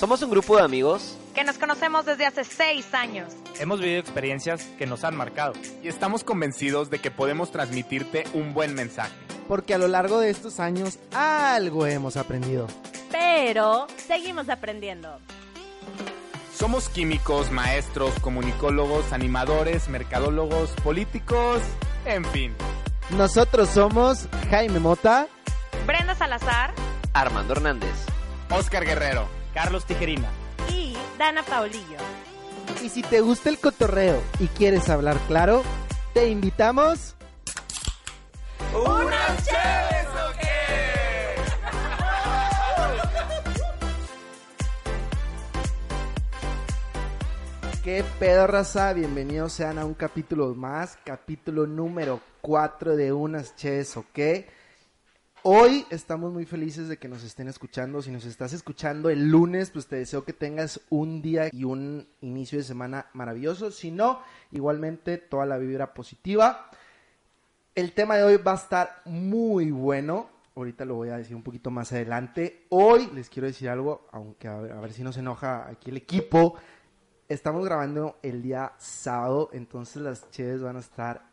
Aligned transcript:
Somos 0.00 0.22
un 0.22 0.30
grupo 0.30 0.56
de 0.56 0.62
amigos 0.62 1.14
que 1.34 1.44
nos 1.44 1.58
conocemos 1.58 2.06
desde 2.06 2.24
hace 2.24 2.42
seis 2.42 2.94
años. 2.94 3.34
Hemos 3.58 3.80
vivido 3.80 4.00
experiencias 4.00 4.64
que 4.78 4.86
nos 4.86 5.04
han 5.04 5.14
marcado. 5.14 5.52
Y 5.82 5.88
estamos 5.88 6.24
convencidos 6.24 6.88
de 6.88 7.00
que 7.00 7.10
podemos 7.10 7.52
transmitirte 7.52 8.24
un 8.32 8.54
buen 8.54 8.72
mensaje. 8.72 9.12
Porque 9.46 9.74
a 9.74 9.78
lo 9.78 9.88
largo 9.88 10.18
de 10.18 10.30
estos 10.30 10.58
años 10.58 10.98
algo 11.12 11.84
hemos 11.84 12.16
aprendido. 12.16 12.66
Pero 13.12 13.88
seguimos 13.98 14.48
aprendiendo. 14.48 15.18
Somos 16.54 16.88
químicos, 16.88 17.50
maestros, 17.50 18.18
comunicólogos, 18.20 19.12
animadores, 19.12 19.90
mercadólogos, 19.90 20.70
políticos, 20.82 21.60
en 22.06 22.24
fin. 22.24 22.54
Nosotros 23.18 23.68
somos 23.68 24.28
Jaime 24.48 24.80
Mota, 24.80 25.28
Brenda 25.86 26.14
Salazar, 26.14 26.72
Armando 27.12 27.52
Hernández, 27.52 27.92
Oscar 28.48 28.86
Guerrero, 28.86 29.28
Carlos 29.54 29.84
Tijerina 29.84 30.28
y 30.72 30.96
Dana 31.18 31.42
Paulillo. 31.42 31.98
Y 32.82 32.88
si 32.88 33.02
te 33.02 33.20
gusta 33.20 33.48
el 33.50 33.58
cotorreo 33.58 34.22
y 34.38 34.46
quieres 34.46 34.88
hablar 34.88 35.18
claro, 35.28 35.62
te 36.14 36.28
invitamos... 36.28 37.16
¡Unas 38.72 39.44
chéves 39.44 40.06
o 40.06 40.32
qué! 40.38 40.50
¿Qué 47.82 48.04
pedo, 48.18 48.46
raza? 48.46 48.92
Bienvenidos 48.92 49.52
sean 49.52 49.78
a 49.78 49.84
un 49.84 49.94
capítulo 49.94 50.54
más, 50.54 50.96
capítulo 51.04 51.66
número 51.66 52.20
4 52.40 52.96
de 52.96 53.12
Unas 53.12 53.56
Ches, 53.56 53.96
¿ok? 53.96 54.18
Hoy 55.42 55.86
estamos 55.88 56.34
muy 56.34 56.44
felices 56.44 56.86
de 56.88 56.98
que 56.98 57.08
nos 57.08 57.24
estén 57.24 57.48
escuchando. 57.48 58.02
Si 58.02 58.10
nos 58.10 58.26
estás 58.26 58.52
escuchando 58.52 59.08
el 59.08 59.30
lunes, 59.30 59.70
pues 59.70 59.86
te 59.86 59.96
deseo 59.96 60.22
que 60.22 60.34
tengas 60.34 60.82
un 60.90 61.22
día 61.22 61.48
y 61.50 61.64
un 61.64 62.06
inicio 62.20 62.58
de 62.58 62.64
semana 62.64 63.06
maravilloso. 63.14 63.70
Si 63.70 63.90
no, 63.90 64.20
igualmente 64.50 65.16
toda 65.16 65.46
la 65.46 65.56
vibra 65.56 65.94
positiva. 65.94 66.68
El 67.74 67.92
tema 67.94 68.16
de 68.16 68.24
hoy 68.24 68.36
va 68.36 68.52
a 68.52 68.56
estar 68.56 69.00
muy 69.06 69.70
bueno. 69.70 70.28
Ahorita 70.54 70.84
lo 70.84 70.96
voy 70.96 71.08
a 71.08 71.16
decir 71.16 71.34
un 71.34 71.42
poquito 71.42 71.70
más 71.70 71.90
adelante. 71.92 72.66
Hoy 72.68 73.08
les 73.14 73.30
quiero 73.30 73.46
decir 73.46 73.70
algo, 73.70 74.08
aunque 74.12 74.46
a 74.46 74.58
ver, 74.58 74.92
si 74.92 75.02
nos 75.02 75.16
enoja 75.16 75.66
aquí 75.70 75.88
el 75.88 75.96
equipo. 75.96 76.56
Estamos 77.30 77.64
grabando 77.64 78.18
el 78.22 78.42
día 78.42 78.72
sábado, 78.76 79.48
entonces 79.54 80.02
las 80.02 80.30
cheves 80.32 80.60
van 80.60 80.76
a 80.76 80.80
estar 80.80 81.29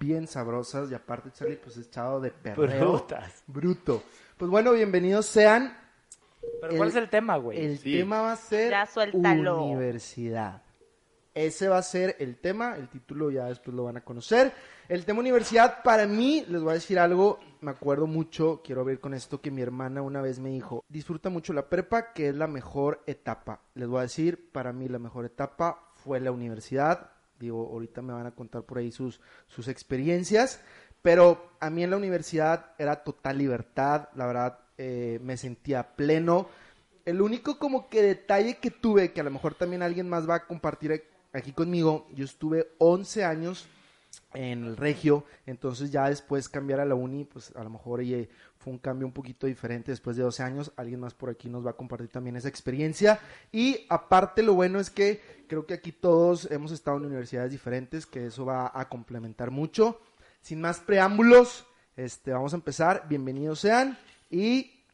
bien 0.00 0.26
sabrosas 0.26 0.90
y 0.90 0.94
aparte 0.94 1.30
Charlie 1.30 1.56
pues 1.56 1.76
es 1.76 1.90
chavo 1.90 2.20
de 2.20 2.30
perreo. 2.30 2.92
Brutas. 2.92 3.44
Bruto. 3.46 4.02
Pues 4.38 4.50
bueno, 4.50 4.72
bienvenidos 4.72 5.26
sean. 5.26 5.76
Pero 6.62 6.76
¿cuál 6.76 6.88
El- 6.88 6.96
es 6.96 6.96
el 6.96 7.10
tema, 7.10 7.36
güey? 7.36 7.60
El 7.64 7.78
Sí. 7.78 7.98
tema 7.98 8.22
va 8.22 8.32
a 8.32 8.36
ser 8.36 8.70
Ya 8.70 8.86
suéltalo. 8.86 9.62
universidad. 9.62 10.62
Ese 11.34 11.68
va 11.68 11.78
a 11.78 11.82
ser 11.82 12.16
el 12.18 12.38
tema, 12.38 12.76
el 12.76 12.88
título 12.88 13.30
ya 13.30 13.44
después 13.44 13.76
lo 13.76 13.84
van 13.84 13.98
a 13.98 14.00
conocer. 14.04 14.52
El 14.88 15.04
tema 15.04 15.20
universidad, 15.20 15.82
para 15.84 16.06
mí, 16.06 16.44
les 16.48 16.60
voy 16.60 16.70
a 16.72 16.74
decir 16.74 16.98
algo, 16.98 17.38
me 17.60 17.70
acuerdo 17.70 18.06
mucho, 18.08 18.62
quiero 18.64 18.84
ver 18.84 18.98
con 18.98 19.14
esto, 19.14 19.40
que 19.40 19.50
mi 19.52 19.62
hermana 19.62 20.02
una 20.02 20.20
vez 20.22 20.40
me 20.40 20.48
dijo, 20.48 20.82
disfruta 20.88 21.28
mucho 21.30 21.52
la 21.52 21.68
prepa, 21.68 22.12
que 22.12 22.30
es 22.30 22.34
la 22.34 22.48
mejor 22.48 23.02
etapa. 23.06 23.60
Les 23.74 23.86
voy 23.86 24.00
a 24.00 24.02
decir, 24.02 24.50
para 24.50 24.72
mí 24.72 24.88
la 24.88 24.98
mejor 24.98 25.24
etapa 25.26 25.92
fue 25.94 26.18
la 26.18 26.32
universidad. 26.32 27.12
Digo, 27.40 27.68
ahorita 27.72 28.02
me 28.02 28.12
van 28.12 28.26
a 28.26 28.34
contar 28.34 28.62
por 28.62 28.78
ahí 28.78 28.92
sus, 28.92 29.20
sus 29.48 29.66
experiencias, 29.66 30.60
pero 31.02 31.52
a 31.58 31.70
mí 31.70 31.82
en 31.82 31.90
la 31.90 31.96
universidad 31.96 32.72
era 32.78 33.02
total 33.02 33.38
libertad, 33.38 34.10
la 34.14 34.26
verdad 34.26 34.58
eh, 34.76 35.18
me 35.22 35.38
sentía 35.38 35.96
pleno. 35.96 36.48
El 37.06 37.22
único 37.22 37.58
como 37.58 37.88
que 37.88 38.02
detalle 38.02 38.58
que 38.58 38.70
tuve, 38.70 39.12
que 39.12 39.22
a 39.22 39.24
lo 39.24 39.30
mejor 39.30 39.54
también 39.54 39.82
alguien 39.82 40.08
más 40.08 40.28
va 40.28 40.36
a 40.36 40.46
compartir 40.46 41.02
aquí 41.32 41.52
conmigo, 41.52 42.06
yo 42.14 42.26
estuve 42.26 42.68
11 42.78 43.24
años 43.24 43.66
en 44.34 44.64
el 44.64 44.76
regio, 44.76 45.24
entonces 45.46 45.90
ya 45.90 46.08
después 46.08 46.48
cambiar 46.48 46.80
a 46.80 46.84
la 46.84 46.94
uni, 46.94 47.24
pues 47.24 47.52
a 47.56 47.64
lo 47.64 47.70
mejor 47.70 48.00
oye, 48.00 48.28
fue 48.60 48.74
un 48.74 48.78
cambio 48.78 49.06
un 49.06 49.12
poquito 49.14 49.46
diferente 49.46 49.90
después 49.90 50.18
de 50.18 50.22
12 50.22 50.42
años, 50.42 50.72
alguien 50.76 51.00
más 51.00 51.14
por 51.14 51.30
aquí 51.30 51.48
nos 51.48 51.64
va 51.64 51.70
a 51.70 51.76
compartir 51.76 52.08
también 52.08 52.36
esa 52.36 52.48
experiencia 52.48 53.18
y 53.50 53.86
aparte 53.88 54.42
lo 54.42 54.52
bueno 54.52 54.78
es 54.78 54.90
que 54.90 55.44
creo 55.48 55.64
que 55.64 55.72
aquí 55.72 55.92
todos 55.92 56.50
hemos 56.50 56.70
estado 56.70 56.98
en 56.98 57.06
universidades 57.06 57.50
diferentes, 57.52 58.04
que 58.04 58.26
eso 58.26 58.44
va 58.44 58.70
a 58.74 58.88
complementar 58.90 59.50
mucho. 59.50 59.98
Sin 60.42 60.60
más 60.60 60.78
preámbulos, 60.78 61.66
este, 61.96 62.32
vamos 62.32 62.52
a 62.52 62.56
empezar, 62.56 63.06
bienvenidos 63.08 63.60
sean 63.60 63.96
y 64.28 64.84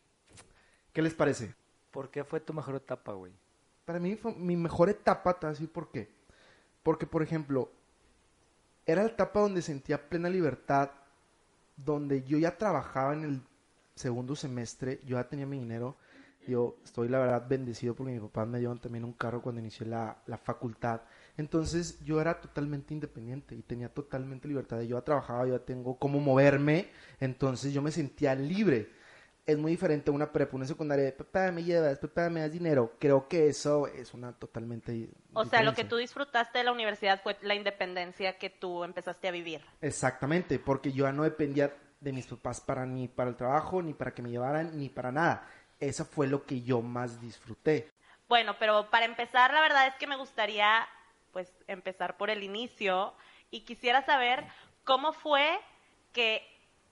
¿qué 0.93 1.03
les 1.03 1.15
parece? 1.15 1.53
¿Por 1.91 2.09
qué 2.09 2.22
fue 2.22 2.38
tu 2.38 2.55
mejor 2.55 2.76
etapa, 2.76 3.15
güey? 3.15 3.32
Para 3.84 3.99
mí 3.99 4.15
fue 4.15 4.32
mi 4.37 4.55
mejor 4.55 4.91
etapa, 4.91 5.34
te 5.34 5.47
voy 5.47 5.50
a 5.50 5.55
decir 5.55 5.72
por 5.72 5.91
qué. 5.91 6.09
Porque, 6.84 7.06
por 7.06 7.21
ejemplo, 7.21 7.72
era 8.87 9.03
la 9.03 9.09
etapa 9.09 9.41
donde 9.41 9.60
sentía 9.60 10.09
plena 10.09 10.28
libertad, 10.28 10.91
donde 11.76 12.22
yo 12.22 12.38
ya 12.38 12.56
trabajaba 12.56 13.12
en 13.12 13.25
el 13.25 13.43
segundo 13.97 14.37
semestre, 14.37 15.01
yo 15.05 15.17
ya 15.17 15.29
tenía 15.29 15.47
mi 15.47 15.59
dinero. 15.59 15.97
Yo 16.47 16.77
estoy, 16.84 17.09
la 17.09 17.19
verdad, 17.19 17.45
bendecido 17.49 17.95
porque 17.97 18.12
mi 18.12 18.21
papá 18.21 18.47
me 18.47 18.61
dio 18.61 18.73
también 18.77 19.05
un 19.05 19.15
carro 19.15 19.43
cuando 19.43 19.61
inicié 19.61 19.84
la, 19.87 20.17
la 20.27 20.39
facultad. 20.39 21.01
Entonces, 21.37 21.99
yo 22.05 22.21
era 22.21 22.41
totalmente 22.41 22.95
independiente 22.95 23.56
y 23.56 23.62
tenía 23.62 23.89
totalmente 23.89 24.47
libertad. 24.47 24.81
Yo 24.83 24.97
ya 24.97 25.05
trabajaba, 25.05 25.47
yo 25.49 25.59
ya 25.59 25.65
tengo 25.65 25.99
cómo 25.99 26.21
moverme, 26.21 26.91
entonces 27.19 27.73
yo 27.73 27.83
me 27.83 27.91
sentía 27.91 28.37
libre 28.37 28.91
es 29.47 29.56
muy 29.56 29.71
diferente 29.73 30.11
a 30.11 30.15
una 30.15 30.33
prepa, 30.33 30.56
una 30.56 30.67
secundaria, 30.67 31.17
papá, 31.17 31.53
me 31.53 31.62
llevas, 31.62 31.99
papá, 32.01 32.29
me 32.31 32.41
das 32.41 32.53
dinero. 32.53 32.97
Creo 32.99 33.29
que 33.29 33.47
eso 33.49 33.87
es 33.87 34.12
una 34.12 34.33
totalmente 34.33 35.09
O 35.35 35.45
sea, 35.45 35.62
lo 35.62 35.75
que 35.75 35.85
diferencia. 35.85 35.89
tú 35.89 35.97
disfrutaste 35.97 36.59
de 36.59 36.65
la 36.65 36.73
universidad 36.73 37.23
fue 37.23 37.37
la 37.43 37.55
independencia 37.55 38.39
que 38.39 38.51
tú 38.51 38.83
empezaste 38.83 39.29
a 39.29 39.31
vivir. 39.31 39.62
Exactamente, 39.81 40.59
porque 40.59 40.93
yo 40.93 41.05
ya 41.05 41.12
no 41.12 41.23
dependía 41.23 41.73
de 42.01 42.12
mis 42.12 42.27
papás 42.27 42.61
para 42.61 42.87
ni 42.87 43.09
para 43.09 43.31
el 43.31 43.37
trabajo, 43.37 43.83
ni 43.83 43.95
para 43.95 44.15
que 44.15 44.23
me 44.23 44.31
llevaran, 44.31 44.79
ni 44.79 44.89
para 44.89 45.12
nada. 45.12 45.49
Eso 45.81 46.05
fue 46.05 46.27
lo 46.27 46.45
que 46.45 46.62
yo 46.62 46.83
más 46.83 47.21
disfruté. 47.21 47.91
Bueno, 48.29 48.57
pero 48.59 48.91
para 48.91 49.05
empezar, 49.05 49.53
la 49.53 49.61
verdad 49.61 49.87
es 49.87 49.95
que 49.95 50.06
me 50.06 50.17
gustaría, 50.17 50.87
pues, 51.33 51.53
empezar 51.69 52.17
por 52.17 52.31
el 52.31 52.43
inicio 52.43 53.15
y 53.51 53.61
quisiera 53.61 54.05
saber 54.05 54.45
cómo 54.85 55.12
fue 55.12 55.61
que 56.12 56.43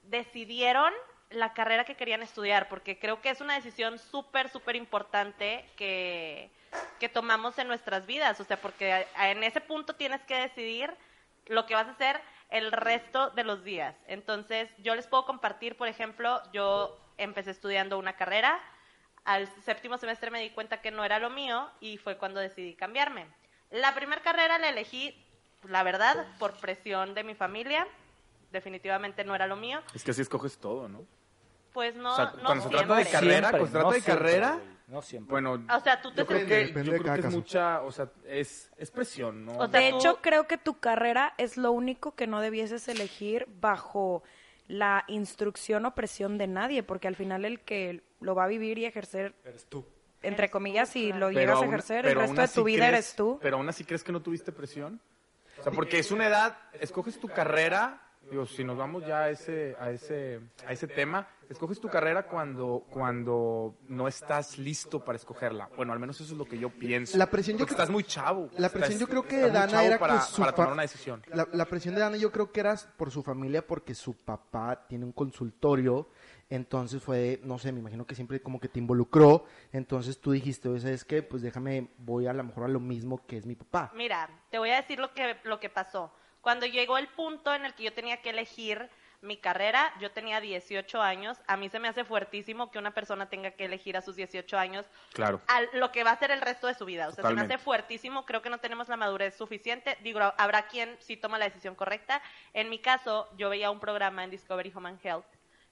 decidieron 0.05 0.93
la 1.31 1.55
carrera 1.55 1.85
que 1.85 1.97
querían 1.97 2.23
estudiar, 2.23 2.69
porque 2.69 2.99
creo 2.99 3.21
que 3.21 3.31
es 3.31 3.41
una 3.41 3.55
decisión 3.55 3.99
súper, 3.99 4.49
súper 4.51 4.77
importante 4.77 5.65
que, 5.77 6.51
que 7.01 7.09
tomamos 7.09 7.59
en 7.59 7.67
nuestras 7.67 8.07
vidas, 8.07 8.39
o 8.41 8.45
sea, 8.45 8.61
porque 8.61 9.07
en 9.19 9.43
ese 9.43 9.61
punto 9.61 9.97
tienes 9.97 10.23
que 10.23 10.37
decidir 10.37 10.95
lo 11.47 11.67
que 11.67 11.75
vas 11.75 11.89
a 11.89 11.93
hacer 11.93 12.21
el 12.51 12.73
resto 12.73 13.31
de 13.31 13.45
los 13.45 13.65
días. 13.65 13.95
Entonces, 14.07 14.71
yo 14.79 14.95
les 14.95 15.07
puedo 15.07 15.27
compartir, 15.27 15.77
por 15.77 15.89
ejemplo, 15.89 16.41
yo 16.53 16.99
empecé 17.19 17.51
estudiando 17.51 17.99
una 17.99 18.17
carrera, 18.17 18.61
al 19.25 19.49
séptimo 19.65 19.97
semestre 19.99 20.31
me 20.31 20.41
di 20.41 20.51
cuenta 20.51 20.81
que 20.81 20.91
no 20.91 21.05
era 21.05 21.19
lo 21.19 21.31
mío 21.31 21.71
y 21.81 21.97
fue 21.97 22.19
cuando 22.19 22.41
decidí 22.41 22.75
cambiarme. 22.75 23.27
La 23.71 23.95
primera 23.95 24.23
carrera 24.23 24.59
la 24.59 24.69
elegí, 24.69 25.17
la 25.67 25.83
verdad, 25.83 26.27
por 26.39 26.53
presión 26.55 27.15
de 27.15 27.25
mi 27.25 27.35
familia. 27.35 27.87
Definitivamente 28.53 29.25
no 29.25 29.35
era 29.35 29.47
lo 29.47 29.57
mío. 29.57 29.83
Es 29.95 30.05
que 30.05 30.11
así 30.13 30.21
escoges 30.21 30.59
todo, 30.59 30.89
¿no? 30.89 31.05
Pues 31.73 31.97
no, 31.97 32.13
O 32.13 32.17
sea, 32.17 32.35
no 32.37 32.45
cuando 32.45 32.65
se 32.65 32.71
trata 32.71 32.95
de 32.97 33.07
carrera, 33.07 33.49
Siempre, 33.49 33.51
cuando 33.51 33.67
se 33.67 33.73
trata 33.73 33.85
no 33.85 33.93
de 33.93 34.01
siempre, 34.01 34.25
carrera, 34.25 34.61
No 34.87 35.01
siempre. 35.01 35.31
bueno, 35.31 35.53
O 35.75 35.81
sea, 35.81 36.01
tú 36.03 36.11
te 36.11 36.19
yo 36.19 36.27
creo 36.27 36.47
que, 36.47 36.55
Depende 36.67 36.85
yo 36.85 36.93
de 36.93 36.99
creo 36.99 37.05
cada 37.05 37.15
que 37.15 37.21
es 37.21 37.25
caso. 37.27 37.37
mucha, 37.39 37.83
o 37.83 37.91
sea, 37.91 38.11
es, 38.27 38.71
es 38.77 38.91
presión, 38.91 39.47
¿no? 39.47 39.53
O 39.57 39.69
sea, 39.69 39.81
De 39.81 39.91
tú- 39.91 39.97
hecho, 39.97 40.19
creo 40.21 40.47
que 40.47 40.59
tu 40.59 40.79
carrera 40.79 41.33
es 41.39 41.57
lo 41.57 41.73
único 41.73 42.15
que 42.15 42.27
no 42.27 42.41
debieses 42.43 42.87
elegir 42.89 43.47
bajo 43.61 44.23
la 44.69 45.05
instrucción 45.09 45.87
o 45.87 45.95
presión 45.95 46.37
de 46.39 46.47
nadie, 46.49 46.83
porque 46.83 47.09
al 47.09 47.17
final 47.17 47.45
el 47.47 47.61
que 47.61 48.03
lo 48.21 48.35
va 48.35 48.45
a 48.45 48.49
vivir 48.49 48.79
y 48.79 48.85
ejercer, 48.85 49.35
Eres 49.45 49.65
tú. 49.67 49.87
entre 50.23 50.45
Eres 50.45 50.51
tú, 50.51 50.53
comillas, 50.53 50.89
si 50.91 51.07
claro. 51.09 51.21
lo 51.21 51.27
Pero 51.29 51.41
llegas 51.41 51.63
a 51.63 51.65
ejercer, 51.67 52.07
el 52.07 52.15
resto 52.17 52.41
de 52.43 52.49
tu 52.49 52.65
vida 52.65 52.87
crees- 52.89 52.93
eres 52.93 53.17
tú. 53.17 53.39
Pero 53.43 53.57
aún 53.57 53.69
así 53.69 53.85
crees 53.85 54.05
que 54.05 54.13
no 54.13 54.21
tuviste 54.23 54.53
presión. 54.53 55.01
O 55.61 55.63
sea, 55.63 55.73
porque 55.73 55.99
es 55.99 56.11
una 56.11 56.27
edad, 56.27 56.59
escoges 56.79 57.19
tu 57.19 57.29
carrera, 57.29 58.03
digo, 58.31 58.47
si 58.47 58.65
nos 58.65 58.77
vamos 58.77 59.07
ya 59.07 59.23
a 59.25 59.31
ese, 59.31 59.77
a 59.79 59.91
ese, 59.91 60.41
a 60.67 60.73
ese 60.73 60.87
tema, 60.89 61.29
escoges 61.49 61.79
tu 61.81 61.89
carrera 61.89 62.27
cuando, 62.27 62.85
cuando 62.91 63.77
no 63.89 64.09
estás 64.09 64.59
listo 64.59 65.05
para 65.05 65.17
escogerla. 65.17 65.69
Bueno, 65.77 65.93
al 65.93 65.99
menos 65.99 66.21
eso 66.21 66.33
es 66.33 66.39
lo 66.39 66.45
que 66.45 66.59
yo 66.59 66.71
pienso. 66.71 67.17
La 67.19 67.27
presión 67.31 67.57
yo 67.57 67.61
Porque 67.65 67.75
creo- 67.75 67.83
estás 67.85 67.93
muy 67.93 68.05
chavo. 68.05 68.49
La 68.59 68.67
Estás- 68.69 68.73
presión 68.73 68.99
yo 69.01 69.09
creo 69.09 69.23
que 69.23 69.41
muy 69.43 69.51
Dana 69.51 69.85
era 69.85 69.99
para, 69.99 70.15
que 70.15 70.21
su 70.23 70.39
para 70.41 70.53
fa- 70.53 70.57
tomar 70.57 70.73
una 70.73 70.83
decisión. 70.83 71.23
La, 71.29 71.47
la 71.53 71.65
presión 71.67 71.95
de 71.95 72.01
Dana 72.01 72.17
yo 72.17 72.33
creo 72.33 72.51
que 72.51 72.61
era 72.61 72.75
por 72.97 73.11
su 73.11 73.23
familia, 73.23 73.67
porque 73.67 73.95
su 73.95 74.15
papá 74.17 74.87
tiene 74.89 75.05
un 75.05 75.13
consultorio, 75.13 76.09
entonces 76.51 77.03
fue, 77.03 77.41
no 77.45 77.59
sé, 77.59 77.73
me 77.73 77.81
imagino 77.81 78.07
que 78.07 78.15
siempre 78.15 78.41
como 78.41 78.61
que 78.61 78.69
te 78.69 78.79
involucró, 78.79 79.45
entonces 79.73 80.21
tú 80.21 80.33
dijiste, 80.33 80.69
oye, 80.69 80.81
¿sabes 80.81 81.05
qué? 81.05 81.23
Pues 81.23 81.43
déjame, 81.43 81.89
voy 81.99 82.27
a 82.27 82.33
lo 82.33 82.45
mejor 82.45 82.65
a 82.65 82.69
lo 82.69 82.81
mismo 82.81 83.25
que 83.27 83.37
es 83.39 83.47
mi 83.47 83.55
papá. 83.55 83.93
Mira, 83.95 84.29
te 84.51 84.59
voy 84.59 84.71
a 84.71 84.77
decir 84.77 84.99
lo 84.99 85.13
que, 85.13 85.37
lo 85.45 85.59
que 85.61 85.69
pasó. 85.71 86.13
Cuando 86.45 86.67
llegó 86.67 86.99
el 86.99 87.09
punto 87.09 87.55
en 87.55 87.65
el 87.65 87.75
que 87.75 87.85
yo 87.85 87.93
tenía 87.93 88.21
que 88.21 88.31
elegir, 88.31 88.89
mi 89.23 89.39
carrera, 89.39 89.91
yo 89.99 90.11
tenía 90.11 90.39
18 90.39 91.01
años, 91.01 91.41
a 91.47 91.57
mí 91.57 91.71
se 91.71 91.79
me 91.79 91.89
hace 91.89 92.05
fuertísimo 92.05 92.71
que 92.71 92.79
una 92.79 92.91
persona 92.93 93.31
tenga 93.31 93.53
que 93.53 93.65
elegir 93.65 93.97
a 93.97 94.03
sus 94.03 94.17
18 94.17 94.59
años 94.59 94.85
Claro. 95.15 95.41
a 95.47 95.63
lo 95.73 95.91
que 95.91 96.05
va 96.05 96.11
a 96.11 96.19
ser 96.19 96.31
el 96.31 96.43
resto 96.43 96.67
de 96.67 96.75
su 96.75 96.85
vida. 96.85 97.09
O 97.09 97.13
sea, 97.13 97.27
se 97.27 97.33
me 97.33 97.41
hace 97.41 97.57
fuertísimo, 97.57 98.27
creo 98.27 98.43
que 98.43 98.51
no 98.51 98.59
tenemos 98.59 98.89
la 98.91 98.99
madurez 98.99 99.35
suficiente. 99.35 99.97
Digo, 100.03 100.21
habrá 100.37 100.67
quien 100.69 100.95
sí 101.01 101.17
toma 101.17 101.39
la 101.39 101.47
decisión 101.47 101.75
correcta. 101.75 102.21
En 102.53 102.69
mi 102.69 102.79
caso, 102.79 103.27
yo 103.39 103.49
veía 103.49 103.71
un 103.71 103.81
programa 103.81 104.23
en 104.25 104.31
Discovery 104.31 104.71
Home 104.75 104.91
and 104.91 105.01
Health 105.03 105.25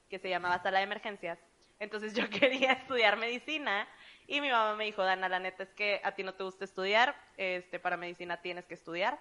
que 0.09 0.17
se 0.17 0.29
llamaba 0.29 0.57
Sala 0.57 0.79
de 0.79 0.85
Emergencias. 0.85 1.37
Entonces 1.79 2.15
yo 2.15 2.27
quería 2.31 2.71
estudiar 2.71 3.17
medicina 3.17 3.87
y 4.25 4.41
mi 4.41 4.49
mamá 4.49 4.75
me 4.75 4.85
dijo, 4.85 5.03
Dana, 5.03 5.29
la 5.29 5.39
neta 5.39 5.61
es 5.61 5.69
que 5.73 6.01
a 6.03 6.13
ti 6.13 6.23
no 6.23 6.33
te 6.33 6.43
gusta 6.43 6.65
estudiar, 6.65 7.15
este, 7.37 7.79
para 7.79 7.97
medicina 7.97 8.41
tienes 8.41 8.65
que 8.65 8.73
estudiar. 8.73 9.19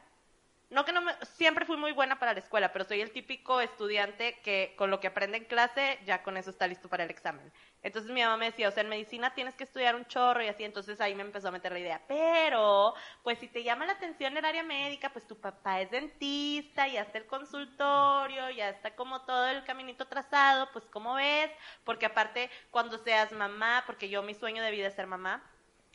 No 0.72 0.86
que 0.86 0.92
no 0.92 1.02
me, 1.02 1.12
siempre 1.34 1.66
fui 1.66 1.76
muy 1.76 1.92
buena 1.92 2.18
para 2.18 2.32
la 2.32 2.38
escuela, 2.38 2.72
pero 2.72 2.86
soy 2.86 3.02
el 3.02 3.12
típico 3.12 3.60
estudiante 3.60 4.40
que 4.42 4.72
con 4.78 4.90
lo 4.90 5.00
que 5.00 5.08
aprende 5.08 5.36
en 5.36 5.44
clase 5.44 5.98
ya 6.06 6.22
con 6.22 6.38
eso 6.38 6.48
está 6.48 6.66
listo 6.66 6.88
para 6.88 7.04
el 7.04 7.10
examen. 7.10 7.52
Entonces 7.82 8.10
mi 8.10 8.22
mamá 8.22 8.38
me 8.38 8.46
decía, 8.46 8.68
o 8.68 8.70
sea, 8.70 8.82
en 8.82 8.88
medicina 8.88 9.34
tienes 9.34 9.54
que 9.54 9.64
estudiar 9.64 9.94
un 9.94 10.06
chorro 10.06 10.42
y 10.42 10.48
así, 10.48 10.64
entonces 10.64 10.98
ahí 11.02 11.14
me 11.14 11.24
empezó 11.24 11.48
a 11.48 11.50
meter 11.50 11.72
la 11.72 11.78
idea. 11.78 12.00
Pero, 12.08 12.94
pues 13.22 13.38
si 13.38 13.48
te 13.48 13.62
llama 13.62 13.84
la 13.84 13.92
atención 13.92 14.34
el 14.34 14.46
área 14.46 14.62
médica, 14.62 15.10
pues 15.10 15.26
tu 15.26 15.38
papá 15.38 15.82
es 15.82 15.90
dentista, 15.90 16.88
ya 16.88 17.02
está 17.02 17.18
el 17.18 17.26
consultorio, 17.26 18.48
ya 18.48 18.70
está 18.70 18.96
como 18.96 19.20
todo 19.26 19.48
el 19.48 19.64
caminito 19.64 20.06
trazado, 20.06 20.70
pues 20.72 20.86
¿cómo 20.86 21.16
ves? 21.16 21.50
Porque 21.84 22.06
aparte, 22.06 22.48
cuando 22.70 22.96
seas 22.96 23.30
mamá, 23.32 23.82
porque 23.84 24.08
yo 24.08 24.22
mi 24.22 24.32
sueño 24.32 24.62
de 24.62 24.90
ser 24.90 25.06
mamá, 25.06 25.42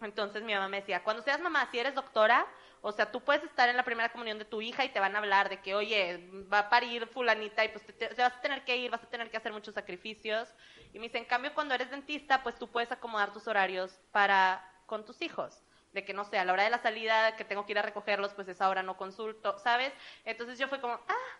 entonces 0.01 0.43
mi 0.43 0.53
mamá 0.53 0.67
me 0.67 0.81
decía, 0.81 1.03
cuando 1.03 1.23
seas 1.23 1.41
mamá, 1.41 1.67
si 1.71 1.79
eres 1.79 1.95
doctora, 1.95 2.45
o 2.81 2.91
sea, 2.91 3.11
tú 3.11 3.21
puedes 3.21 3.43
estar 3.43 3.69
en 3.69 3.77
la 3.77 3.83
primera 3.83 4.09
comunión 4.09 4.37
de 4.37 4.45
tu 4.45 4.61
hija 4.61 4.85
y 4.85 4.89
te 4.89 4.99
van 4.99 5.15
a 5.15 5.19
hablar 5.19 5.49
de 5.49 5.61
que, 5.61 5.75
oye, 5.75 6.29
va 6.51 6.59
a 6.59 6.69
parir 6.69 7.07
fulanita 7.07 7.65
y 7.65 7.69
pues 7.69 7.85
te, 7.85 8.07
vas 8.09 8.33
a 8.33 8.41
tener 8.41 8.63
que 8.63 8.77
ir, 8.77 8.91
vas 8.91 9.03
a 9.03 9.09
tener 9.09 9.29
que 9.29 9.37
hacer 9.37 9.51
muchos 9.51 9.73
sacrificios. 9.73 10.53
Y 10.93 10.99
me 10.99 11.07
dice, 11.07 11.17
en 11.17 11.25
cambio, 11.25 11.53
cuando 11.53 11.73
eres 11.73 11.89
dentista, 11.89 12.43
pues 12.43 12.55
tú 12.57 12.67
puedes 12.69 12.91
acomodar 12.91 13.33
tus 13.33 13.47
horarios 13.47 13.99
para 14.11 14.63
con 14.85 15.05
tus 15.05 15.21
hijos. 15.21 15.61
De 15.93 16.05
que, 16.05 16.13
no 16.13 16.23
sé, 16.23 16.37
a 16.37 16.45
la 16.45 16.53
hora 16.53 16.63
de 16.63 16.69
la 16.69 16.79
salida, 16.79 17.35
que 17.35 17.45
tengo 17.45 17.65
que 17.65 17.71
ir 17.71 17.79
a 17.79 17.81
recogerlos, 17.81 18.33
pues 18.33 18.47
esa 18.47 18.69
hora 18.69 18.83
no 18.83 18.97
consulto, 18.97 19.57
¿sabes? 19.59 19.91
Entonces 20.25 20.59
yo 20.59 20.67
fue 20.67 20.79
como, 20.79 20.93
ah, 20.93 21.39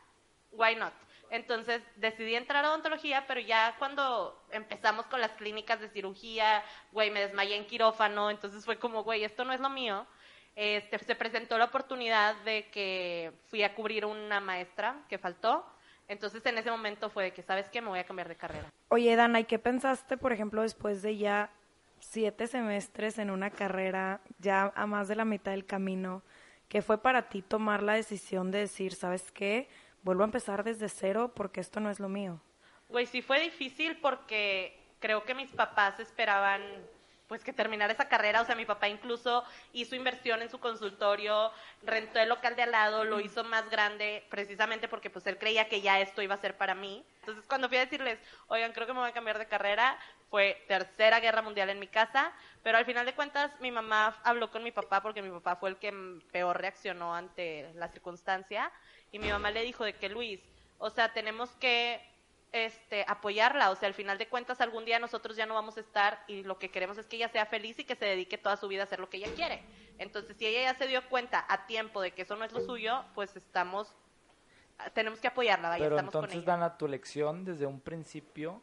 why 0.52 0.76
not? 0.76 0.94
Entonces 1.30 1.82
decidí 1.98 2.36
entrar 2.36 2.64
a 2.64 2.70
odontología, 2.70 3.26
pero 3.28 3.42
ya 3.42 3.76
cuando 3.78 4.42
empezamos 4.52 5.06
con 5.08 5.20
las 5.20 5.32
clínicas 5.32 5.80
de 5.80 5.90
cirugía, 5.90 6.64
güey, 6.92 7.12
me 7.12 7.20
desmayé 7.20 7.56
en 7.56 7.68
quirófano, 7.68 8.30
entonces 8.30 8.64
fue 8.64 8.80
como, 8.80 9.04
güey, 9.04 9.24
esto 9.24 9.44
no 9.44 9.52
es 9.52 9.60
lo 9.60 9.70
mío. 9.70 10.08
Este, 10.60 10.98
se 10.98 11.14
presentó 11.14 11.56
la 11.60 11.66
oportunidad 11.66 12.36
de 12.38 12.68
que 12.72 13.32
fui 13.52 13.62
a 13.62 13.76
cubrir 13.76 14.06
una 14.06 14.40
maestra 14.40 15.06
que 15.08 15.20
faltó, 15.20 15.64
entonces 16.08 16.44
en 16.48 16.58
ese 16.58 16.72
momento 16.72 17.12
fue 17.12 17.26
de 17.26 17.32
que, 17.32 17.44
¿sabes 17.44 17.70
qué? 17.70 17.80
Me 17.80 17.90
voy 17.90 18.00
a 18.00 18.06
cambiar 18.06 18.28
de 18.28 18.38
carrera. 18.38 18.74
Oye, 18.88 19.16
Dana, 19.16 19.40
¿y 19.40 19.44
qué 19.44 19.60
pensaste, 19.60 20.18
por 20.18 20.34
ejemplo, 20.34 20.64
después 20.64 21.04
de 21.04 21.16
ya 21.16 21.52
siete 22.00 22.48
semestres 22.48 23.20
en 23.20 23.30
una 23.30 23.52
carrera, 23.52 24.20
ya 24.40 24.74
a 24.76 24.88
más 24.88 25.08
de 25.08 25.16
la 25.16 25.26
mitad 25.26 25.52
del 25.52 25.68
camino? 25.68 26.24
¿Qué 26.70 26.82
fue 26.82 27.04
para 27.04 27.30
ti 27.30 27.44
tomar 27.44 27.84
la 27.84 27.94
decisión 27.94 28.50
de 28.50 28.58
decir, 28.58 28.96
¿sabes 28.96 29.32
qué? 29.32 29.70
Vuelvo 30.02 30.24
a 30.24 30.26
empezar 30.26 30.64
desde 30.64 30.90
cero 30.90 31.34
porque 31.36 31.60
esto 31.62 31.80
no 31.80 31.92
es 31.92 32.00
lo 32.00 32.10
mío. 32.10 32.42
Güey, 32.90 33.06
sí 33.06 33.22
fue 33.22 33.40
difícil 33.42 33.98
porque 33.98 34.76
creo 34.98 35.24
que 35.24 35.36
mis 35.36 35.52
papás 35.52 36.00
esperaban 36.00 36.64
pues 37.28 37.44
que 37.44 37.54
terminara 37.54 37.94
esa 37.94 38.08
carrera, 38.10 38.42
o 38.42 38.46
sea, 38.46 38.56
mi 38.56 38.66
papá 38.66 38.88
incluso 38.88 39.44
hizo 39.74 39.96
inversión 39.96 40.42
en 40.42 40.50
su 40.50 40.60
consultorio, 40.60 41.52
rentó 41.82 42.20
el 42.20 42.30
local 42.30 42.56
de 42.56 42.64
al 42.64 42.72
lado, 42.72 43.04
lo 43.04 43.20
hizo 43.20 43.44
más 43.44 43.70
grande 43.70 44.26
precisamente 44.30 44.88
porque 44.88 45.10
pues 45.10 45.28
él 45.28 45.38
creía 45.38 45.68
que 45.70 45.82
ya 45.82 46.00
esto 46.00 46.22
iba 46.22 46.36
a 46.36 46.38
ser 46.38 46.58
para 46.58 46.74
mí. 46.76 47.06
Entonces, 47.20 47.46
cuando 47.48 47.68
fui 47.68 47.78
a 47.78 47.82
decirles, 47.82 48.20
"Oigan, 48.48 48.72
creo 48.74 48.88
que 48.88 48.94
me 48.94 49.00
voy 49.00 49.10
a 49.10 49.14
cambiar 49.14 49.38
de 49.40 49.48
carrera", 49.48 50.00
fue 50.30 50.64
tercera 50.68 51.20
guerra 51.20 51.42
mundial 51.42 51.70
en 51.70 51.80
mi 51.80 51.88
casa, 51.88 52.34
pero 52.64 52.78
al 52.78 52.86
final 52.86 53.06
de 53.06 53.16
cuentas 53.16 53.60
mi 53.60 53.72
mamá 53.72 54.20
habló 54.24 54.52
con 54.52 54.64
mi 54.64 54.72
papá 54.72 55.02
porque 55.02 55.22
mi 55.22 55.30
papá 55.32 55.56
fue 55.58 55.70
el 55.70 55.80
que 55.80 55.92
mm, 55.92 56.30
peor 56.32 56.60
reaccionó 56.60 57.14
ante 57.16 57.74
la 57.76 57.88
circunstancia. 57.90 58.72
Y 59.12 59.20
mi 59.20 59.30
mamá 59.30 59.52
le 59.52 59.64
dijo 59.64 59.84
de 59.84 59.98
que 59.98 60.10
Luis, 60.10 60.42
o 60.78 60.90
sea, 60.90 61.14
tenemos 61.14 61.56
que 61.56 62.17
este, 62.52 63.04
apoyarla. 63.08 63.72
O 63.72 63.76
sea, 63.76 63.88
al 63.88 63.94
final 63.94 64.18
de 64.18 64.28
cuentas, 64.28 64.62
algún 64.62 64.86
día 64.86 65.00
nosotros 65.00 65.36
ya 65.38 65.46
no 65.46 65.54
vamos 65.54 65.78
a 65.78 65.82
estar 65.82 66.24
y 66.28 66.44
lo 66.44 66.58
que 66.60 66.70
queremos 66.72 66.98
es 66.98 67.06
que 67.08 67.18
ella 67.18 67.30
sea 67.30 67.46
feliz 67.46 67.78
y 67.80 67.84
que 67.86 67.96
se 67.96 68.06
dedique 68.06 68.38
toda 68.38 68.58
su 68.58 68.68
vida 68.68 68.82
a 68.82 68.84
hacer 68.86 69.00
lo 69.00 69.10
que 69.10 69.18
ella 69.18 69.34
quiere. 69.36 69.64
Entonces, 69.98 70.38
si 70.38 70.46
ella 70.46 70.72
ya 70.72 70.78
se 70.78 70.88
dio 70.88 71.08
cuenta 71.10 71.46
a 71.50 71.66
tiempo 71.68 72.02
de 72.02 72.12
que 72.12 72.22
eso 72.24 72.36
no 72.36 72.46
es 72.46 72.52
lo 72.52 72.62
suyo, 72.62 73.04
pues 73.16 73.36
estamos, 73.36 73.96
tenemos 74.94 75.20
que 75.20 75.28
apoyarla, 75.28 75.70
vaya, 75.70 75.84
Pero 75.84 75.96
estamos 75.96 76.12
con 76.14 76.24
entonces, 76.26 76.44
ella. 76.44 76.52
Dana, 76.54 76.78
tu 76.78 76.86
elección 76.86 77.44
desde 77.46 77.66
un 77.66 77.80
principio 77.82 78.62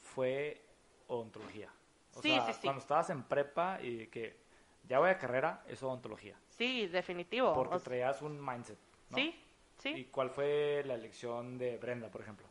fue 0.00 0.62
odontología. 1.06 1.72
O 2.14 2.22
Sí, 2.22 2.30
sea, 2.32 2.46
sí, 2.46 2.52
sí. 2.54 2.60
cuando 2.64 2.80
estabas 2.80 3.10
en 3.10 3.22
prepa 3.22 3.78
y 3.82 4.06
que 4.08 4.36
ya 4.84 4.98
voy 4.98 5.10
a 5.10 5.18
carrera, 5.18 5.62
es 5.68 5.82
odontología. 5.82 6.36
Sí, 6.48 6.86
definitivo. 6.88 7.52
Porque 7.54 7.76
O 7.76 7.78
sea, 7.78 7.84
traías 7.84 8.20
un 8.22 8.44
mindset, 8.44 8.78
¿no? 9.10 9.16
Sí, 9.16 9.40
sí. 9.78 9.90
¿Y 9.90 10.04
cuál 10.06 10.30
fue 10.30 10.82
la 10.84 10.94
elección 10.94 11.56
de 11.58 11.76
Brenda, 11.78 12.10
por 12.10 12.22
ejemplo? 12.22 12.47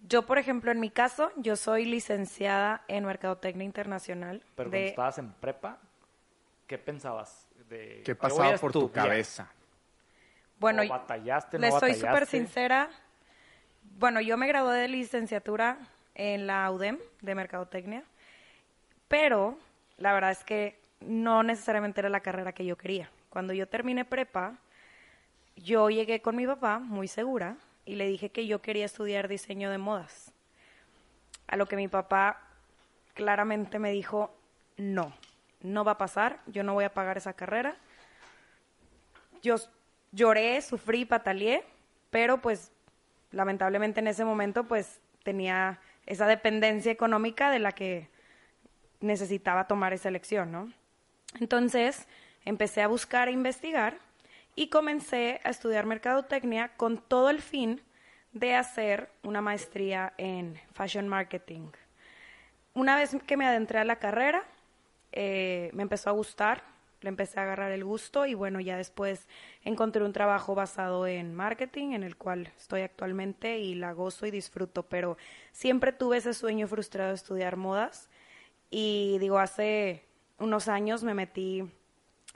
Yo, 0.00 0.24
por 0.26 0.38
ejemplo, 0.38 0.70
en 0.70 0.80
mi 0.80 0.90
caso, 0.90 1.32
yo 1.36 1.56
soy 1.56 1.84
licenciada 1.84 2.84
en 2.88 3.04
Mercadotecnia 3.04 3.64
Internacional. 3.64 4.42
Pero 4.54 4.70
de- 4.70 4.76
cuando 4.76 4.88
estabas 4.90 5.18
en 5.18 5.32
prepa, 5.32 5.78
¿qué 6.66 6.78
pensabas? 6.78 7.48
De, 7.68 8.02
¿Qué 8.04 8.14
pasaba 8.14 8.56
por 8.56 8.72
tu 8.72 8.92
cabeza? 8.92 9.50
Bueno, 10.58 10.82
¿O 10.82 10.88
batallaste, 10.88 11.58
no 11.58 11.66
les 11.66 11.74
soy 11.80 11.94
súper 11.94 12.26
sincera. 12.26 12.88
Bueno, 13.98 14.20
yo 14.20 14.36
me 14.36 14.46
gradué 14.46 14.76
de 14.78 14.88
licenciatura 14.88 15.78
en 16.14 16.46
la 16.46 16.70
UDEM 16.70 16.98
de 17.22 17.34
Mercadotecnia, 17.34 18.04
pero 19.08 19.58
la 19.98 20.12
verdad 20.12 20.30
es 20.30 20.44
que 20.44 20.78
no 21.00 21.42
necesariamente 21.42 22.00
era 22.00 22.08
la 22.08 22.20
carrera 22.20 22.52
que 22.52 22.64
yo 22.64 22.76
quería. 22.76 23.10
Cuando 23.30 23.52
yo 23.52 23.68
terminé 23.68 24.04
prepa, 24.04 24.54
yo 25.56 25.90
llegué 25.90 26.20
con 26.22 26.36
mi 26.36 26.46
papá 26.46 26.78
muy 26.78 27.08
segura 27.08 27.56
y 27.86 27.94
le 27.94 28.06
dije 28.06 28.30
que 28.30 28.46
yo 28.46 28.60
quería 28.60 28.84
estudiar 28.84 29.28
diseño 29.28 29.70
de 29.70 29.78
modas. 29.78 30.32
A 31.46 31.56
lo 31.56 31.66
que 31.66 31.76
mi 31.76 31.88
papá 31.88 32.42
claramente 33.14 33.78
me 33.78 33.92
dijo, 33.92 34.36
no, 34.76 35.14
no 35.62 35.84
va 35.84 35.92
a 35.92 35.98
pasar, 35.98 36.40
yo 36.46 36.62
no 36.64 36.74
voy 36.74 36.84
a 36.84 36.92
pagar 36.92 37.16
esa 37.16 37.32
carrera. 37.32 37.76
Yo 39.40 39.56
lloré, 40.12 40.60
sufrí, 40.60 41.04
pataleé, 41.04 41.64
pero 42.10 42.42
pues 42.42 42.72
lamentablemente 43.30 44.00
en 44.00 44.08
ese 44.08 44.24
momento 44.24 44.64
pues 44.64 45.00
tenía 45.22 45.80
esa 46.06 46.26
dependencia 46.26 46.90
económica 46.90 47.50
de 47.50 47.60
la 47.60 47.72
que 47.72 48.08
necesitaba 49.00 49.66
tomar 49.66 49.92
esa 49.92 50.08
elección, 50.08 50.50
¿no? 50.50 50.72
Entonces 51.38 52.08
empecé 52.44 52.82
a 52.82 52.88
buscar 52.88 53.28
e 53.28 53.32
investigar 53.32 53.98
y 54.56 54.68
comencé 54.68 55.40
a 55.44 55.50
estudiar 55.50 55.86
mercadotecnia 55.86 56.76
con 56.76 56.98
todo 56.98 57.30
el 57.30 57.42
fin 57.42 57.82
de 58.32 58.54
hacer 58.54 59.10
una 59.22 59.40
maestría 59.40 60.14
en 60.16 60.58
fashion 60.72 61.06
marketing. 61.08 61.68
Una 62.74 62.96
vez 62.96 63.16
que 63.26 63.36
me 63.36 63.46
adentré 63.46 63.78
a 63.78 63.84
la 63.84 63.96
carrera, 63.96 64.44
eh, 65.12 65.70
me 65.72 65.82
empezó 65.82 66.10
a 66.10 66.14
gustar, 66.14 66.64
le 67.02 67.10
empecé 67.10 67.38
a 67.38 67.42
agarrar 67.42 67.70
el 67.72 67.84
gusto 67.84 68.26
y 68.26 68.34
bueno, 68.34 68.58
ya 68.60 68.76
después 68.76 69.28
encontré 69.62 70.02
un 70.02 70.12
trabajo 70.12 70.54
basado 70.54 71.06
en 71.06 71.34
marketing 71.34 71.92
en 71.92 72.02
el 72.02 72.16
cual 72.16 72.52
estoy 72.56 72.80
actualmente 72.80 73.58
y 73.58 73.74
la 73.74 73.92
gozo 73.92 74.26
y 74.26 74.30
disfruto, 74.30 74.82
pero 74.84 75.16
siempre 75.52 75.92
tuve 75.92 76.16
ese 76.16 76.34
sueño 76.34 76.66
frustrado 76.66 77.10
de 77.10 77.16
estudiar 77.16 77.56
modas 77.56 78.08
y 78.70 79.18
digo, 79.20 79.38
hace 79.38 80.04
unos 80.38 80.68
años 80.68 81.04
me 81.04 81.14
metí 81.14 81.64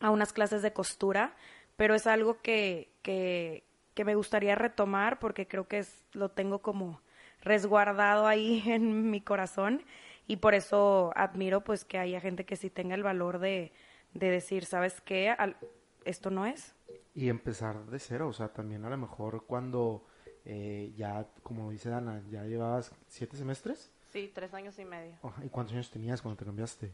a 0.01 0.11
unas 0.11 0.33
clases 0.33 0.63
de 0.63 0.73
costura, 0.73 1.35
pero 1.81 1.95
es 1.95 2.07
algo 2.07 2.43
que, 2.43 2.93
que, 3.01 3.65
que 3.95 4.05
me 4.05 4.15
gustaría 4.15 4.55
retomar 4.55 5.19
porque 5.19 5.49
creo 5.49 5.67
que 5.67 5.79
es, 5.79 6.05
lo 6.13 6.31
tengo 6.31 6.59
como 6.61 7.01
resguardado 7.41 8.27
ahí 8.27 8.63
en 8.67 9.11
mi 9.11 9.23
corazón 9.23 9.83
y 10.27 10.37
por 10.37 10.53
eso 10.55 11.11
admiro 11.17 11.65
pues 11.65 11.87
que 11.87 11.97
haya 11.97 12.21
gente 12.21 12.45
que 12.45 12.57
sí 12.57 12.69
tenga 12.69 12.95
el 12.97 13.03
valor 13.03 13.39
de, 13.39 13.73
de 14.13 14.31
decir, 14.31 14.67
¿sabes 14.67 15.01
qué? 15.01 15.31
Al- 15.31 15.57
esto 16.05 16.29
no 16.31 16.45
es. 16.45 16.75
Y 17.15 17.31
empezar 17.31 17.87
de 17.87 17.99
cero, 17.99 18.29
o 18.29 18.35
sea, 18.35 18.49
también 18.49 18.85
a 18.85 18.91
lo 18.91 18.99
mejor 18.99 19.47
cuando 19.47 20.05
eh, 20.45 20.93
ya, 20.99 21.29
como 21.43 21.71
dice 21.71 21.89
Dana, 21.89 22.23
ya 22.31 22.45
llevabas 22.45 22.93
siete 23.09 23.39
semestres. 23.39 23.91
Sí, 24.13 24.31
tres 24.35 24.53
años 24.53 24.79
y 24.79 24.85
medio. 24.85 25.15
Ajá, 25.23 25.43
¿Y 25.43 25.49
cuántos 25.49 25.73
años 25.73 25.91
tenías 25.91 26.21
cuando 26.21 26.37
te 26.37 26.45
cambiaste? 26.45 26.93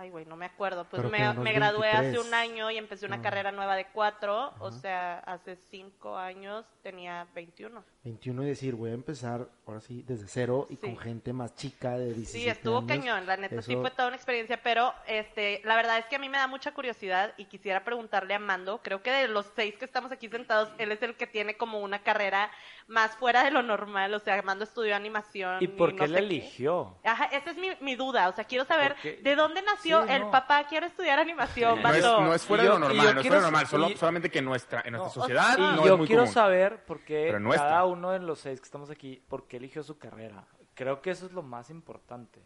Ay, 0.00 0.10
güey, 0.10 0.24
no 0.26 0.36
me 0.36 0.46
acuerdo. 0.46 0.84
Pues 0.84 1.02
me, 1.10 1.18
gradué 1.52 1.88
23. 1.90 1.94
hace 1.94 2.18
un 2.20 2.32
año 2.32 2.70
y 2.70 2.78
empecé 2.78 3.04
una 3.04 3.16
Ah. 3.16 3.20
carrera 3.22 3.50
nueva 3.50 3.74
de 3.74 3.86
cuatro. 3.88 4.54
O 4.60 4.70
sea, 4.70 5.18
hace 5.18 5.56
cinco 5.56 6.16
años 6.16 6.64
tenía 6.84 7.26
21. 7.34 7.82
21 8.04 8.44
y 8.44 8.46
decir, 8.46 8.76
voy 8.76 8.90
a 8.90 8.94
empezar 8.94 9.48
ahora 9.66 9.80
sí 9.80 10.04
desde 10.06 10.28
cero 10.28 10.66
y 10.70 10.76
Sí. 10.76 10.82
con 10.82 10.96
gente 10.98 11.32
más 11.32 11.54
chica 11.56 11.98
de 11.98 12.14
17 12.14 12.38
Sí, 12.44 12.48
estuvo 12.48 12.78
años. 12.78 12.88
cañón, 12.88 13.26
la 13.26 13.36
neta 13.36 13.60
sí 13.60 13.74
fue 13.74 13.90
toda 13.90 14.06
una 14.06 14.16
experiencia, 14.16 14.62
pero 14.62 14.94
este, 15.06 15.60
la 15.64 15.74
verdad 15.74 15.98
es 15.98 16.06
que 16.06 16.14
a 16.16 16.18
mí 16.20 16.28
me 16.28 16.38
da 16.38 16.46
mucha 16.46 16.72
curiosidad 16.72 17.34
y 17.36 17.46
quisiera 17.46 17.82
preguntarle 17.84 18.34
a 18.34 18.38
Mando, 18.38 18.80
creo 18.84 19.02
que 19.02 19.10
de 19.10 19.26
los 19.28 19.46
seis 19.56 19.74
que 19.76 19.84
estamos 19.84 20.12
aquí 20.12 20.28
sentados, 20.28 20.70
él 20.78 20.92
es 20.92 21.02
el 21.02 21.16
que 21.16 21.26
tiene 21.26 21.56
como 21.56 21.80
una 21.80 21.98
carrera 22.04 22.50
más 22.86 23.16
fuera 23.16 23.42
de 23.44 23.50
lo 23.50 23.62
normal, 23.62 24.14
o 24.14 24.20
sea, 24.20 24.40
Mando 24.42 24.62
estudió 24.64 24.94
animación. 24.96 25.58
¿Y 25.60 25.66
por 25.66 25.92
no 25.92 25.98
qué 25.98 26.08
la 26.08 26.18
sé 26.18 26.24
eligió? 26.24 26.96
Ajá, 27.04 27.24
esa 27.26 27.50
es 27.50 27.56
mi, 27.58 27.68
mi 27.80 27.96
duda, 27.96 28.28
o 28.28 28.32
sea, 28.32 28.44
quiero 28.44 28.64
saber 28.64 28.94
de 29.02 29.34
dónde 29.34 29.60
nació 29.62 29.87
Sí, 29.88 30.12
el 30.12 30.20
no. 30.22 30.30
papá 30.30 30.64
quiero 30.68 30.86
estudiar 30.86 31.18
animación, 31.18 31.82
No 31.82 31.92
es, 31.94 32.02
no 32.04 32.34
es 32.34 32.44
fuera 32.44 32.62
de 32.64 32.68
lo 32.68 32.78
normal, 32.78 33.14
no 33.14 33.20
es 33.20 33.26
fuera 33.26 33.36
de 33.36 33.40
lo 33.42 33.50
normal, 33.50 33.66
solo, 33.66 33.88
y- 33.90 33.96
solamente 33.96 34.30
que 34.30 34.42
nuestra, 34.42 34.82
en 34.84 34.92
nuestra 34.92 35.08
No, 35.08 35.12
sociedad 35.22 35.56
y 35.58 35.60
no 35.76 35.84
yo 35.86 35.92
es 35.94 35.98
muy 35.98 36.06
quiero 36.06 36.22
común. 36.22 36.34
saber 36.34 36.84
por 36.84 37.00
qué 37.00 37.34
cada 37.54 37.84
uno 37.84 38.10
de 38.10 38.18
los 38.18 38.38
seis 38.40 38.60
que 38.60 38.64
estamos 38.64 38.90
aquí, 38.90 39.22
por 39.28 39.46
qué 39.48 39.56
eligió 39.58 39.82
su 39.82 39.98
carrera. 39.98 40.44
Creo 40.74 41.00
que 41.02 41.10
eso 41.10 41.26
es 41.26 41.32
lo 41.32 41.42
más 41.42 41.70
importante. 41.70 42.40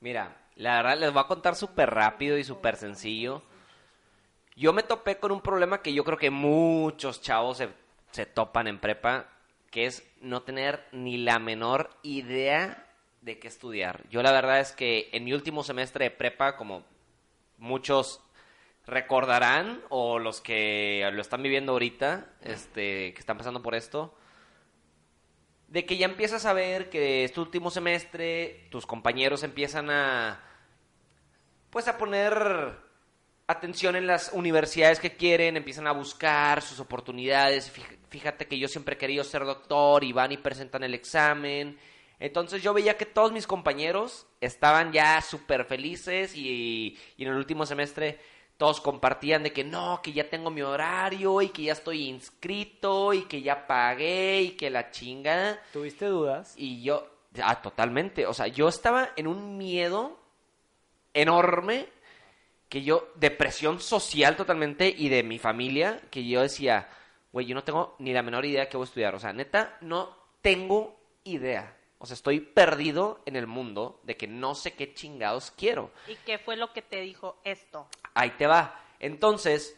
Mira, 0.00 0.36
la 0.56 0.76
verdad 0.76 0.98
les 0.98 1.12
voy 1.12 1.22
a 1.22 1.26
contar 1.26 1.54
súper 1.56 1.90
rápido 1.90 2.36
y 2.38 2.44
súper 2.44 2.76
sencillo. 2.76 3.42
Yo 4.56 4.72
me 4.72 4.82
topé 4.82 5.18
con 5.18 5.30
un 5.32 5.40
problema 5.40 5.82
que 5.82 5.92
yo 5.92 6.04
creo 6.04 6.18
que 6.18 6.30
muchos 6.30 7.20
chavos 7.22 7.58
se, 7.58 7.68
se 8.10 8.26
topan 8.26 8.66
en 8.66 8.78
prepa, 8.80 9.26
que 9.70 9.86
es 9.86 10.04
no 10.20 10.42
tener 10.42 10.84
ni 10.92 11.16
la 11.18 11.38
menor 11.38 11.90
idea 12.02 12.84
de 13.20 13.38
qué 13.38 13.48
estudiar. 13.48 14.08
Yo 14.10 14.22
la 14.22 14.32
verdad 14.32 14.60
es 14.60 14.72
que 14.72 15.08
en 15.12 15.24
mi 15.24 15.32
último 15.32 15.62
semestre 15.62 16.06
de 16.06 16.10
prepa, 16.10 16.56
como 16.56 16.84
muchos 17.58 18.20
recordarán, 18.86 19.82
o 19.90 20.18
los 20.18 20.40
que 20.40 21.08
lo 21.12 21.20
están 21.20 21.42
viviendo 21.42 21.72
ahorita, 21.72 22.32
este, 22.42 23.12
que 23.12 23.20
están 23.20 23.36
pasando 23.36 23.62
por 23.62 23.74
esto, 23.74 24.14
de 25.68 25.84
que 25.84 25.98
ya 25.98 26.06
empiezas 26.06 26.46
a 26.46 26.54
ver 26.54 26.88
que 26.88 27.24
este 27.24 27.40
último 27.40 27.70
semestre 27.70 28.66
tus 28.70 28.86
compañeros 28.86 29.42
empiezan 29.42 29.90
a 29.90 30.42
pues 31.70 31.86
a 31.88 31.98
poner 31.98 32.78
atención 33.46 33.96
en 33.96 34.06
las 34.06 34.30
universidades 34.32 35.00
que 35.00 35.16
quieren, 35.16 35.56
empiezan 35.56 35.86
a 35.86 35.92
buscar 35.92 36.62
sus 36.62 36.80
oportunidades. 36.80 37.70
Fíjate 38.08 38.46
que 38.46 38.58
yo 38.58 38.68
siempre 38.68 38.94
he 38.94 38.98
querido 38.98 39.24
ser 39.24 39.44
doctor 39.44 40.04
y 40.04 40.12
van 40.12 40.32
y 40.32 40.38
presentan 40.38 40.82
el 40.84 40.94
examen. 40.94 41.78
Entonces 42.20 42.62
yo 42.62 42.74
veía 42.74 42.96
que 42.96 43.06
todos 43.06 43.32
mis 43.32 43.46
compañeros 43.46 44.26
estaban 44.40 44.92
ya 44.92 45.20
súper 45.20 45.64
felices 45.64 46.34
y, 46.34 46.98
y 47.16 47.22
en 47.24 47.30
el 47.30 47.36
último 47.36 47.64
semestre 47.64 48.18
todos 48.58 48.80
compartían 48.80 49.44
de 49.44 49.52
que 49.52 49.62
no, 49.62 50.00
que 50.02 50.12
ya 50.12 50.28
tengo 50.28 50.50
mi 50.50 50.62
horario 50.62 51.40
y 51.40 51.50
que 51.50 51.62
ya 51.62 51.72
estoy 51.72 52.08
inscrito 52.08 53.14
y 53.14 53.22
que 53.22 53.40
ya 53.40 53.68
pagué 53.68 54.42
y 54.42 54.50
que 54.50 54.68
la 54.68 54.90
chinga. 54.90 55.62
¿Tuviste 55.72 56.06
dudas? 56.06 56.54
Y 56.56 56.82
yo, 56.82 57.08
ah, 57.40 57.62
totalmente. 57.62 58.26
O 58.26 58.34
sea, 58.34 58.48
yo 58.48 58.68
estaba 58.68 59.10
en 59.14 59.28
un 59.28 59.56
miedo 59.56 60.18
enorme 61.14 61.86
que 62.68 62.82
yo, 62.82 63.12
depresión 63.14 63.80
social 63.80 64.36
totalmente 64.36 64.92
y 64.94 65.08
de 65.08 65.22
mi 65.22 65.38
familia, 65.38 66.00
que 66.10 66.26
yo 66.26 66.42
decía, 66.42 66.88
güey, 67.32 67.46
yo 67.46 67.54
no 67.54 67.62
tengo 67.62 67.94
ni 68.00 68.12
la 68.12 68.22
menor 68.22 68.44
idea 68.44 68.62
de 68.62 68.68
qué 68.68 68.76
voy 68.76 68.84
a 68.84 68.88
estudiar. 68.88 69.14
O 69.14 69.20
sea, 69.20 69.32
neta, 69.32 69.78
no 69.82 70.16
tengo 70.42 70.98
idea. 71.22 71.77
O 71.98 72.06
sea, 72.06 72.14
estoy 72.14 72.40
perdido 72.40 73.20
en 73.26 73.34
el 73.34 73.46
mundo 73.46 74.00
de 74.04 74.16
que 74.16 74.28
no 74.28 74.54
sé 74.54 74.74
qué 74.74 74.94
chingados 74.94 75.50
quiero. 75.50 75.90
¿Y 76.06 76.14
qué 76.16 76.38
fue 76.38 76.56
lo 76.56 76.72
que 76.72 76.80
te 76.82 77.00
dijo 77.00 77.40
esto? 77.44 77.88
Ahí 78.14 78.30
te 78.30 78.46
va. 78.46 78.80
Entonces, 79.00 79.76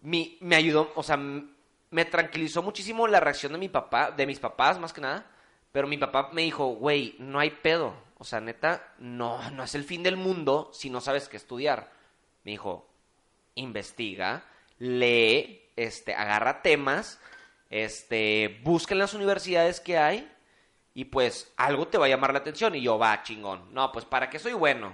mi, 0.00 0.38
me 0.40 0.56
ayudó, 0.56 0.92
o 0.94 1.02
sea, 1.02 1.18
me 1.18 2.04
tranquilizó 2.06 2.62
muchísimo 2.62 3.06
la 3.06 3.20
reacción 3.20 3.52
de 3.52 3.58
mi 3.58 3.68
papá, 3.68 4.10
de 4.10 4.26
mis 4.26 4.38
papás 4.38 4.78
más 4.78 4.92
que 4.94 5.02
nada. 5.02 5.26
Pero 5.72 5.86
mi 5.86 5.98
papá 5.98 6.30
me 6.32 6.42
dijo, 6.42 6.68
güey, 6.68 7.16
no 7.18 7.38
hay 7.38 7.50
pedo. 7.50 7.94
O 8.18 8.24
sea, 8.24 8.40
neta, 8.40 8.94
no, 8.98 9.50
no 9.50 9.64
es 9.64 9.74
el 9.74 9.84
fin 9.84 10.02
del 10.02 10.16
mundo 10.16 10.70
si 10.72 10.88
no 10.88 11.00
sabes 11.00 11.28
qué 11.28 11.36
estudiar. 11.36 11.92
Me 12.44 12.52
dijo, 12.52 12.88
investiga, 13.54 14.44
lee, 14.78 15.70
este, 15.76 16.14
agarra 16.14 16.62
temas, 16.62 17.20
este, 17.68 18.60
busca 18.62 18.94
en 18.94 19.00
las 19.00 19.14
universidades 19.14 19.80
que 19.80 19.98
hay 19.98 20.30
y 20.94 21.06
pues 21.06 21.52
algo 21.56 21.88
te 21.88 21.98
va 21.98 22.06
a 22.06 22.08
llamar 22.08 22.32
la 22.32 22.40
atención. 22.40 22.74
Y 22.74 22.82
yo, 22.82 22.98
va, 22.98 23.22
chingón. 23.22 23.72
No, 23.72 23.90
pues 23.92 24.04
para 24.04 24.28
qué 24.28 24.38
soy 24.38 24.52
bueno. 24.52 24.92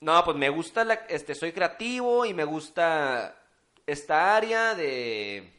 No, 0.00 0.22
pues 0.24 0.36
me 0.36 0.50
gusta, 0.50 0.84
la, 0.84 0.94
este, 1.08 1.34
soy 1.34 1.52
creativo 1.52 2.24
y 2.26 2.34
me 2.34 2.44
gusta 2.44 3.36
esta 3.86 4.36
área 4.36 4.74
de, 4.74 5.50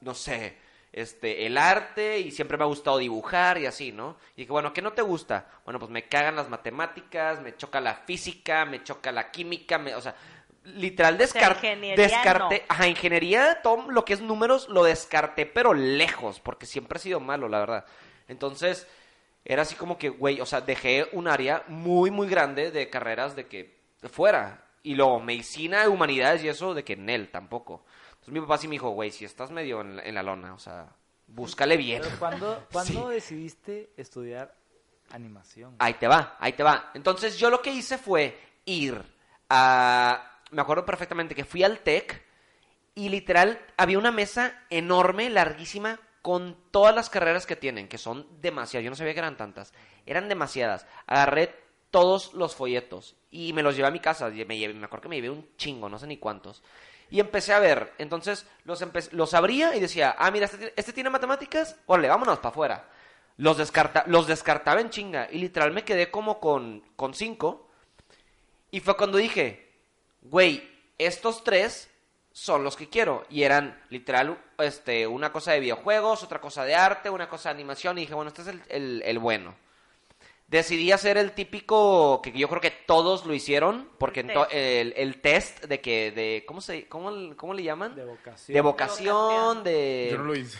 no 0.00 0.14
sé, 0.14 0.56
este, 0.92 1.46
el 1.46 1.58
arte 1.58 2.20
y 2.20 2.30
siempre 2.30 2.56
me 2.56 2.64
ha 2.64 2.68
gustado 2.68 2.98
dibujar 2.98 3.58
y 3.58 3.66
así, 3.66 3.92
¿no? 3.92 4.16
Y 4.36 4.42
dije, 4.42 4.52
bueno, 4.52 4.72
¿qué 4.72 4.82
no 4.82 4.92
te 4.92 5.02
gusta? 5.02 5.48
Bueno, 5.64 5.78
pues 5.78 5.90
me 5.90 6.06
cagan 6.06 6.36
las 6.36 6.48
matemáticas, 6.48 7.40
me 7.40 7.56
choca 7.56 7.80
la 7.80 7.94
física, 7.94 8.64
me 8.64 8.84
choca 8.84 9.10
la 9.10 9.30
química, 9.30 9.78
me, 9.78 9.94
o 9.94 10.00
sea, 10.00 10.14
literal 10.64 11.18
descarté, 11.18 11.68
ingeniería 11.68 12.08
descarté, 12.08 12.58
no. 12.60 12.64
ajá, 12.68 12.86
ingeniería, 12.86 13.60
todo 13.62 13.90
lo 13.90 14.04
que 14.04 14.12
es 14.12 14.20
números 14.20 14.68
lo 14.68 14.84
descarté, 14.84 15.46
pero 15.46 15.74
lejos, 15.74 16.40
porque 16.40 16.66
siempre 16.66 16.98
ha 16.98 17.00
sido 17.00 17.20
malo, 17.20 17.48
la 17.48 17.60
verdad. 17.60 17.86
Entonces, 18.28 18.86
era 19.44 19.62
así 19.62 19.74
como 19.74 19.98
que, 19.98 20.08
güey, 20.08 20.40
o 20.40 20.46
sea, 20.46 20.60
dejé 20.60 21.08
un 21.12 21.28
área 21.28 21.64
muy, 21.68 22.10
muy 22.10 22.28
grande 22.28 22.70
de 22.70 22.88
carreras 22.88 23.34
de 23.34 23.46
que 23.46 23.80
fuera. 24.10 24.66
Y 24.82 24.94
luego, 24.94 25.20
medicina, 25.20 25.88
humanidades 25.88 26.42
y 26.44 26.48
eso, 26.48 26.74
de 26.74 26.84
que 26.84 26.94
en 26.94 27.08
él 27.08 27.30
tampoco. 27.30 27.84
Entonces 28.10 28.34
mi 28.34 28.40
papá 28.40 28.58
sí 28.58 28.68
me 28.68 28.72
dijo, 28.72 28.90
güey, 28.90 29.10
si 29.10 29.24
estás 29.24 29.50
medio 29.50 29.80
en 29.80 29.96
la, 29.96 30.02
en 30.02 30.14
la 30.14 30.22
lona, 30.22 30.54
o 30.54 30.58
sea, 30.58 30.88
búscale 31.26 31.76
bien. 31.76 32.02
Pero 32.02 32.18
¿cuándo, 32.18 32.66
¿cuándo 32.72 33.08
decidiste 33.08 33.90
estudiar 33.96 34.54
animación? 35.10 35.74
Ahí 35.78 35.94
te 35.94 36.06
va, 36.06 36.36
ahí 36.38 36.52
te 36.52 36.62
va. 36.62 36.90
Entonces 36.94 37.38
yo 37.38 37.50
lo 37.50 37.60
que 37.62 37.72
hice 37.72 37.98
fue 37.98 38.38
ir 38.64 39.02
a... 39.48 40.40
Me 40.50 40.62
acuerdo 40.62 40.84
perfectamente 40.84 41.34
que 41.34 41.44
fui 41.44 41.62
al 41.62 41.80
TEC 41.80 42.22
y 42.94 43.08
literal 43.08 43.60
había 43.76 43.98
una 43.98 44.12
mesa 44.12 44.66
enorme, 44.68 45.30
larguísima, 45.30 45.98
con 46.22 46.56
todas 46.70 46.94
las 46.94 47.10
carreras 47.10 47.46
que 47.46 47.56
tienen, 47.56 47.88
que 47.88 47.98
son 47.98 48.26
demasiadas. 48.40 48.84
Yo 48.84 48.90
no 48.90 48.96
sabía 48.96 49.12
que 49.12 49.18
eran 49.18 49.36
tantas. 49.36 49.72
Eran 50.06 50.28
demasiadas. 50.28 50.86
Agarré 51.06 51.54
todos 51.90 52.32
los 52.34 52.54
folletos 52.54 53.16
y 53.30 53.52
me 53.52 53.62
los 53.62 53.74
llevé 53.76 53.88
a 53.88 53.92
mi 53.92 54.00
casa. 54.00 54.28
Me, 54.30 54.56
llevé- 54.56 54.74
me 54.74 54.84
acuerdo 54.86 55.02
que 55.02 55.08
me 55.08 55.16
llevé 55.16 55.30
un 55.30 55.48
chingo, 55.56 55.88
no 55.88 55.98
sé 55.98 56.06
ni 56.06 56.16
cuántos. 56.18 56.62
Y 57.10 57.20
empecé 57.20 57.52
a 57.52 57.58
ver. 57.58 57.92
Entonces 57.98 58.46
los, 58.64 58.82
los 59.12 59.34
abría 59.34 59.76
y 59.76 59.80
decía, 59.80 60.14
ah, 60.18 60.30
mira, 60.30 60.46
este, 60.46 60.72
este 60.76 60.92
tiene 60.92 61.10
matemáticas. 61.10 61.76
Órale, 61.86 62.08
vámonos 62.08 62.38
para 62.38 62.48
afuera. 62.50 62.88
Los, 63.36 63.58
descarta, 63.58 64.04
los 64.06 64.26
descartaba 64.26 64.80
en 64.80 64.90
chinga. 64.90 65.28
Y 65.30 65.38
literal 65.38 65.72
me 65.72 65.84
quedé 65.84 66.10
como 66.10 66.38
con, 66.40 66.82
con 66.96 67.14
cinco. 67.14 67.68
Y 68.70 68.80
fue 68.80 68.96
cuando 68.96 69.18
dije, 69.18 69.70
güey, 70.22 70.70
estos 70.98 71.42
tres 71.44 71.90
son 72.32 72.64
los 72.64 72.76
que 72.76 72.88
quiero. 72.88 73.24
Y 73.30 73.42
eran 73.42 73.80
literal 73.90 74.38
este, 74.58 75.06
una 75.06 75.32
cosa 75.32 75.52
de 75.52 75.60
videojuegos, 75.60 76.22
otra 76.22 76.40
cosa 76.40 76.64
de 76.64 76.74
arte, 76.74 77.10
una 77.10 77.28
cosa 77.28 77.48
de 77.50 77.54
animación. 77.54 77.98
Y 77.98 78.02
dije, 78.02 78.14
bueno, 78.14 78.28
este 78.28 78.42
es 78.42 78.48
el, 78.48 78.62
el- 78.68 79.02
el 79.04 79.18
bueno. 79.18 79.54
Decidí 80.48 80.92
hacer 80.92 81.16
el 81.16 81.32
típico, 81.32 82.20
que 82.22 82.30
yo 82.32 82.46
creo 82.46 82.60
que 82.60 82.70
todos 82.70 83.24
lo 83.24 83.32
hicieron, 83.32 83.88
porque 83.96 84.20
El 84.20 84.28
en 84.30 84.34
to- 84.34 84.42
test. 84.44 84.54
el, 84.54 84.94
el 84.98 85.20
test 85.22 85.64
de 85.64 85.80
que, 85.80 86.10
de, 86.12 86.44
¿cómo, 86.46 86.60
se, 86.60 86.86
cómo, 86.88 87.34
cómo 87.36 87.54
le 87.54 87.62
llaman? 87.62 87.94
De 87.94 88.04
vocación. 88.04 88.54
De 88.54 88.60
vocación, 88.60 89.64
de... 89.64 90.08
Yo 90.12 90.18
no 90.18 90.24
lo 90.24 90.34
hice. 90.36 90.58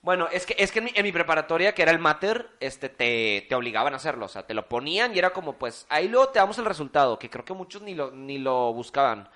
Bueno, 0.00 0.28
es 0.32 0.46
que, 0.46 0.54
es 0.58 0.72
que 0.72 0.78
en 0.78 0.86
mi, 0.86 0.92
en 0.94 1.02
mi 1.02 1.12
preparatoria, 1.12 1.74
que 1.74 1.82
era 1.82 1.90
el 1.90 1.98
mater, 1.98 2.48
este, 2.60 2.88
te, 2.88 3.44
te 3.46 3.54
obligaban 3.54 3.92
a 3.92 3.96
hacerlo. 3.96 4.24
O 4.26 4.28
sea, 4.28 4.46
te 4.46 4.54
lo 4.54 4.66
ponían 4.66 5.14
y 5.14 5.18
era 5.18 5.30
como, 5.30 5.54
pues, 5.58 5.84
ahí 5.90 6.08
luego 6.08 6.28
te 6.28 6.38
damos 6.38 6.56
el 6.58 6.64
resultado, 6.64 7.18
que 7.18 7.28
creo 7.28 7.44
que 7.44 7.52
muchos 7.54 7.82
ni 7.82 7.94
lo, 7.94 8.10
ni 8.12 8.38
lo 8.38 8.72
buscaban. 8.72 9.28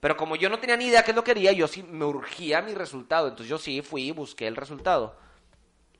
Pero 0.00 0.16
como 0.16 0.36
yo 0.36 0.48
no 0.48 0.58
tenía 0.58 0.76
ni 0.76 0.86
idea 0.86 1.02
qué 1.02 1.10
es 1.12 1.16
lo 1.16 1.24
que 1.24 1.32
quería, 1.32 1.52
yo 1.52 1.66
sí 1.68 1.82
me 1.82 2.04
urgía 2.04 2.62
mi 2.62 2.74
resultado. 2.74 3.28
Entonces 3.28 3.48
yo 3.48 3.58
sí 3.58 3.82
fui 3.82 4.08
y 4.08 4.10
busqué 4.12 4.46
el 4.46 4.56
resultado. 4.56 5.16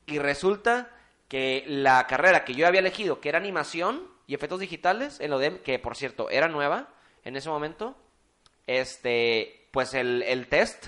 Y 0.05 0.19
resulta 0.19 0.91
que 1.27 1.63
la 1.67 2.07
carrera 2.07 2.45
que 2.45 2.53
yo 2.53 2.67
había 2.67 2.79
elegido, 2.79 3.19
que 3.19 3.29
era 3.29 3.37
animación 3.37 4.07
y 4.27 4.35
efectos 4.35 4.59
digitales, 4.59 5.19
en 5.19 5.31
la 5.31 5.37
UDEM, 5.37 5.59
que 5.59 5.79
por 5.79 5.95
cierto 5.95 6.29
era 6.29 6.47
nueva 6.47 6.89
en 7.23 7.35
ese 7.35 7.49
momento, 7.49 7.95
este, 8.67 9.67
pues 9.71 9.93
el, 9.93 10.23
el 10.23 10.47
test 10.47 10.87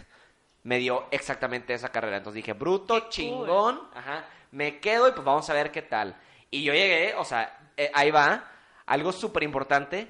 me 0.63 0.77
dio 0.77 1.07
exactamente 1.11 1.73
esa 1.73 1.89
carrera. 1.89 2.17
Entonces 2.17 2.35
dije, 2.35 2.53
bruto, 2.53 2.93
Qué 2.95 3.01
cool. 3.01 3.09
chingón, 3.09 3.81
ajá, 3.93 4.25
me 4.51 4.79
quedo 4.79 5.07
y 5.07 5.11
pues 5.11 5.23
vamos 5.25 5.49
a 5.49 5.53
ver 5.53 5.71
qué 5.71 5.81
tal. 5.81 6.15
Y 6.51 6.63
yo 6.63 6.73
llegué, 6.73 7.15
o 7.15 7.25
sea, 7.25 7.71
eh, 7.75 7.91
ahí 7.93 8.11
va, 8.11 8.45
algo 8.85 9.11
súper 9.11 9.43
importante, 9.43 10.07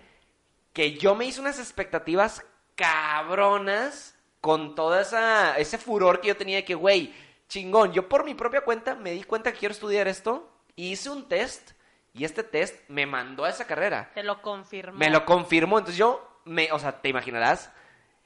que 0.73 0.93
yo 0.93 1.15
me 1.15 1.25
hice 1.25 1.41
unas 1.41 1.59
expectativas 1.59 2.43
cabronas 2.79 4.15
con 4.39 4.73
toda 4.73 5.01
esa 5.01 5.57
ese 5.57 5.77
furor 5.77 6.21
que 6.21 6.29
yo 6.29 6.37
tenía 6.37 6.57
de 6.57 6.63
que, 6.63 6.75
güey, 6.75 7.13
chingón, 7.49 7.91
yo 7.91 8.07
por 8.07 8.23
mi 8.23 8.35
propia 8.35 8.61
cuenta 8.61 8.95
me 8.95 9.11
di 9.11 9.23
cuenta 9.23 9.51
que 9.51 9.59
quiero 9.59 9.73
estudiar 9.73 10.07
esto 10.07 10.49
y 10.77 10.91
hice 10.91 11.09
un 11.09 11.27
test 11.27 11.71
Y 12.13 12.23
este 12.23 12.43
test 12.43 12.75
me 12.87 13.05
mandó 13.05 13.43
a 13.43 13.49
esa 13.49 13.67
carrera. 13.67 14.11
Te 14.13 14.23
lo 14.23 14.41
confirmó. 14.41 14.97
Me 14.97 15.09
lo 15.09 15.25
confirmó. 15.25 15.77
Entonces 15.77 15.97
yo, 15.97 16.41
me, 16.45 16.71
o 16.71 16.79
sea, 16.79 17.01
te 17.01 17.09
imaginarás 17.09 17.69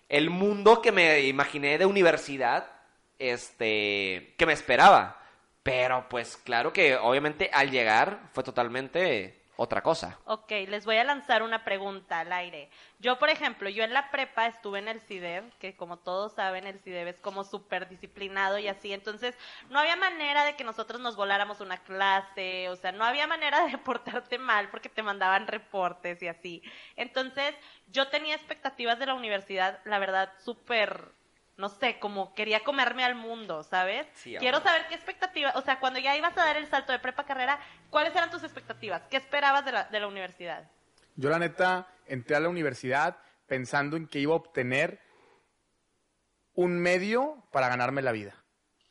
el 0.08 0.30
mundo 0.30 0.82
que 0.82 0.92
me 0.92 1.22
imaginé 1.22 1.78
de 1.78 1.86
universidad, 1.86 2.70
este, 3.18 4.36
que 4.38 4.46
me 4.46 4.54
esperaba. 4.54 5.20
Pero 5.64 6.08
pues 6.10 6.38
claro 6.38 6.72
que 6.72 6.96
obviamente 6.96 7.50
al 7.52 7.72
llegar 7.72 8.30
fue 8.34 8.44
totalmente 8.44 9.43
otra 9.56 9.82
cosa. 9.82 10.20
Ok, 10.26 10.50
les 10.68 10.86
voy 10.86 10.98
a 10.98 11.04
lanzar 11.04 11.44
una 11.44 11.64
pregunta 11.64 12.20
al 12.20 12.34
aire. 12.34 12.70
Yo, 13.00 13.20
por 13.20 13.30
ejemplo, 13.30 13.70
yo 13.70 13.84
en 13.84 13.94
la 13.94 14.10
prepa 14.10 14.48
estuve 14.48 14.80
en 14.80 14.88
el 14.88 15.02
CIDEV, 15.02 15.52
que 15.60 15.76
como 15.76 15.98
todos 15.98 16.34
saben, 16.34 16.66
el 16.66 16.80
CIDEV 16.80 17.10
es 17.10 17.20
como 17.20 17.44
súper 17.44 17.88
disciplinado 17.88 18.58
y 18.58 18.68
así. 18.68 18.94
Entonces, 18.94 19.38
no 19.70 19.80
había 19.80 19.96
manera 19.96 20.44
de 20.44 20.56
que 20.56 20.64
nosotros 20.64 21.00
nos 21.02 21.16
voláramos 21.16 21.62
una 21.62 21.78
clase, 21.78 22.70
o 22.70 22.76
sea, 22.76 22.92
no 22.92 23.04
había 23.06 23.28
manera 23.28 23.66
de 23.68 23.78
portarte 23.78 24.40
mal 24.40 24.70
porque 24.70 24.90
te 24.90 25.04
mandaban 25.04 25.48
reportes 25.48 26.22
y 26.24 26.28
así. 26.28 26.64
Entonces, 26.96 27.56
yo 27.88 28.08
tenía 28.10 28.36
expectativas 28.36 28.98
de 28.98 29.06
la 29.06 29.14
universidad, 29.14 29.80
la 29.86 30.00
verdad, 30.00 30.34
súper 30.40 31.12
no 31.58 31.70
sé, 31.70 32.00
como 32.00 32.34
quería 32.34 32.62
comerme 32.64 33.04
al 33.04 33.16
mundo, 33.16 33.64
¿sabes? 33.64 34.08
Sí, 34.14 34.36
Quiero 34.40 34.58
ahora. 34.58 34.70
saber 34.72 34.88
qué 34.88 34.96
expectativas, 34.96 35.56
o 35.56 35.62
sea, 35.62 35.80
cuando 35.80 36.00
ya 36.00 36.16
ibas 36.18 36.38
a 36.38 36.46
dar 36.46 36.58
el 36.58 36.68
salto 36.68 36.92
de 36.92 37.00
prepa 37.00 37.26
carrera, 37.26 37.60
¿cuáles 37.90 38.16
eran 38.16 38.32
tus 38.32 38.44
expectativas? 38.44 39.04
¿Qué 39.10 39.18
esperabas 39.18 39.64
de 39.66 39.72
la, 39.72 39.84
de 39.86 40.00
la 40.00 40.08
universidad? 40.08 40.70
Yo 41.16 41.30
la 41.30 41.38
neta 41.40 41.88
entré 42.08 42.36
a 42.36 42.40
la 42.40 42.50
universidad 42.50 43.18
pensando 43.46 43.98
en 43.98 44.08
que 44.08 44.20
iba 44.20 44.34
a 44.34 44.38
obtener 44.38 45.00
un 46.56 46.80
medio 46.80 47.44
para 47.52 47.68
ganarme 47.68 48.02
la 48.02 48.12
vida. 48.12 48.36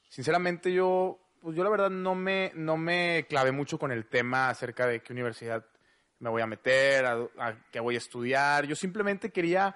Sinceramente 0.09 0.73
yo, 0.73 1.19
pues 1.41 1.57
yo 1.57 1.65
la 1.65 1.71
verdad 1.71 1.91
no 1.91 2.15
me, 2.15 2.53
no 2.55 2.77
me 2.77 3.27
clavé 3.29 3.53
mucho 3.53 3.79
con 3.79 3.93
el 3.93 4.07
tema 4.07 4.49
acerca 4.51 4.87
de 4.87 5.01
qué 5.01 5.13
universidad 5.13 5.65
me 6.19 6.31
voy 6.31 6.43
a 6.43 6.47
meter, 6.47 7.05
a, 7.07 7.15
a 7.39 7.55
qué 7.73 7.81
voy 7.81 7.97
a 7.97 7.99
estudiar. 7.99 8.67
Yo 8.67 8.77
simplemente 8.77 9.33
quería 9.33 9.75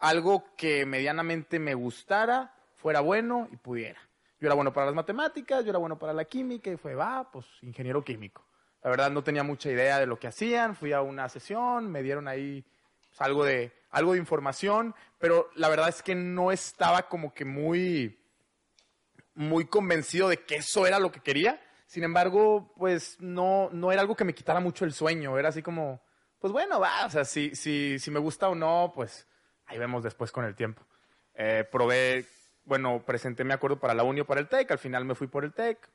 algo 0.00 0.44
que 0.56 0.86
medianamente 0.86 1.58
me 1.58 1.74
gustara, 1.74 2.54
fuera 2.74 3.00
bueno 3.00 3.48
y 3.52 3.56
pudiera. 3.56 4.00
Yo 4.40 4.46
era 4.46 4.54
bueno 4.54 4.72
para 4.72 4.86
las 4.86 4.94
matemáticas, 4.94 5.64
yo 5.64 5.70
era 5.70 5.78
bueno 5.78 5.98
para 5.98 6.14
la 6.14 6.24
química 6.24 6.70
y 6.70 6.76
fue, 6.76 6.94
va, 6.94 7.30
pues 7.30 7.46
ingeniero 7.60 8.02
químico. 8.02 8.44
La 8.82 8.88
verdad 8.88 9.10
no 9.10 9.22
tenía 9.22 9.42
mucha 9.42 9.70
idea 9.70 9.98
de 9.98 10.06
lo 10.06 10.18
que 10.18 10.28
hacían, 10.28 10.74
fui 10.74 10.94
a 10.94 11.02
una 11.02 11.28
sesión, 11.28 11.90
me 11.90 12.02
dieron 12.02 12.26
ahí 12.26 12.64
pues, 13.08 13.20
algo, 13.20 13.44
de, 13.44 13.72
algo 13.90 14.12
de 14.12 14.18
información, 14.18 14.94
pero 15.18 15.50
la 15.54 15.68
verdad 15.68 15.90
es 15.90 16.02
que 16.02 16.14
no 16.14 16.50
estaba 16.50 17.02
como 17.02 17.34
que 17.34 17.44
muy, 17.44 18.18
muy 19.34 19.66
convencido 19.66 20.30
de 20.30 20.38
que 20.38 20.56
eso 20.56 20.86
era 20.86 20.98
lo 20.98 21.12
que 21.12 21.20
quería. 21.20 21.60
Sin 21.84 22.04
embargo, 22.04 22.72
pues 22.78 23.16
no, 23.20 23.68
no 23.72 23.92
era 23.92 24.00
algo 24.00 24.16
que 24.16 24.24
me 24.24 24.34
quitara 24.34 24.60
mucho 24.60 24.86
el 24.86 24.94
sueño, 24.94 25.38
era 25.38 25.50
así 25.50 25.60
como, 25.60 26.00
pues 26.38 26.50
bueno, 26.50 26.80
va, 26.80 27.04
o 27.04 27.10
sea, 27.10 27.26
si, 27.26 27.54
si, 27.54 27.98
si 27.98 28.10
me 28.10 28.20
gusta 28.20 28.48
o 28.48 28.54
no, 28.54 28.92
pues 28.94 29.26
ahí 29.70 29.78
vemos 29.78 30.02
después 30.02 30.32
con 30.32 30.44
el 30.44 30.54
tiempo. 30.54 30.82
Eh, 31.34 31.64
probé, 31.70 32.26
bueno, 32.64 33.02
presenté 33.06 33.44
mi 33.44 33.52
acuerdo 33.52 33.78
para 33.78 33.94
la 33.94 34.02
uni 34.02 34.20
o 34.20 34.26
para 34.26 34.40
el 34.40 34.48
TEC, 34.48 34.70
al 34.72 34.78
final 34.78 35.04
me 35.04 35.14
fui 35.14 35.28
por 35.28 35.44
el 35.44 35.52
TEC, 35.52 35.88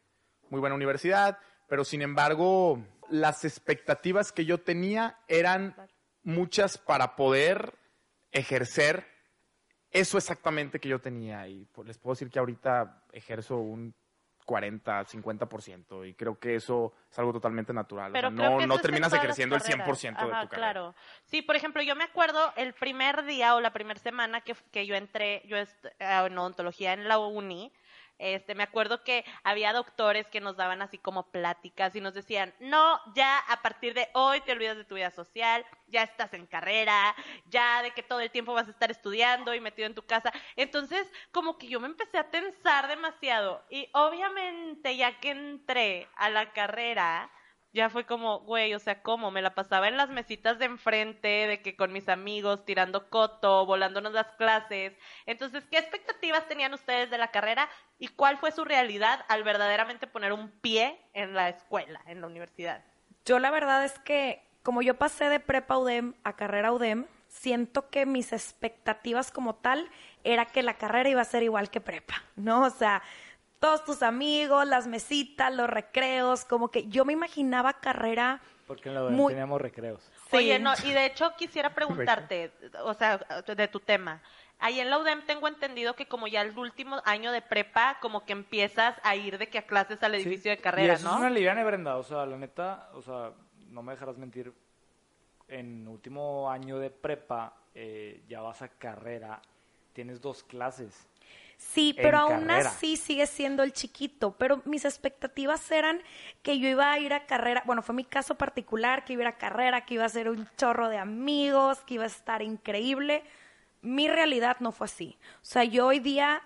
muy 0.50 0.60
buena 0.60 0.75
universidad, 0.75 1.38
pero 1.67 1.84
sin 1.84 2.01
embargo, 2.01 2.82
las 3.10 3.44
expectativas 3.44 4.32
que 4.32 4.46
yo 4.46 4.60
tenía 4.60 5.20
eran 5.27 5.75
muchas 6.24 6.77
para 6.77 7.15
poder 7.15 7.74
ejercer 8.32 9.05
eso 9.91 10.17
exactamente 10.17 10.79
que 10.79 10.89
yo 10.89 11.00
tenía. 11.00 11.48
Y 11.48 11.65
pues, 11.65 11.88
les 11.88 11.98
puedo 11.98 12.13
decir 12.13 12.29
que 12.29 12.39
ahorita 12.39 13.03
ejerzo 13.12 13.58
un 13.58 13.94
40, 14.46 15.06
50%, 15.06 16.08
y 16.08 16.14
creo 16.14 16.40
que 16.40 16.56
eso 16.56 16.94
es 17.12 17.20
algo 17.20 17.34
totalmente 17.34 17.74
natural. 17.74 18.16
O 18.16 18.20
sea, 18.20 18.30
no, 18.30 18.66
no 18.66 18.78
terminas 18.80 19.12
ejerciendo 19.12 19.56
el 19.56 19.62
100% 19.62 19.64
carreras. 19.64 19.98
de 20.00 20.12
tu 20.12 20.16
Ajá, 20.16 20.48
carrera. 20.48 20.48
Claro. 20.50 20.96
Sí, 21.25 21.42
por 21.42 21.56
ejemplo, 21.56 21.82
yo 21.82 21.96
me 21.96 22.04
acuerdo 22.04 22.54
el 22.56 22.74
primer 22.74 23.25
día 23.25 23.56
o 23.56 23.62
la 23.62 23.74
primera 23.74 24.00
semana 24.00 24.42
que, 24.42 24.56
que 24.72 24.86
yo 24.86 24.96
entré, 24.96 25.42
yo 25.48 25.58
eh, 25.58 25.68
en 26.00 26.38
odontología 26.38 26.94
en 26.94 27.08
la 27.08 27.18
uni, 27.18 27.74
este, 28.17 28.55
me 28.55 28.63
acuerdo 28.63 29.03
que 29.03 29.25
había 29.43 29.74
doctores 29.74 30.27
que 30.27 30.41
nos 30.41 30.55
daban 30.55 30.81
así 30.81 30.98
como 30.98 31.31
pláticas 31.31 31.95
y 31.95 32.01
nos 32.01 32.13
decían, 32.13 32.53
no, 32.60 33.00
ya 33.13 33.39
a 33.39 33.62
partir 33.62 33.93
de 33.93 34.10
hoy 34.13 34.41
te 34.41 34.53
olvidas 34.53 34.77
de 34.77 34.86
tu 34.86 34.95
vida 34.95 35.12
social, 35.12 35.65
ya 35.88 36.03
estás 36.03 36.34
en 36.34 36.45
carrera, 36.45 37.15
ya 37.50 37.81
de 37.81 37.91
que 37.91 38.03
todo 38.03 38.19
el 38.19 38.31
tiempo 38.31 38.53
vas 38.53 38.67
a 38.67 38.72
estar 38.72 38.91
estudiando 38.91 39.53
y 39.53 39.62
metido 39.62 39.88
en 39.88 39.95
tu 39.95 40.05
casa. 40.05 40.31
Entonces, 40.55 41.12
como 41.31 41.57
que 41.57 41.67
yo 41.67 41.79
me 41.79 41.88
empecé 41.88 42.17
a 42.17 42.29
tensar 42.29 42.88
demasiado 42.88 43.63
y 43.69 43.89
obviamente 43.93 44.95
ya 44.98 45.19
que 45.19 45.31
entré 45.31 46.07
a 46.15 46.29
la 46.29 46.51
carrera, 46.53 47.29
ya 47.75 47.90
fue 47.90 48.05
como, 48.05 48.40
güey, 48.40 48.74
o 48.74 48.79
sea, 48.79 49.01
¿cómo? 49.01 49.31
Me 49.31 49.42
la 49.42 49.53
pasaba 49.53 49.90
en 49.90 49.98
las 49.98 50.09
mesitas 50.09 50.57
de 50.57 50.66
enfrente, 50.66 51.27
de 51.27 51.61
que 51.61 51.75
con 51.75 51.92
mis 51.92 52.07
amigos, 52.07 52.64
tirando 52.64 53.09
coto, 53.09 53.66
volándonos 53.66 54.14
las 54.14 54.27
clases. 54.38 54.94
Entonces, 55.25 55.66
¿qué 55.70 55.77
expectativas 55.77 56.48
tenían 56.48 56.74
ustedes 56.74 57.09
de 57.09 57.18
la 57.18 57.31
carrera 57.31 57.70
y 58.00 58.07
cuál 58.07 58.38
fue 58.38 58.53
su 58.53 58.64
realidad 58.64 59.25
al 59.27 59.44
verdaderamente 59.44 60.07
poner 60.07 60.31
un 60.31 60.51
pie 60.51 60.98
en 61.14 61.33
la 61.33 61.50
escuela, 61.50 62.01
en 62.07 62.22
la 62.22 62.27
universidad? 62.27 62.81
Yo 63.25 63.40
la 63.40 63.51
verdad 63.51 63.83
es 63.83 64.00
que 64.00 64.42
como 64.64 64.81
yo 64.81 64.98
pasé 64.98 65.27
de 65.27 65.42
prepa 65.42 65.77
UDEM 65.77 66.14
a 66.24 66.33
carrera 66.38 66.72
UDEM, 66.72 67.07
siento 67.27 67.90
que 67.90 68.05
mis 68.05 68.31
expectativas 68.31 69.31
como 69.31 69.55
tal 69.55 69.92
era 70.24 70.46
que 70.46 70.64
la 70.64 70.75
carrera 70.75 71.09
iba 71.09 71.22
a 71.22 71.25
ser 71.25 71.44
igual 71.44 71.70
que 71.70 71.81
prepa, 71.81 72.24
¿no? 72.38 72.64
O 72.64 72.70
sea, 72.70 73.03
todos 73.66 73.84
tus 73.84 74.04
amigos, 74.04 74.68
las 74.68 74.86
mesitas, 74.86 75.51
los 75.51 75.68
recreos, 75.68 76.46
como 76.46 76.70
que 76.70 76.88
yo 76.88 77.04
me 77.04 77.14
imaginaba 77.14 77.74
carrera 77.74 78.40
Porque 78.68 78.90
en 78.90 78.96
la 78.96 79.04
UDEM 79.06 79.16
Muy- 79.16 79.34
teníamos 79.34 79.60
recreos. 79.60 80.04
Sí. 80.30 80.36
Oye, 80.38 80.60
no, 80.60 80.72
y 80.84 80.92
de 80.94 81.08
hecho 81.08 81.34
quisiera 81.36 81.74
preguntarte, 81.74 82.51
o 82.84 82.94
sea, 82.94 83.18
de 83.18 83.68
tu 83.68 83.80
tema. 83.80 84.22
Ahí 84.60 84.80
en 84.80 84.92
la 84.92 85.00
UDEM 85.00 85.25
tengo 85.25 85.48
entendido 85.48 85.96
que 85.96 86.06
como 86.08 86.28
ya 86.28 86.44
el 86.44 86.56
último 86.56 87.01
año 87.06 87.32
de 87.32 87.42
prepa, 87.42 87.98
como 88.01 88.24
que 88.24 88.34
empiezas 88.34 88.96
a 89.01 89.16
ir 89.16 89.40
de 89.40 89.48
que 89.50 89.58
a 89.58 89.66
clases 89.66 90.01
al 90.04 90.14
edificio 90.14 90.51
de 90.51 90.58
y 90.58 90.62
carrera, 90.62 90.94
eso 90.94 91.08
¿no? 91.08 91.16
es 91.16 91.20
una 91.22 91.30
liviana, 91.32 91.64
Brenda. 91.64 91.98
O 91.98 92.04
sea, 92.04 92.24
la 92.28 92.38
neta, 92.38 92.92
o 92.94 93.01
sea, 93.01 93.32
no 93.70 93.82
me 93.82 93.94
dejarás 93.94 94.18
mentir. 94.18 94.54
En 95.48 95.88
último 95.88 96.51
año 96.51 96.78
de 96.78 96.92
prepa, 96.92 97.54
eh, 97.74 98.24
ya 98.28 98.42
vas 98.42 98.62
a 98.62 98.68
carrera, 98.68 99.42
tienes 99.94 100.22
dos 100.22 100.44
clases. 100.44 101.08
Sí, 101.57 101.94
pero 101.96 102.20
aún 102.20 102.46
carrera. 102.46 102.70
así 102.70 102.98
sigue 102.98 103.27
siendo 103.27 103.63
el 103.63 103.74
chiquito. 103.74 104.35
Pero 104.37 104.61
mis 104.65 104.85
expectativas 104.85 105.70
eran 105.72 106.01
que 106.41 106.59
yo 106.59 106.68
iba 106.70 106.91
a 106.91 107.00
ir 107.00 107.13
a 107.13 107.25
carrera. 107.25 107.63
Bueno, 107.65 107.81
fue 107.81 107.96
mi 107.96 108.03
caso 108.03 108.35
particular, 108.35 109.05
que 109.05 109.13
iba 109.13 109.22
a 109.22 109.24
ir 109.24 109.27
a 109.27 109.37
carrera, 109.37 109.85
que 109.85 109.96
iba 109.96 110.05
a 110.05 110.09
ser 110.09 110.29
un 110.29 110.48
chorro 110.57 110.89
de 110.89 110.98
amigos, 110.98 111.79
que 111.85 111.96
iba 111.96 112.03
a 112.03 112.07
estar 112.07 112.41
increíble. 112.41 113.24
Mi 113.81 114.07
realidad 114.07 114.57
no 114.59 114.72
fue 114.72 114.85
así. 114.85 115.18
O 115.35 115.46
sea, 115.46 115.63
yo 115.63 115.87
hoy 115.87 116.00
día 116.00 116.41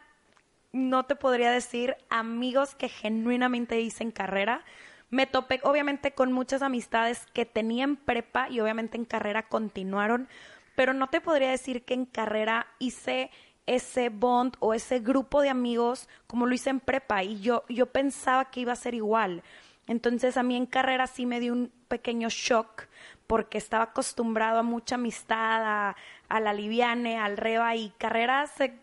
no 0.71 1.05
te 1.05 1.15
podría 1.15 1.51
decir 1.51 1.95
amigos 2.09 2.75
que 2.75 2.89
genuinamente 2.89 3.79
hice 3.79 4.03
en 4.03 4.11
carrera. 4.11 4.63
Me 5.09 5.25
topé 5.25 5.59
obviamente 5.63 6.13
con 6.13 6.31
muchas 6.31 6.61
amistades 6.61 7.25
que 7.33 7.45
tenía 7.45 7.83
en 7.83 7.95
prepa 7.95 8.49
y 8.49 8.59
obviamente 8.59 8.97
en 8.97 9.05
carrera 9.05 9.43
continuaron, 9.47 10.27
pero 10.75 10.93
no 10.93 11.07
te 11.07 11.19
podría 11.19 11.49
decir 11.49 11.83
que 11.83 11.95
en 11.95 12.05
carrera 12.05 12.67
hice 12.77 13.31
ese 13.69 14.09
bond 14.09 14.55
o 14.59 14.73
ese 14.73 14.99
grupo 14.99 15.41
de 15.41 15.49
amigos 15.49 16.09
como 16.25 16.47
lo 16.47 16.55
hice 16.55 16.71
en 16.71 16.79
prepa 16.79 17.23
y 17.23 17.39
yo, 17.39 17.63
yo 17.69 17.85
pensaba 17.85 18.45
que 18.45 18.61
iba 18.61 18.73
a 18.73 18.75
ser 18.75 18.95
igual. 18.95 19.43
Entonces 19.85 20.37
a 20.37 20.43
mí 20.43 20.55
en 20.55 20.65
carrera 20.65 21.05
sí 21.05 21.27
me 21.27 21.39
dio 21.39 21.53
un 21.53 21.71
pequeño 21.87 22.29
shock 22.29 22.87
porque 23.27 23.59
estaba 23.59 23.83
acostumbrado 23.83 24.57
a 24.57 24.63
mucha 24.63 24.95
amistad, 24.95 25.93
a, 26.29 26.39
la 26.39 26.51
liviane, 26.51 27.19
al 27.19 27.37
reba 27.37 27.75
y 27.75 27.91
carrera 27.99 28.47
se 28.47 28.73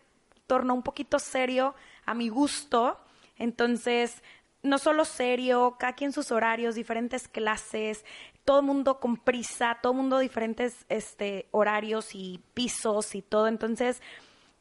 tornó 0.47 0.73
un 0.73 0.83
poquito 0.83 1.19
serio 1.19 1.75
a 2.05 2.13
mi 2.13 2.29
gusto. 2.29 2.97
Entonces, 3.37 4.23
no 4.63 4.77
solo 4.77 5.03
serio, 5.03 5.75
cada 5.77 5.93
quien 5.93 6.13
sus 6.13 6.31
horarios, 6.31 6.75
diferentes 6.75 7.27
clases, 7.27 8.05
todo 8.45 8.61
el 8.61 8.65
mundo 8.65 9.01
con 9.01 9.17
prisa, 9.17 9.79
todo 9.81 9.91
el 9.91 9.97
mundo 9.97 10.19
diferentes 10.19 10.85
este, 10.87 11.47
horarios 11.51 12.15
y 12.15 12.41
pisos 12.53 13.15
y 13.15 13.21
todo. 13.21 13.49
Entonces, 13.49 14.01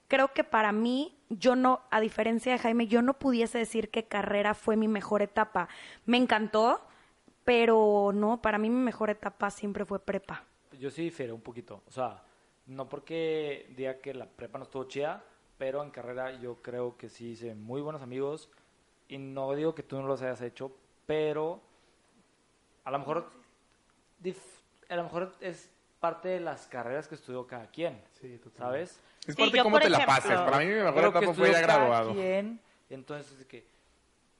creo 0.08 0.32
que 0.32 0.44
para 0.44 0.72
mí, 0.72 1.16
yo 1.28 1.56
no, 1.56 1.80
a 1.90 2.00
diferencia 2.00 2.52
de 2.52 2.58
Jaime, 2.58 2.86
yo 2.86 3.02
no 3.02 3.14
pudiese 3.14 3.58
decir 3.58 3.90
que 3.90 4.04
carrera 4.06 4.54
fue 4.54 4.76
mi 4.76 4.88
mejor 4.88 5.22
etapa. 5.22 5.68
Me 6.04 6.16
encantó, 6.16 6.80
pero 7.44 8.10
no, 8.14 8.40
para 8.42 8.58
mí 8.58 8.70
mi 8.70 8.80
mejor 8.82 9.10
etapa 9.10 9.50
siempre 9.50 9.84
fue 9.84 9.98
prepa. 9.98 10.44
Yo 10.78 10.90
sí 10.90 11.02
difiero 11.02 11.34
un 11.34 11.40
poquito. 11.40 11.82
O 11.86 11.90
sea, 11.90 12.22
no 12.66 12.88
porque 12.88 13.72
diga 13.76 13.98
que 13.98 14.14
la 14.14 14.26
prepa 14.26 14.58
no 14.58 14.64
estuvo 14.64 14.84
chida, 14.84 15.24
pero 15.58 15.82
en 15.82 15.90
carrera 15.90 16.32
yo 16.40 16.56
creo 16.62 16.96
que 16.96 17.08
sí 17.08 17.30
hice 17.30 17.54
muy 17.54 17.80
buenos 17.80 18.02
amigos. 18.02 18.50
Y 19.08 19.18
no 19.18 19.54
digo 19.54 19.74
que 19.74 19.82
tú 19.82 20.00
no 20.00 20.06
los 20.06 20.20
hayas 20.22 20.40
hecho, 20.42 20.72
pero 21.06 21.60
a 22.84 22.90
lo 22.90 22.98
mejor, 22.98 23.30
dif- 24.22 24.36
a 24.88 24.96
lo 24.96 25.04
mejor 25.04 25.32
es 25.40 25.70
parte 26.00 26.28
de 26.28 26.40
las 26.40 26.66
carreras 26.66 27.08
que 27.08 27.14
estudió 27.14 27.46
cada 27.46 27.68
quien. 27.70 28.00
¿Sabes? 28.58 29.00
Es 29.26 29.34
Sí, 29.34 29.40
parte 29.42 29.50
de 29.52 29.56
yo, 29.58 29.62
cómo 29.64 29.78
te 29.80 29.90
la 29.90 29.96
ejemplo, 29.98 30.14
pases. 30.14 30.38
Para 30.40 30.58
mí 30.58 30.66
mi 30.66 30.74
mejor 30.74 30.94
que 31.12 31.18
etapa 31.18 31.34
fue 31.34 31.52
ya 31.52 31.60
graduado. 31.60 32.12
quien, 32.12 32.60
entonces 32.90 33.44
que 33.46 33.66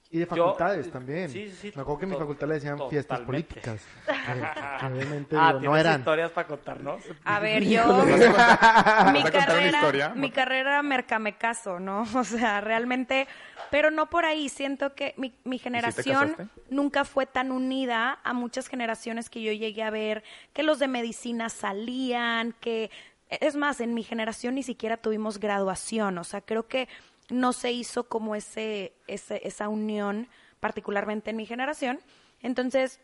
Y 0.09 0.18
de 0.20 0.25
Yo- 0.27 0.37
facultades 0.37 0.88
también. 0.92 1.29
sí, 1.29 1.49
sí, 1.51 1.57
sí, 1.57 1.72
Me 1.75 1.83
acuerdo 1.83 1.99
que 1.99 2.05
en 2.05 2.11
mi 2.11 2.14
to- 2.14 2.20
facultad 2.20 2.46
le 2.46 2.55
decían 2.55 2.79
fiestas 2.88 3.18
totalmente. 3.18 3.55
políticas. 3.61 3.83
Eh, 4.29 4.87
Obviamente 4.87 5.37
Ah, 5.38 5.49
digo, 5.49 5.53
no 5.55 5.61
¿tienes 5.61 5.81
eran. 5.81 6.01
historias 6.01 6.31
para 6.31 6.49
contarnos? 6.49 7.03
A 7.25 7.38
ver, 7.40 7.64
yo... 7.64 7.87
¿Vas 7.87 8.20
a 8.29 9.11
mi 9.12 9.22
carrera, 9.25 9.66
historia? 9.79 10.09
mi 10.11 10.31
carrera 10.31 10.83
mercamecaso, 10.83 11.81
¿no? 11.81 12.03
O 12.16 12.25
sea, 12.25 12.61
realmente, 12.61 13.27
pero 13.70 13.90
no 13.90 14.09
por 14.09 14.25
ahí. 14.25 14.49
Siento 14.49 14.94
que 14.94 15.14
mi, 15.16 15.35
mi 15.44 15.59
generación 15.59 16.31
casaste? 16.33 16.49
nunca 16.70 17.05
fue 17.05 17.27
tan 17.27 17.51
unida 17.53 18.18
a 18.22 18.33
muchas 18.33 18.68
generaciones 18.68 19.29
que 19.31 19.42
yo 19.42 19.53
llegué 19.53 19.83
a 19.83 19.90
ver, 19.90 20.22
que 20.53 20.62
los 20.62 20.79
de 20.79 20.87
medicina 20.88 21.49
salían, 21.49 22.53
que 22.61 22.90
es 23.28 23.56
más, 23.56 23.80
en 23.80 23.94
mi 23.94 24.02
generación 24.02 24.54
ni 24.54 24.62
siquiera 24.62 24.96
tuvimos 24.96 25.38
graduación. 25.38 26.18
O 26.18 26.24
sea, 26.24 26.40
creo 26.40 26.68
que 26.68 26.88
no 27.28 27.52
se 27.52 27.72
hizo 27.72 28.04
como 28.04 28.34
ese, 28.34 28.92
ese 29.06 29.46
esa 29.46 29.68
unión, 29.68 30.28
particularmente 30.60 31.30
en 31.30 31.36
mi 31.36 31.46
generación. 31.46 32.00
Entonces, 32.40 33.00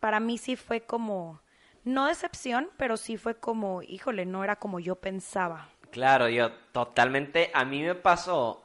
para 0.00 0.20
mí 0.20 0.38
sí 0.38 0.56
fue 0.56 0.82
como, 0.82 1.40
no 1.84 2.06
decepción, 2.06 2.68
pero 2.76 2.96
sí 2.96 3.16
fue 3.16 3.36
como, 3.36 3.82
híjole, 3.82 4.26
no 4.26 4.44
era 4.44 4.56
como 4.56 4.80
yo 4.80 4.96
pensaba. 4.96 5.68
Claro, 5.90 6.28
yo 6.28 6.52
totalmente, 6.72 7.50
a 7.54 7.64
mí 7.64 7.82
me 7.82 7.94
pasó 7.94 8.64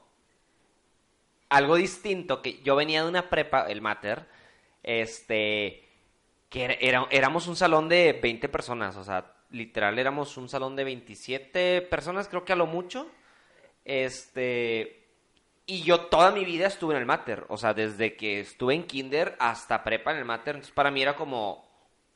algo 1.49 1.75
distinto, 1.75 2.41
que 2.41 2.62
yo 2.62 2.75
venía 2.75 3.03
de 3.03 3.10
una 3.10 3.30
prepa, 3.30 3.67
el 3.67 3.82
Mater, 3.82 4.25
este, 4.84 5.88
que 6.49 6.77
era, 6.80 7.08
éramos 7.10 7.47
un 7.47 7.56
salón 7.56 7.89
de 7.89 8.13
20 8.13 8.49
personas, 8.49 8.95
o 8.95 9.03
sea, 9.03 9.37
literal 9.51 9.97
éramos 9.99 10.38
un 10.38 10.49
salón 10.49 10.75
de 10.75 10.83
27 10.83 11.81
personas, 11.83 12.27
creo 12.27 12.45
que 12.45 12.53
a 12.53 12.57
lo 12.57 12.65
mucho, 12.65 13.07
este, 13.86 15.07
y 15.65 15.83
yo 15.83 16.01
toda 16.05 16.31
mi 16.31 16.45
vida 16.45 16.67
estuve 16.67 16.93
en 16.95 17.01
el 17.01 17.05
Mater, 17.05 17.45
o 17.49 17.57
sea, 17.57 17.73
desde 17.73 18.15
que 18.15 18.39
estuve 18.41 18.73
en 18.73 18.83
kinder 18.83 19.36
hasta 19.39 19.83
prepa 19.83 20.12
en 20.12 20.17
el 20.17 20.25
Mater, 20.25 20.55
entonces 20.55 20.73
para 20.73 20.91
mí 20.91 21.01
era 21.01 21.15
como 21.15 21.65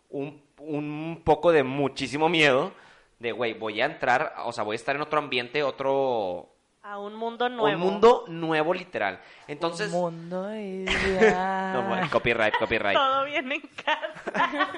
un, 0.09 0.43
un 0.59 1.21
poco 1.23 1.51
de 1.51 1.63
muchísimo 1.63 2.29
miedo 2.29 2.73
de, 3.21 3.31
güey, 3.31 3.53
voy 3.53 3.79
a 3.81 3.85
entrar, 3.85 4.33
o 4.45 4.51
sea, 4.51 4.63
voy 4.63 4.73
a 4.73 4.75
estar 4.75 4.95
en 4.95 5.01
otro 5.01 5.19
ambiente, 5.19 5.63
otro... 5.63 6.49
A 6.91 6.99
un 6.99 7.15
mundo 7.15 7.47
nuevo. 7.47 7.85
Un 7.85 7.91
mundo 7.91 8.25
nuevo, 8.27 8.73
literal. 8.73 9.21
Entonces... 9.47 9.89
mundo 9.91 10.41
No, 10.49 11.83
bueno, 11.87 12.09
copyright, 12.11 12.53
copyright. 12.59 12.97
Todo 12.97 13.23
bien 13.23 13.49
en 13.49 13.61
casa. 13.61 14.49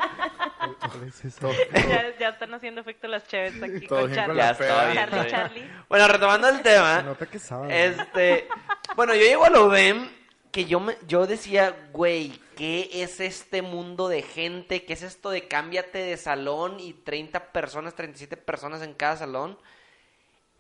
Ya, 1.73 2.17
ya 2.19 2.30
están 2.30 2.54
haciendo 2.54 2.82
efecto 2.82 3.08
las 3.08 3.28
cheves 3.28 3.62
aquí 3.62 3.88
Todo 3.88 4.02
con 4.02 4.13
Charlie. 4.13 4.38
Ya 4.38 4.43
la 4.45 4.52
está 4.52 4.63
peda. 4.63 4.91
bien, 4.91 5.10
Charlie. 5.10 5.32
Charlie. 5.32 5.69
Bueno, 5.89 6.08
retomando 6.08 6.49
el 6.49 6.58
Se 6.58 6.63
tema, 6.63 7.02
nota 7.02 7.26
que 7.26 7.39
saben. 7.39 7.71
este... 7.71 8.47
Bueno, 8.95 9.15
yo 9.15 9.21
llego 9.21 9.45
a 9.45 9.49
la 9.49 9.62
UDEM 9.62 10.08
que 10.52 10.65
yo, 10.65 10.80
me, 10.80 10.95
yo 11.08 11.26
decía, 11.26 11.76
güey, 11.91 12.39
¿qué 12.56 12.89
es 12.93 13.19
este 13.21 13.63
mundo 13.63 14.08
de 14.08 14.21
gente? 14.21 14.86
¿Qué 14.86 14.93
es 14.93 15.02
esto 15.02 15.32
de 15.32 15.47
cámbiate 15.47 15.97
de 15.97 16.17
salón 16.17 16.80
y 16.80 16.93
30 16.93 17.52
personas, 17.52 17.95
37 17.95 18.38
personas 18.38 18.84
en 18.84 18.93
cada 18.93 19.17
salón? 19.17 19.58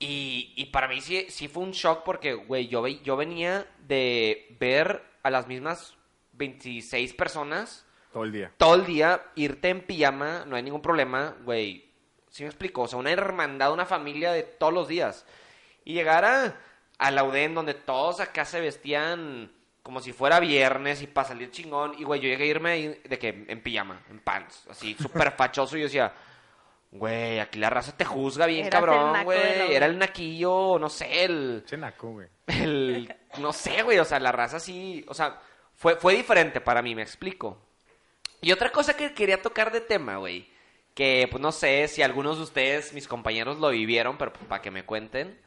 Y, 0.03 0.53
y 0.55 0.65
para 0.65 0.87
mí 0.87 0.99
sí, 1.01 1.27
sí 1.29 1.47
fue 1.47 1.63
un 1.63 1.71
shock 1.71 2.03
porque, 2.03 2.33
güey, 2.33 2.67
yo, 2.67 2.81
ve- 2.81 2.99
yo 3.03 3.15
venía 3.15 3.65
de 3.79 4.55
ver 4.59 5.01
a 5.23 5.29
las 5.29 5.47
mismas 5.47 5.95
26 6.33 7.13
personas 7.13 7.85
Todo 8.11 8.23
el 8.23 8.31
día. 8.31 8.51
todo 8.57 8.75
el 8.75 8.85
día, 8.85 9.21
irte 9.35 9.69
en 9.69 9.81
pijama, 9.81 10.43
no 10.47 10.55
hay 10.55 10.63
ningún 10.63 10.81
problema, 10.81 11.35
güey. 11.43 11.85
¿Sí 12.29 12.43
me 12.43 12.49
explico? 12.49 12.81
O 12.81 12.87
sea, 12.87 12.99
una 12.99 13.11
hermandad, 13.11 13.71
una 13.71 13.85
familia 13.85 14.31
de 14.31 14.43
todos 14.43 14.73
los 14.73 14.87
días. 14.87 15.25
Y 15.85 15.93
llegar 15.93 16.25
a, 16.25 16.57
a 16.97 17.11
la 17.11 17.23
UDEM 17.23 17.53
donde 17.53 17.73
todos 17.75 18.19
acá 18.19 18.43
se 18.45 18.59
vestían 18.59 19.51
como 19.83 19.99
si 19.99 20.13
fuera 20.13 20.39
viernes 20.39 21.01
y 21.01 21.07
para 21.07 21.27
salir 21.27 21.51
chingón. 21.51 21.93
Y, 21.99 22.03
güey, 22.03 22.19
yo 22.21 22.27
llegué 22.29 22.45
a 22.45 22.47
irme 22.47 22.69
ahí 22.71 23.01
de 23.03 23.19
que 23.19 23.45
en 23.47 23.61
pijama, 23.61 24.01
en 24.09 24.19
pants, 24.19 24.65
así, 24.69 24.95
súper 24.99 25.31
fachoso. 25.33 25.77
Y 25.77 25.81
yo 25.81 25.85
decía, 25.85 26.11
güey, 26.93 27.39
aquí 27.39 27.59
la 27.59 27.69
raza 27.69 27.95
te 27.97 28.05
juzga 28.05 28.45
bien, 28.45 28.67
Eras 28.67 28.79
cabrón, 28.79 29.13
naco 29.13 29.25
güey. 29.25 29.73
Era 29.73 29.87
el 29.87 29.97
naquillo, 29.97 30.77
no 30.79 30.89
sé, 30.89 31.25
el 31.25 31.63
Chenaco, 31.65 32.11
güey. 32.11 32.27
el 32.47 33.13
no 33.39 33.51
sé, 33.51 33.81
güey, 33.81 33.99
o 33.99 34.05
sea, 34.05 34.19
la 34.19 34.31
raza 34.31 34.59
sí, 34.59 35.03
o 35.07 35.13
sea, 35.13 35.39
fue 35.73 35.95
fue 35.95 36.15
diferente 36.15 36.61
para 36.61 36.81
mí, 36.81 36.95
me 36.95 37.01
explico. 37.01 37.57
Y 38.41 38.51
otra 38.51 38.71
cosa 38.71 38.95
que 38.95 39.13
quería 39.13 39.41
tocar 39.41 39.71
de 39.71 39.81
tema, 39.81 40.17
güey, 40.17 40.47
que 40.93 41.27
pues 41.31 41.41
no 41.41 41.51
sé 41.51 41.87
si 41.87 42.01
algunos 42.01 42.37
de 42.37 42.43
ustedes, 42.43 42.93
mis 42.93 43.07
compañeros 43.07 43.59
lo 43.59 43.69
vivieron, 43.69 44.17
pero 44.17 44.31
pues, 44.33 44.45
para 44.45 44.61
que 44.61 44.71
me 44.71 44.85
cuenten. 44.85 45.39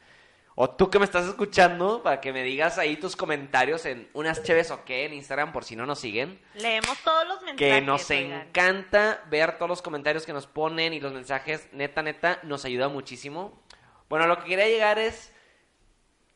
O 0.59 0.71
tú 0.71 0.89
que 0.89 0.97
me 0.97 1.05
estás 1.05 1.27
escuchando, 1.27 2.01
para 2.01 2.19
que 2.19 2.33
me 2.33 2.41
digas 2.41 2.79
ahí 2.79 2.95
tus 2.95 3.15
comentarios 3.15 3.85
en 3.85 4.09
unas 4.15 4.41
cheves 4.41 4.71
o 4.71 4.83
qué 4.85 5.05
en 5.05 5.13
Instagram 5.13 5.53
por 5.53 5.63
si 5.63 5.75
no 5.75 5.85
nos 5.85 5.99
siguen. 5.99 6.41
Leemos 6.55 6.97
todos 7.03 7.27
los 7.27 7.43
mensajes. 7.43 7.75
Que 7.75 7.79
nos 7.79 8.09
oigan. 8.09 8.47
encanta 8.47 9.23
ver 9.29 9.59
todos 9.59 9.69
los 9.69 9.83
comentarios 9.83 10.25
que 10.25 10.33
nos 10.33 10.47
ponen 10.47 10.93
y 10.93 10.99
los 10.99 11.13
mensajes, 11.13 11.71
neta, 11.73 12.01
neta, 12.01 12.39
nos 12.41 12.65
ayuda 12.65 12.87
muchísimo. 12.87 13.61
Bueno, 14.09 14.25
lo 14.25 14.39
que 14.39 14.49
quería 14.49 14.67
llegar 14.67 14.97
es, 14.97 15.31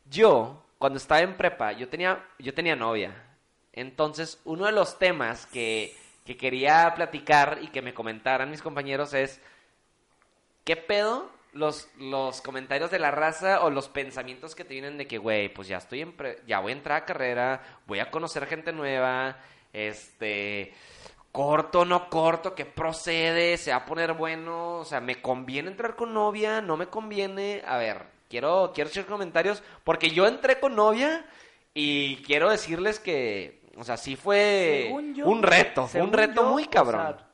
yo, 0.06 0.68
cuando 0.78 0.98
estaba 0.98 1.22
en 1.22 1.36
prepa, 1.36 1.72
yo 1.72 1.90
tenía, 1.90 2.24
yo 2.38 2.54
tenía 2.54 2.76
novia. 2.76 3.16
Entonces, 3.74 4.40
uno 4.46 4.68
de 4.68 4.72
los 4.72 5.00
temas 5.00 5.48
que, 5.48 5.98
que 6.28 6.38
quería 6.38 6.94
platicar 6.94 7.58
y 7.64 7.70
que 7.70 7.82
me 7.82 7.96
comentaran 7.96 8.52
mis 8.52 8.62
compañeros 8.62 9.16
es, 9.16 9.42
¿qué 10.64 10.76
pedo 10.76 11.41
los, 11.54 11.90
los 11.98 12.42
comentarios 12.42 12.92
de 12.92 13.00
la 13.00 13.12
raza 13.12 13.62
o 13.64 13.70
los 13.70 13.90
pensamientos 13.90 14.56
que 14.56 14.64
te 14.64 14.74
vienen 14.74 14.98
de 14.98 15.08
que, 15.08 15.18
güey, 15.18 15.50
pues 15.54 15.68
ya 15.68 15.78
estoy 15.78 16.02
en 16.02 16.14
pre- 16.14 16.40
ya 16.48 16.60
voy 16.60 16.72
a 16.72 16.76
entrar 16.76 17.02
a 17.02 17.06
carrera, 17.06 17.62
voy 17.88 18.00
a 18.00 18.10
conocer 18.10 18.46
gente 18.48 18.72
nueva, 18.72 19.38
este, 19.74 20.74
corto, 21.32 21.86
no 21.86 22.10
corto, 22.10 22.56
¿qué 22.56 22.66
procede? 22.66 23.58
¿Se 23.58 23.72
va 23.72 23.78
a 23.78 23.86
poner 23.86 24.14
bueno? 24.14 24.78
O 24.80 24.86
sea, 24.86 25.00
¿me 25.02 25.22
conviene 25.22 25.70
entrar 25.72 25.96
con 25.96 26.14
novia? 26.14 26.62
¿No 26.62 26.78
me 26.78 26.88
conviene? 26.88 27.62
A 27.66 27.78
ver, 27.78 28.04
quiero, 28.30 28.72
quiero 28.74 28.90
hacer 28.90 29.06
comentarios 29.06 29.62
porque 29.84 30.10
yo 30.10 30.28
entré 30.28 30.60
con 30.60 30.76
novia 30.76 31.26
y 31.74 32.18
quiero 32.24 32.50
decirles 32.50 33.00
que, 33.00 33.62
o 33.78 33.84
sea, 33.84 33.98
sí 33.98 34.16
fue 34.16 34.94
yo- 35.14 35.26
un 35.28 35.44
reto, 35.44 35.88
fue 35.88 36.02
un 36.02 36.14
reto 36.14 36.42
yo, 36.44 36.50
muy 36.52 36.64
o 36.64 36.70
cabrón. 36.70 37.02
sea, 37.18 37.28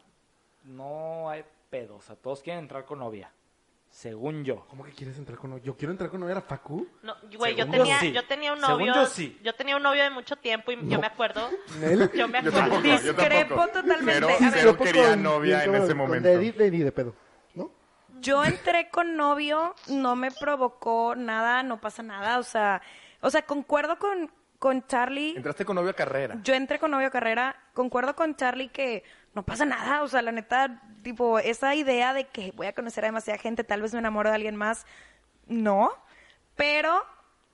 no 0.63 1.29
hay 1.29 1.43
pedo, 1.69 1.97
o 1.97 2.01
sea, 2.01 2.15
todos 2.15 2.41
quieren 2.41 2.63
entrar 2.63 2.85
con 2.85 2.99
novia. 2.99 3.31
Según 3.97 4.43
yo. 4.45 4.63
¿Cómo 4.69 4.83
que 4.83 4.91
quieres 4.91 5.17
entrar 5.17 5.39
con 5.39 5.49
novia? 5.49 5.63
Yo 5.65 5.75
quiero 5.75 5.91
entrar 5.91 6.11
con 6.11 6.19
novia 6.19 6.37
a 6.37 6.41
Facu. 6.41 6.87
No, 7.01 7.15
güey, 7.35 7.55
yo 7.55 7.67
tenía, 7.67 7.99
sí. 7.99 8.11
yo 8.11 8.23
tenía 8.27 8.53
un 8.53 8.59
Según 8.59 8.85
novio. 8.85 8.93
yo 8.93 9.05
sí. 9.07 9.39
yo 9.43 9.55
tenía 9.55 9.75
un 9.75 9.81
novio 9.81 10.03
de 10.03 10.11
mucho 10.11 10.35
tiempo 10.35 10.71
y 10.71 10.87
yo 10.87 10.99
me 10.99 11.07
acuerdo. 11.07 11.49
Nel. 11.79 12.11
Yo 12.13 12.27
me 12.27 12.43
Yo 12.43 12.49
acuerdo. 12.49 12.51
tampoco, 12.51 12.81
Discrepo 12.83 13.55
totalmente. 13.69 14.13
Cero, 14.13 14.27
A 14.29 14.39
ver. 14.43 14.51
cero 14.53 14.71
Yo 14.77 14.85
quería 14.85 15.09
con- 15.09 15.23
novia 15.23 15.63
en 15.63 15.73
ese 15.73 15.95
momento. 15.95 16.29
Daddy, 16.29 16.51
Daddy 16.51 16.77
de 16.83 16.91
pedo, 16.91 17.15
¿no? 17.55 17.71
Yo 18.21 18.43
entré 18.43 18.91
con 18.91 19.17
novio, 19.17 19.73
no 19.87 20.15
me 20.15 20.29
provocó 20.29 21.15
nada, 21.15 21.63
no 21.63 21.81
pasa 21.81 22.03
nada, 22.03 22.37
o 22.37 22.43
sea, 22.43 22.83
o 23.21 23.31
sea, 23.31 23.41
concuerdo 23.47 23.97
con, 23.97 24.31
con 24.59 24.85
Charlie. 24.85 25.35
Entraste 25.37 25.65
con 25.65 25.75
novio 25.75 25.89
a 25.89 25.93
carrera. 25.93 26.37
Yo 26.43 26.53
entré 26.53 26.77
con 26.77 26.91
novio 26.91 27.07
a 27.07 27.09
carrera, 27.09 27.55
concuerdo 27.73 28.15
con 28.15 28.35
Charlie 28.35 28.69
que 28.69 29.03
no 29.37 29.43
pasa 29.43 29.65
nada, 29.65 30.01
o 30.01 30.07
sea, 30.07 30.23
la 30.23 30.31
neta, 30.31 30.81
tipo, 31.03 31.37
esa 31.37 31.75
idea 31.75 32.11
de 32.15 32.25
que 32.25 32.51
voy 32.55 32.65
a 32.65 32.73
conocer 32.73 33.05
a 33.05 33.07
demasiada 33.09 33.37
gente, 33.37 33.63
tal 33.63 33.83
vez 33.83 33.93
me 33.93 33.99
enamoro 33.99 34.29
de 34.29 34.35
alguien 34.35 34.55
más, 34.55 34.87
no, 35.45 35.91
pero 36.55 37.03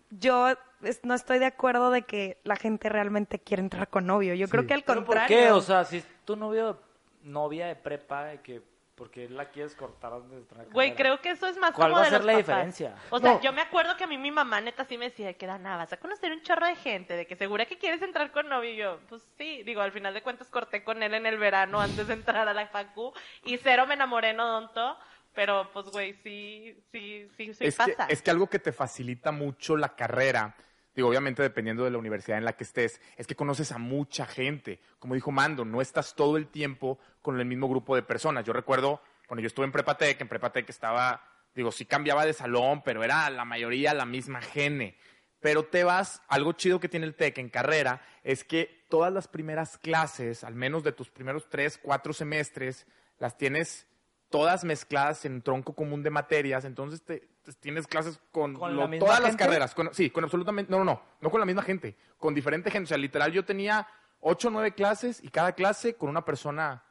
yo 0.10 0.48
es- 0.82 1.04
no 1.04 1.14
estoy 1.14 1.40
de 1.40 1.46
acuerdo 1.48 1.92
de 1.92 2.04
que 2.04 2.40
la 2.46 2.56
gente 2.56 2.88
realmente 2.88 3.38
quiere 3.38 3.62
entrar 3.62 3.90
con 3.90 4.06
novio. 4.06 4.34
Yo 4.34 4.48
creo 4.48 4.66
que 4.66 4.74
al 4.74 4.84
¿Pero 4.84 5.04
contrario. 5.06 5.28
por 5.38 5.46
qué? 5.46 5.52
O 5.52 5.60
sea, 5.60 5.84
si 5.84 5.98
es 5.98 6.06
tu 6.24 6.38
novio, 6.38 6.80
novia 7.22 7.68
de 7.68 7.76
prepa, 7.76 8.24
de 8.24 8.40
que, 8.42 8.62
porque 9.04 9.28
la 9.28 9.50
quieres 9.52 9.76
cortar 9.76 10.14
antes 10.14 10.32
de 10.50 10.64
Güey, 10.72 10.96
creo 10.96 11.20
que 11.20 11.32
eso 11.32 11.46
es 11.46 11.58
más 11.58 11.72
¿Cuál 11.74 11.90
como 11.92 12.00
va 12.00 12.02
a 12.04 12.06
de 12.06 12.12
ser 12.12 12.20
los 12.20 12.26
la 12.26 12.32
papás. 12.34 12.46
diferencia? 12.46 12.96
O 13.10 13.20
sea, 13.20 13.34
No. 13.34 13.42
yo 13.42 13.52
me 13.52 13.60
acuerdo 13.60 13.98
que 13.98 14.06
a 14.06 14.08
mí 14.08 14.18
mi 14.18 14.32
mamá 14.32 14.62
neta 14.62 14.86
sí 14.86 14.98
me 14.98 15.10
decía 15.10 15.34
que 15.34 15.46
nada, 15.46 15.76
vas 15.76 15.92
a 15.92 15.98
conocer 15.98 16.32
un 16.32 16.42
chorro 16.42 16.66
de 16.68 16.78
gente, 16.78 17.14
de 17.18 17.28
que 17.28 17.36
segura 17.36 17.66
que 17.66 17.78
quieres 17.78 18.02
entrar 18.02 18.32
con 18.32 18.48
novio. 18.48 18.72
Y 18.72 18.78
yo, 18.78 19.00
pues 19.10 19.22
sí, 19.38 19.62
digo, 19.64 19.82
al 19.82 19.92
final 19.92 20.14
de 20.14 20.22
cuentas 20.24 20.48
corté 20.48 20.86
con 20.86 21.04
él 21.04 21.14
en 21.16 21.26
el 21.26 21.38
verano 21.38 21.82
antes 21.82 22.08
de 22.08 22.14
entrar 22.14 22.48
a 22.48 22.54
la 22.54 22.66
facu 22.68 23.12
y 23.44 23.58
cero 23.58 23.86
me 23.88 23.96
enamoré, 23.96 24.34
no 24.34 24.48
donto. 24.48 24.98
Pero 25.34 25.70
pues, 25.74 25.88
güey, 25.88 26.14
sí, 26.24 26.82
sí, 26.94 27.28
sí, 27.36 27.54
sí 27.54 27.66
es, 27.66 27.76
que, 27.78 27.92
pasa. 27.94 28.06
es 28.08 28.22
que 28.22 28.32
algo 28.32 28.48
que 28.50 28.60
te 28.60 28.72
facilita 28.72 29.34
mucho 29.34 29.76
la 29.76 29.98
carrera, 29.98 30.56
digo, 30.96 31.10
obviamente 31.10 31.42
dependiendo 31.42 31.84
de 31.84 31.92
la 31.92 31.98
universidad 31.98 32.38
en 32.38 32.46
la 32.46 32.54
que 32.54 32.64
estés, 32.64 33.02
es 33.18 33.28
que 33.28 33.36
conoces 33.36 33.72
a 33.72 33.78
mucha 33.78 34.26
gente. 34.26 34.80
Como 35.00 35.16
dijo 35.16 35.32
Mando, 35.32 35.66
no 35.66 35.82
estás 35.82 36.16
todo 36.16 36.38
el 36.38 36.48
tiempo 36.48 37.00
con 37.22 37.40
el 37.40 37.46
mismo 37.46 37.68
grupo 37.68 37.96
de 37.96 38.04
personas. 38.04 38.46
Yo 38.46 38.54
recuerdo, 38.54 39.02
cuando 39.28 39.42
yo 39.42 39.48
estuve 39.48 39.66
en 39.66 39.72
Prepatec, 39.72 40.22
en 40.22 40.28
Prepatec 40.28 40.70
estaba, 40.70 41.24
digo, 41.56 41.72
sí 41.72 41.86
cambiaba 41.86 42.26
de 42.26 42.34
salón, 42.34 42.82
pero 42.84 43.04
era 43.04 43.30
la 43.30 43.46
mayoría 43.46 43.94
la 43.94 44.06
misma 44.06 44.42
gene. 44.42 44.98
Pero 45.40 45.66
te 45.66 45.84
vas, 45.84 46.22
algo 46.30 46.54
chido 46.54 46.80
que 46.80 46.88
tiene 46.88 47.06
el 47.06 47.16
TEC 47.16 47.40
en 47.40 47.50
carrera 47.50 48.02
es 48.24 48.46
que 48.46 48.86
todas 48.88 49.12
las 49.12 49.28
primeras 49.28 49.78
clases, 49.78 50.46
al 50.46 50.56
menos 50.56 50.84
de 50.84 50.94
tus 50.94 51.10
primeros 51.10 51.50
tres, 51.50 51.78
cuatro 51.78 52.14
semestres, 52.14 52.88
las 53.20 53.38
tienes 53.38 53.86
todas 54.34 54.64
mezcladas 54.64 55.26
en 55.26 55.44
tronco 55.44 55.74
común 55.74 56.02
de 56.02 56.10
materias, 56.10 56.66
entonces 56.66 57.04
te, 57.04 57.20
te- 57.44 57.54
tienes 57.60 57.86
clases 57.86 58.20
con, 58.32 58.56
¿Con 58.56 58.76
lo- 58.76 58.82
la 58.82 58.88
misma 58.88 59.06
todas 59.06 59.22
las 59.22 59.36
carreras, 59.36 59.76
con- 59.76 59.94
sí, 59.94 60.10
con 60.10 60.24
absolutamente, 60.24 60.72
no, 60.72 60.80
no, 60.80 60.86
no, 60.86 61.02
no 61.22 61.30
con 61.30 61.40
la 61.40 61.46
misma 61.46 61.62
gente, 61.62 61.96
con 62.18 62.34
diferente 62.34 62.72
gente, 62.72 62.86
o 62.86 62.88
sea, 62.88 62.98
literal 62.98 63.32
yo 63.32 63.46
tenía 63.46 63.88
ocho 64.22 64.48
o 64.48 64.52
nueve 64.52 64.74
clases 64.74 65.24
y 65.24 65.28
cada 65.30 65.52
clase 65.52 65.94
con 65.94 66.10
una 66.10 66.26
persona, 66.26 66.82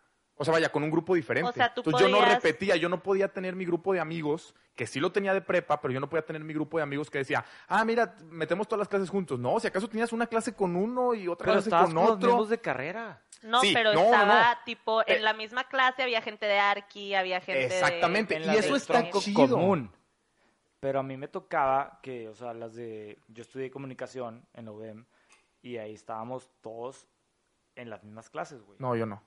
o 0.42 0.44
sea, 0.44 0.52
vaya, 0.52 0.70
con 0.70 0.82
un 0.82 0.90
grupo 0.90 1.14
diferente. 1.14 1.48
O 1.48 1.52
sea, 1.52 1.72
tú 1.72 1.80
Entonces 1.84 2.08
yo 2.08 2.12
no 2.12 2.18
podías- 2.22 2.34
repetía, 2.42 2.76
yo 2.76 2.88
no 2.88 3.02
podía 3.02 3.28
tener 3.32 3.56
mi 3.56 3.64
grupo 3.64 3.92
de 3.94 4.00
amigos, 4.00 4.54
que 4.74 4.86
sí 4.86 5.00
lo 5.00 5.10
tenía 5.12 5.32
de 5.34 5.40
prepa, 5.40 5.80
pero 5.80 5.92
yo 5.94 6.00
no 6.00 6.08
podía 6.08 6.24
tener 6.24 6.42
mi 6.44 6.52
grupo 6.54 6.76
de 6.76 6.82
amigos 6.82 7.10
que 7.10 7.18
decía, 7.18 7.44
ah, 7.68 7.84
mira, 7.84 8.14
metemos 8.24 8.68
todas 8.68 8.80
las 8.80 8.88
clases 8.88 9.08
juntos. 9.10 9.38
No, 9.38 9.58
si 9.60 9.66
acaso 9.68 9.88
tenías 9.88 10.12
una 10.12 10.26
clase 10.26 10.54
con 10.54 10.76
uno 10.76 11.14
y 11.14 11.28
otra 11.28 11.46
Pero 11.46 11.62
clase 11.62 11.70
con 11.70 11.84
con 11.86 11.94
los 11.94 12.10
otro. 12.12 12.28
mismos 12.28 12.48
de 12.48 12.60
carrera. 12.60 13.22
No, 13.42 13.60
Sí, 13.60 13.72
pero 13.74 13.92
no, 13.92 14.00
no, 14.00 14.04
estaba 14.06 14.54
no. 14.54 14.58
tipo 14.64 15.02
en 15.06 15.16
Eh, 15.16 15.20
la 15.20 15.32
misma 15.32 15.64
clase 15.64 16.02
había 16.02 16.22
gente 16.22 16.46
de 16.46 16.58
Arqui, 16.58 17.14
había 17.14 17.40
gente 17.40 17.68
de- 17.68 17.80
Exactamente. 17.80 18.36
En 18.36 18.44
Y 18.44 18.56
eso 18.56 18.78
tronco 18.80 19.20
chido. 19.20 19.48
común. 19.48 19.90
Pero 20.80 20.98
a 21.00 21.02
mí 21.02 21.16
me 21.16 21.28
tocaba 21.28 22.00
que, 22.02 22.28
o 22.28 22.34
sea, 22.34 22.52
las 22.54 22.74
de... 22.74 23.18
Yo 23.28 23.42
estudié 23.42 23.70
comunicación 23.70 24.44
en 24.54 24.64
la 24.64 24.72
UDEM 24.72 25.04
y 25.62 25.76
ahí 25.76 25.94
estábamos 25.94 26.50
todos 26.60 27.06
en 27.76 27.88
las 27.88 28.02
mismas 28.02 28.28
clases, 28.30 28.62
güey. 28.62 28.78
No, 28.80 28.96
yo 28.96 29.06
no. 29.06 29.22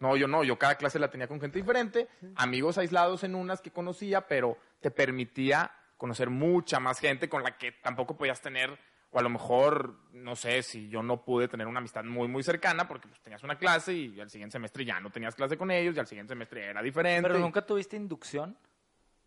No, 0.00 0.16
yo 0.16 0.26
no. 0.26 0.42
Yo 0.42 0.58
cada 0.58 0.74
clase 0.74 0.98
la 0.98 1.10
tenía 1.10 1.28
con 1.28 1.40
gente 1.40 1.58
diferente, 1.58 2.08
amigos 2.36 2.78
aislados 2.78 3.22
en 3.22 3.34
unas 3.34 3.60
que 3.60 3.70
conocía, 3.70 4.26
pero 4.26 4.58
te 4.80 4.90
permitía 4.90 5.70
conocer 5.96 6.30
mucha 6.30 6.80
más 6.80 6.98
gente 6.98 7.28
con 7.28 7.42
la 7.42 7.58
que 7.58 7.72
tampoco 7.72 8.16
podías 8.16 8.40
tener, 8.40 8.78
o 9.10 9.18
a 9.18 9.22
lo 9.22 9.28
mejor, 9.28 9.96
no 10.12 10.34
sé, 10.34 10.62
si 10.62 10.88
yo 10.88 11.02
no 11.02 11.22
pude 11.22 11.46
tener 11.46 11.66
una 11.66 11.78
amistad 11.78 12.04
muy, 12.04 12.26
muy 12.26 12.42
cercana, 12.42 12.88
porque 12.88 13.08
pues, 13.08 13.20
tenías 13.20 13.42
una 13.42 13.58
clase 13.58 13.92
y 13.92 14.18
al 14.18 14.30
siguiente 14.30 14.52
semestre 14.52 14.86
ya 14.86 14.98
no 14.98 15.10
tenías 15.10 15.34
clase 15.34 15.58
con 15.58 15.70
ellos, 15.70 15.94
y 15.96 16.00
al 16.00 16.06
siguiente 16.06 16.32
semestre 16.32 16.64
era 16.64 16.80
diferente. 16.82 17.28
Pero 17.28 17.38
nunca 17.38 17.66
tuviste 17.66 17.96
inducción 17.96 18.56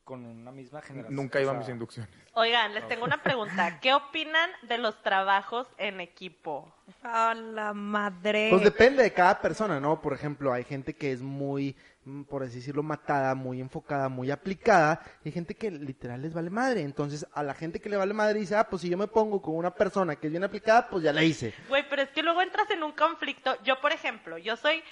con 0.04 0.26
una 0.26 0.52
misma 0.52 0.82
generación. 0.82 1.16
nunca 1.16 1.40
iba 1.40 1.52
O 1.52 1.56
a 1.56 1.58
mis 1.58 1.70
inducciones. 1.70 2.12
Oigan, 2.34 2.74
les 2.74 2.88
tengo 2.88 3.06
una 3.06 3.22
pregunta. 3.22 3.80
¿Qué 3.80 3.94
opinan 3.94 4.50
de 4.64 4.78
los 4.78 5.02
trabajos 5.02 5.68
en 5.78 6.02
equipo? 6.02 6.74
A 7.04 7.34
la 7.34 7.74
madre. 7.74 8.48
Pues 8.50 8.64
depende 8.64 9.04
de 9.04 9.14
cada 9.14 9.40
persona, 9.40 9.80
¿no? 9.80 10.02
Por 10.02 10.14
ejemplo, 10.14 10.52
hay 10.52 10.64
gente 10.64 10.96
que 10.96 11.12
es 11.12 11.22
muy, 11.22 11.76
mm, 12.06 12.24
por 12.24 12.44
así 12.44 12.56
decirlo, 12.56 12.84
matada, 12.84 13.36
muy 13.36 13.62
enfocada, 13.62 14.10
muy 14.10 14.32
aplicada. 14.32 15.02
Y 15.24 15.30
hay 15.30 15.32
gente 15.32 15.56
que 15.56 15.72
literal 15.72 16.22
les 16.22 16.34
vale 16.34 16.50
madre. 16.50 16.82
Entonces, 16.82 17.26
a 17.34 17.44
la 17.44 17.54
gente 17.54 17.80
que 17.80 17.90
le 17.90 17.98
vale 17.98 18.14
madre 18.14 18.40
dice, 18.40 18.56
ah, 18.56 18.68
pues 18.68 18.82
si 18.82 18.90
yo 18.90 18.98
me 18.98 19.08
pongo 19.08 19.42
con 19.42 19.56
una 19.56 19.74
persona 19.74 20.16
que 20.16 20.28
es 20.28 20.32
bien 20.32 20.44
aplicada, 20.44 20.90
pues 20.90 21.04
ya 21.04 21.14
la 21.14 21.24
hice. 21.24 21.54
Güey, 21.70 21.88
pero 21.90 22.02
es 22.02 22.10
que 22.10 22.24
luego 22.24 22.42
entras 22.42 22.70
en 22.72 22.84
un 22.84 22.94
conflicto. 22.94 23.56
Yo, 23.64 23.80
por 23.80 23.92
ejemplo, 23.92 24.38
yo 24.38 24.58
soy 24.58 24.84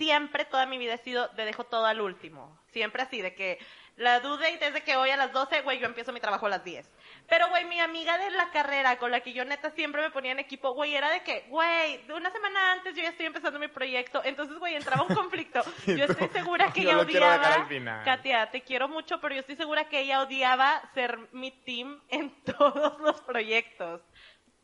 siempre, 0.00 0.46
toda 0.46 0.64
mi 0.64 0.78
vida 0.78 0.94
he 0.94 0.98
sido 0.98 1.28
de 1.36 1.44
dejo 1.44 1.64
todo 1.64 1.84
al 1.84 2.00
último. 2.00 2.58
Siempre 2.72 3.02
así, 3.02 3.20
de 3.20 3.34
que 3.34 3.58
la 4.00 4.20
duda 4.20 4.48
y 4.48 4.56
desde 4.56 4.80
que 4.82 4.96
hoy 4.96 5.10
a 5.10 5.16
las 5.16 5.30
12, 5.30 5.60
güey, 5.60 5.78
yo 5.78 5.86
empiezo 5.86 6.10
mi 6.10 6.20
trabajo 6.20 6.46
a 6.46 6.48
las 6.48 6.64
10. 6.64 6.88
Pero, 7.28 7.50
güey, 7.50 7.66
mi 7.66 7.80
amiga 7.80 8.16
de 8.16 8.30
la 8.30 8.50
carrera 8.50 8.96
con 8.96 9.10
la 9.10 9.20
que 9.20 9.34
yo 9.34 9.44
neta 9.44 9.70
siempre 9.72 10.00
me 10.00 10.10
ponía 10.10 10.32
en 10.32 10.38
equipo, 10.38 10.72
güey, 10.72 10.94
era 10.94 11.10
de 11.10 11.22
que, 11.22 11.44
güey, 11.50 12.02
de 12.06 12.14
una 12.14 12.32
semana 12.32 12.72
antes 12.72 12.96
yo 12.96 13.02
ya 13.02 13.10
estoy 13.10 13.26
empezando 13.26 13.58
mi 13.58 13.68
proyecto. 13.68 14.22
Entonces, 14.24 14.58
güey, 14.58 14.74
entraba 14.74 15.02
un 15.02 15.14
conflicto. 15.14 15.60
Yo 15.86 16.04
estoy 16.04 16.28
segura 16.28 16.72
que 16.72 16.82
Yo 16.82 16.90
ella 16.90 17.00
odiaba. 17.00 18.02
Katia, 18.04 18.50
te 18.50 18.62
quiero 18.62 18.88
mucho, 18.88 19.20
pero 19.20 19.34
yo 19.34 19.40
estoy 19.40 19.56
segura 19.56 19.88
que 19.88 20.00
ella 20.00 20.22
odiaba 20.22 20.80
ser 20.94 21.18
mi 21.32 21.50
team 21.50 22.00
en 22.08 22.30
todos 22.44 22.98
los 23.00 23.20
proyectos. 23.20 24.00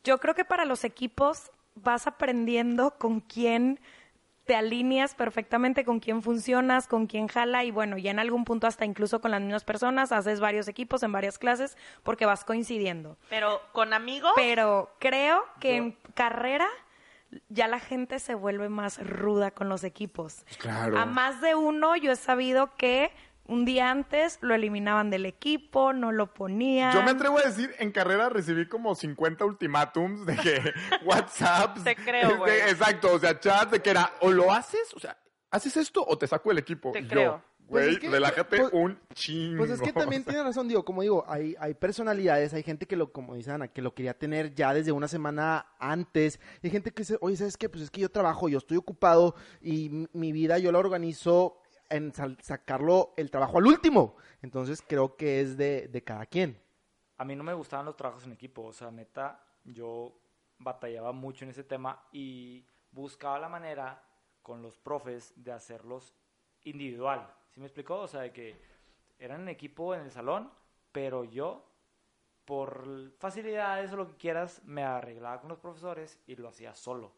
Yo 0.03 0.17
creo 0.17 0.33
que 0.33 0.45
para 0.45 0.65
los 0.65 0.83
equipos 0.83 1.51
vas 1.75 2.07
aprendiendo 2.07 2.97
con 2.97 3.19
quién 3.19 3.79
te 4.47 4.55
alineas 4.55 5.13
perfectamente, 5.13 5.83
con 5.83 5.99
quién 5.99 6.23
funcionas, 6.23 6.87
con 6.87 7.05
quién 7.05 7.27
jala 7.27 7.65
y 7.65 7.71
bueno, 7.71 7.97
ya 7.97 8.11
en 8.11 8.19
algún 8.19 8.45
punto 8.45 8.65
hasta 8.65 8.85
incluso 8.85 9.19
con 9.21 9.31
las 9.31 9.41
mismas 9.41 9.65
personas 9.65 10.11
haces 10.11 10.39
varios 10.39 10.67
equipos 10.69 11.03
en 11.03 11.11
varias 11.11 11.37
clases 11.37 11.77
porque 12.01 12.25
vas 12.25 12.45
coincidiendo. 12.45 13.17
Pero 13.29 13.61
con 13.73 13.93
amigos, 13.93 14.31
Pero 14.35 14.95
creo 14.99 15.43
que 15.59 15.75
en 15.75 15.97
carrera 16.13 16.67
ya 17.49 17.67
la 17.67 17.79
gente 17.79 18.19
se 18.19 18.35
vuelve 18.35 18.69
más 18.69 19.05
ruda 19.05 19.51
con 19.51 19.67
los 19.67 19.83
equipos. 19.83 20.45
Claro. 20.59 20.97
A 20.97 21.05
más 21.05 21.41
de 21.41 21.55
uno 21.55 21.97
yo 21.97 22.13
he 22.13 22.15
sabido 22.15 22.73
que 22.75 23.11
un 23.47 23.65
día 23.65 23.89
antes 23.91 24.37
lo 24.41 24.53
eliminaban 24.55 25.09
del 25.09 25.25
equipo, 25.25 25.93
no 25.93 26.11
lo 26.11 26.33
ponían. 26.33 26.93
Yo 26.93 27.01
me 27.03 27.11
atrevo 27.11 27.39
a 27.39 27.43
decir, 27.43 27.73
en 27.79 27.91
carrera 27.91 28.29
recibí 28.29 28.67
como 28.67 28.93
50 28.95 29.45
ultimátums 29.45 30.25
de 30.25 30.35
que 30.35 30.61
WhatsApp. 31.05 31.77
Te 31.83 31.95
creo, 31.95 32.37
güey. 32.37 32.59
Exacto, 32.61 33.13
o 33.13 33.19
sea, 33.19 33.39
chat 33.39 33.71
de 33.71 33.81
que 33.81 33.89
era, 33.89 34.11
o 34.21 34.31
lo 34.31 34.51
haces, 34.51 34.93
o 34.95 34.99
sea, 34.99 35.17
¿haces 35.51 35.77
esto 35.77 36.03
o 36.07 36.17
te 36.17 36.27
saco 36.27 36.51
el 36.51 36.57
equipo? 36.57 36.91
Te 36.91 37.03
yo, 37.03 37.07
creo. 37.09 37.43
Pues 37.67 37.83
Güey, 37.83 37.95
es 37.95 37.99
que- 37.99 38.09
relájate 38.09 38.57
pues- 38.59 38.69
un 38.71 38.97
chingo. 39.13 39.57
Pues 39.57 39.71
es 39.71 39.81
que 39.81 39.91
también 39.91 40.23
tiene 40.25 40.41
razón, 40.41 40.69
digo, 40.69 40.85
como 40.85 41.01
digo, 41.01 41.25
hay, 41.27 41.53
hay 41.59 41.73
personalidades, 41.73 42.53
hay 42.53 42.63
gente 42.63 42.85
que 42.85 42.95
lo, 42.95 43.11
como 43.11 43.35
dice 43.35 43.51
Ana, 43.51 43.67
que 43.67 43.81
lo 43.81 43.93
quería 43.93 44.13
tener 44.17 44.55
ya 44.55 44.73
desde 44.73 44.93
una 44.93 45.09
semana 45.09 45.67
antes, 45.77 46.39
y 46.61 46.67
hay 46.67 46.71
gente 46.71 46.91
que 46.91 47.01
dice, 47.03 47.17
oye, 47.19 47.35
¿sabes 47.35 47.57
qué? 47.57 47.67
Pues 47.67 47.83
es 47.83 47.91
que 47.91 47.99
yo 47.99 48.09
trabajo, 48.09 48.47
yo 48.47 48.57
estoy 48.57 48.77
ocupado, 48.77 49.35
y 49.61 50.07
mi 50.13 50.31
vida 50.31 50.59
yo 50.59 50.71
la 50.71 50.79
organizo 50.79 51.59
en 51.89 52.13
sacarlo 52.13 53.13
el 53.17 53.31
trabajo 53.31 53.57
al 53.57 53.67
último. 53.67 54.15
Entonces 54.41 54.83
creo 54.85 55.15
que 55.15 55.41
es 55.41 55.57
de, 55.57 55.87
de 55.87 56.03
cada 56.03 56.25
quien. 56.25 56.61
A 57.17 57.25
mí 57.25 57.35
no 57.35 57.43
me 57.43 57.53
gustaban 57.53 57.85
los 57.85 57.95
trabajos 57.95 58.25
en 58.25 58.33
equipo, 58.33 58.63
o 58.63 58.73
sea, 58.73 58.91
neta, 58.91 59.43
yo 59.63 60.19
batallaba 60.59 61.11
mucho 61.11 61.45
en 61.45 61.51
ese 61.51 61.63
tema 61.63 62.07
y 62.11 62.65
buscaba 62.91 63.39
la 63.39 63.49
manera 63.49 64.03
con 64.41 64.61
los 64.61 64.77
profes 64.77 65.33
de 65.35 65.51
hacerlos 65.51 66.13
individual. 66.63 67.27
¿Sí 67.49 67.59
me 67.59 67.65
explicó? 67.65 68.01
O 68.01 68.07
sea, 68.07 68.21
de 68.21 68.31
que 68.31 68.55
eran 69.19 69.41
en 69.41 69.49
equipo 69.49 69.95
en 69.95 70.01
el 70.01 70.11
salón, 70.11 70.51
pero 70.91 71.23
yo, 71.23 71.65
por 72.45 73.11
facilidades 73.17 73.91
o 73.93 73.97
lo 73.97 74.07
que 74.07 74.15
quieras, 74.15 74.61
me 74.63 74.83
arreglaba 74.83 75.41
con 75.41 75.49
los 75.49 75.59
profesores 75.59 76.19
y 76.27 76.35
lo 76.35 76.49
hacía 76.49 76.73
solo. 76.75 77.13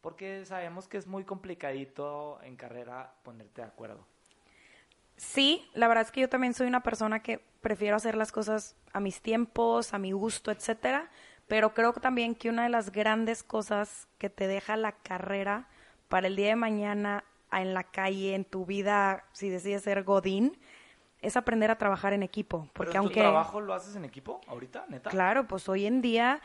Porque 0.00 0.44
sabemos 0.44 0.88
que 0.88 0.96
es 0.96 1.06
muy 1.06 1.24
complicadito 1.24 2.38
en 2.42 2.56
carrera 2.56 3.14
ponerte 3.22 3.62
de 3.62 3.66
acuerdo. 3.66 4.06
Sí, 5.16 5.68
la 5.74 5.88
verdad 5.88 6.04
es 6.04 6.12
que 6.12 6.20
yo 6.20 6.28
también 6.28 6.54
soy 6.54 6.68
una 6.68 6.82
persona 6.82 7.20
que 7.20 7.40
prefiero 7.60 7.96
hacer 7.96 8.16
las 8.16 8.30
cosas 8.30 8.76
a 8.92 9.00
mis 9.00 9.20
tiempos, 9.20 9.92
a 9.92 9.98
mi 9.98 10.12
gusto, 10.12 10.52
etcétera, 10.52 11.10
pero 11.48 11.74
creo 11.74 11.92
también 11.92 12.36
que 12.36 12.48
una 12.50 12.62
de 12.62 12.68
las 12.68 12.92
grandes 12.92 13.42
cosas 13.42 14.06
que 14.18 14.30
te 14.30 14.46
deja 14.46 14.76
la 14.76 14.92
carrera 14.92 15.66
para 16.08 16.28
el 16.28 16.36
día 16.36 16.48
de 16.48 16.56
mañana 16.56 17.24
en 17.52 17.74
la 17.74 17.82
calle, 17.84 18.34
en 18.34 18.44
tu 18.44 18.64
vida, 18.64 19.24
si 19.32 19.48
decides 19.48 19.82
ser 19.82 20.04
godín, 20.04 20.56
es 21.20 21.36
aprender 21.36 21.70
a 21.70 21.78
trabajar 21.78 22.12
en 22.12 22.22
equipo, 22.22 22.68
porque 22.72 22.92
¿Pero 22.92 23.00
aunque 23.00 23.14
tu 23.14 23.20
trabajo 23.20 23.60
lo 23.60 23.74
haces 23.74 23.96
en 23.96 24.04
equipo 24.04 24.40
ahorita, 24.46 24.86
neta? 24.88 25.10
claro, 25.10 25.48
pues 25.48 25.68
hoy 25.68 25.86
en 25.86 26.00
día 26.00 26.40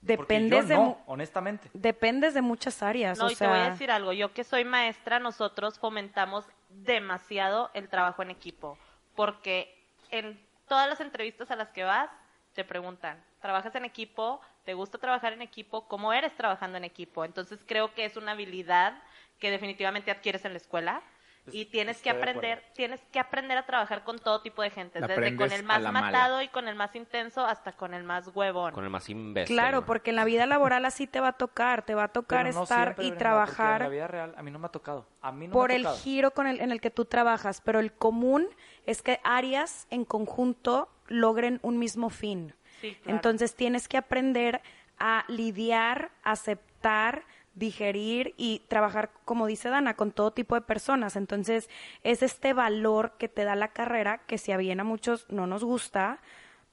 dependes 0.00 0.62
yo 0.62 0.68
de 0.68 0.74
no, 0.74 0.84
mu- 0.84 0.96
honestamente. 1.06 1.68
dependes 1.72 2.34
de 2.34 2.42
muchas 2.42 2.82
áreas, 2.82 3.18
No, 3.18 3.26
o 3.26 3.30
y 3.30 3.34
sea, 3.34 3.48
te 3.48 3.54
voy 3.54 3.66
a 3.66 3.70
decir 3.70 3.90
algo. 3.90 4.12
Yo 4.12 4.32
que 4.32 4.44
soy 4.44 4.64
maestra, 4.64 5.18
nosotros 5.18 5.78
fomentamos 5.78 6.46
demasiado 6.68 7.70
el 7.74 7.88
trabajo 7.88 8.22
en 8.22 8.30
equipo. 8.30 8.78
Porque 9.14 9.74
en 10.10 10.40
todas 10.68 10.88
las 10.88 11.00
entrevistas 11.00 11.50
a 11.50 11.56
las 11.56 11.68
que 11.70 11.84
vas, 11.84 12.10
te 12.54 12.64
preguntan, 12.64 13.22
¿trabajas 13.40 13.74
en 13.74 13.84
equipo? 13.84 14.40
¿Te 14.64 14.74
gusta 14.74 14.98
trabajar 14.98 15.32
en 15.32 15.42
equipo? 15.42 15.86
¿Cómo 15.88 16.12
eres 16.12 16.34
trabajando 16.34 16.78
en 16.78 16.84
equipo? 16.84 17.24
Entonces 17.24 17.60
creo 17.66 17.92
que 17.94 18.04
es 18.04 18.16
una 18.16 18.32
habilidad 18.32 18.94
que 19.38 19.50
definitivamente 19.50 20.10
adquieres 20.10 20.44
en 20.44 20.52
la 20.52 20.58
escuela. 20.58 21.02
Pues, 21.44 21.56
Y 21.56 21.64
tienes 21.64 22.02
que 22.02 22.10
estoy 22.10 22.22
aprender, 22.22 22.62
tienes 22.74 23.00
que 23.10 23.18
aprender 23.18 23.56
a 23.56 23.64
trabajar 23.64 24.04
con 24.04 24.18
todo 24.18 24.42
tipo 24.42 24.60
de 24.62 24.70
gente, 24.70 25.00
La 25.00 25.06
desde 25.06 25.36
con 25.36 25.50
el 25.50 25.62
más 25.62 25.80
mala. 25.80 25.92
matado 25.92 26.42
y 26.42 26.48
con 26.48 26.68
el 26.68 26.74
más 26.74 26.94
intenso 26.94 27.44
hasta 27.46 27.72
con 27.72 27.94
el 27.94 28.04
más 28.04 28.30
huevón. 28.34 28.72
Con 28.74 28.84
el 28.84 28.90
más 28.90 29.08
imbécil. 29.08 29.56
claro, 29.56 29.80
¿no? 29.80 29.86
porque 29.86 30.10
en 30.10 30.16
la 30.16 30.24
vida 30.24 30.46
laboral 30.46 30.84
así 30.84 31.06
te 31.06 31.18
va 31.20 31.28
a 31.28 31.32
tocar, 31.32 31.82
te 31.84 31.94
va 31.94 32.04
a 32.04 32.08
tocar 32.08 32.52
no 32.52 32.62
estar 32.62 32.94
siempre, 32.94 33.06
y 33.06 33.12
trabajar 33.12 33.80
En 33.82 33.88
la 33.88 33.92
vida 33.92 34.08
real 34.08 34.34
a 34.36 34.42
mí 34.42 34.50
no 34.50 34.58
me 34.58 34.66
ha 34.66 34.70
tocado. 34.70 35.06
A 35.22 35.32
mí 35.32 35.46
no 35.48 35.52
por 35.52 35.70
me 35.70 35.74
ha 35.74 35.78
el 35.78 35.86
giro 35.98 36.32
con 36.32 36.46
el, 36.46 36.60
en 36.60 36.72
el 36.72 36.80
que 36.80 36.90
tú 36.90 37.06
trabajas, 37.06 37.62
pero 37.62 37.80
el 37.80 37.92
común 37.92 38.46
es 38.86 39.00
que 39.00 39.20
áreas 39.24 39.86
en 39.90 40.04
conjunto 40.04 40.88
logren 41.06 41.58
un 41.62 41.78
mismo 41.78 42.10
fin. 42.10 42.54
Sí, 42.80 42.94
claro. 43.02 43.16
Entonces 43.16 43.54
tienes 43.54 43.88
que 43.88 43.96
aprender 43.96 44.60
a 44.98 45.24
lidiar, 45.28 46.10
aceptar, 46.22 47.24
digerir 47.60 48.34
y 48.36 48.62
trabajar, 48.66 49.10
como 49.24 49.46
dice 49.46 49.68
Dana, 49.68 49.94
con 49.94 50.10
todo 50.10 50.32
tipo 50.32 50.56
de 50.56 50.62
personas. 50.62 51.14
Entonces 51.14 51.70
es 52.02 52.24
este 52.24 52.52
valor 52.52 53.12
que 53.18 53.28
te 53.28 53.44
da 53.44 53.54
la 53.54 53.68
carrera 53.68 54.18
que 54.26 54.38
si 54.38 54.50
a 54.50 54.56
bien 54.56 54.80
a 54.80 54.84
muchos 54.84 55.26
no 55.30 55.46
nos 55.46 55.62
gusta, 55.62 56.20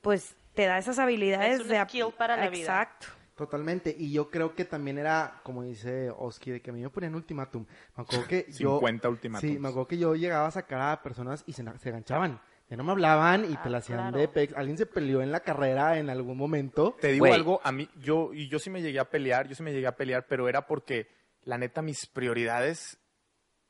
pues 0.01 0.35
te 0.55 0.65
da 0.65 0.79
esas 0.79 0.97
habilidades 0.97 1.59
Es 1.59 1.61
un 1.61 1.67
de... 1.67 1.83
skill 1.83 2.13
para 2.17 2.35
la 2.37 2.49
vida. 2.49 2.61
Exacto. 2.61 3.07
Totalmente, 3.35 3.95
y 3.95 4.11
yo 4.11 4.31
creo 4.31 4.55
que 4.55 4.65
también 4.65 4.97
era, 4.97 5.41
como 5.43 5.61
dice 5.61 6.09
Oski, 6.09 6.49
de 6.49 6.59
que 6.59 6.71
a 6.71 6.73
mí 6.73 6.81
me 6.81 6.89
ponían 6.89 7.13
ultimátum. 7.13 7.67
Me 7.95 8.01
acuerdo 8.01 8.25
que 8.27 8.47
yo... 8.57 8.79
50 8.79 9.09
ultimátums. 9.09 9.53
Sí, 9.53 9.59
me 9.59 9.67
acuerdo 9.67 9.87
que 9.87 9.99
yo 9.99 10.15
llegaba 10.15 10.47
a 10.47 10.51
sacar 10.51 10.81
a 10.81 11.03
personas 11.03 11.43
y 11.45 11.53
se, 11.53 11.63
se 11.77 11.91
ganchaban. 11.91 12.41
Ya 12.69 12.75
no 12.75 12.83
me 12.83 12.91
hablaban 12.91 13.49
y 13.49 13.55
Ah, 13.55 13.61
te 13.63 13.69
la 13.69 13.77
hacían 13.77 13.99
claro. 13.99 14.17
de 14.17 14.27
pex. 14.27 14.53
Alguien 14.55 14.77
se 14.77 14.85
peleó 14.85 15.21
en 15.21 15.31
la 15.31 15.39
carrera 15.39 15.97
en 15.99 16.09
algún 16.09 16.37
momento. 16.37 16.97
Te 16.99 17.13
digo 17.13 17.25
algo, 17.33 17.61
a 17.63 17.71
mí, 17.71 17.89
yo, 17.99 18.33
y 18.33 18.49
yo 18.49 18.59
sí 18.59 18.69
me 18.69 18.81
llegué 18.81 18.99
a 18.99 19.09
pelear, 19.09 19.47
yo 19.47 19.55
sí 19.55 19.63
me 19.63 19.71
llegué 19.71 19.87
a 19.87 19.95
pelear, 19.95 20.25
pero 20.27 20.49
era 20.49 20.67
porque, 20.67 21.07
la 21.43 21.57
neta, 21.57 21.81
mis 21.81 22.05
prioridades, 22.07 22.99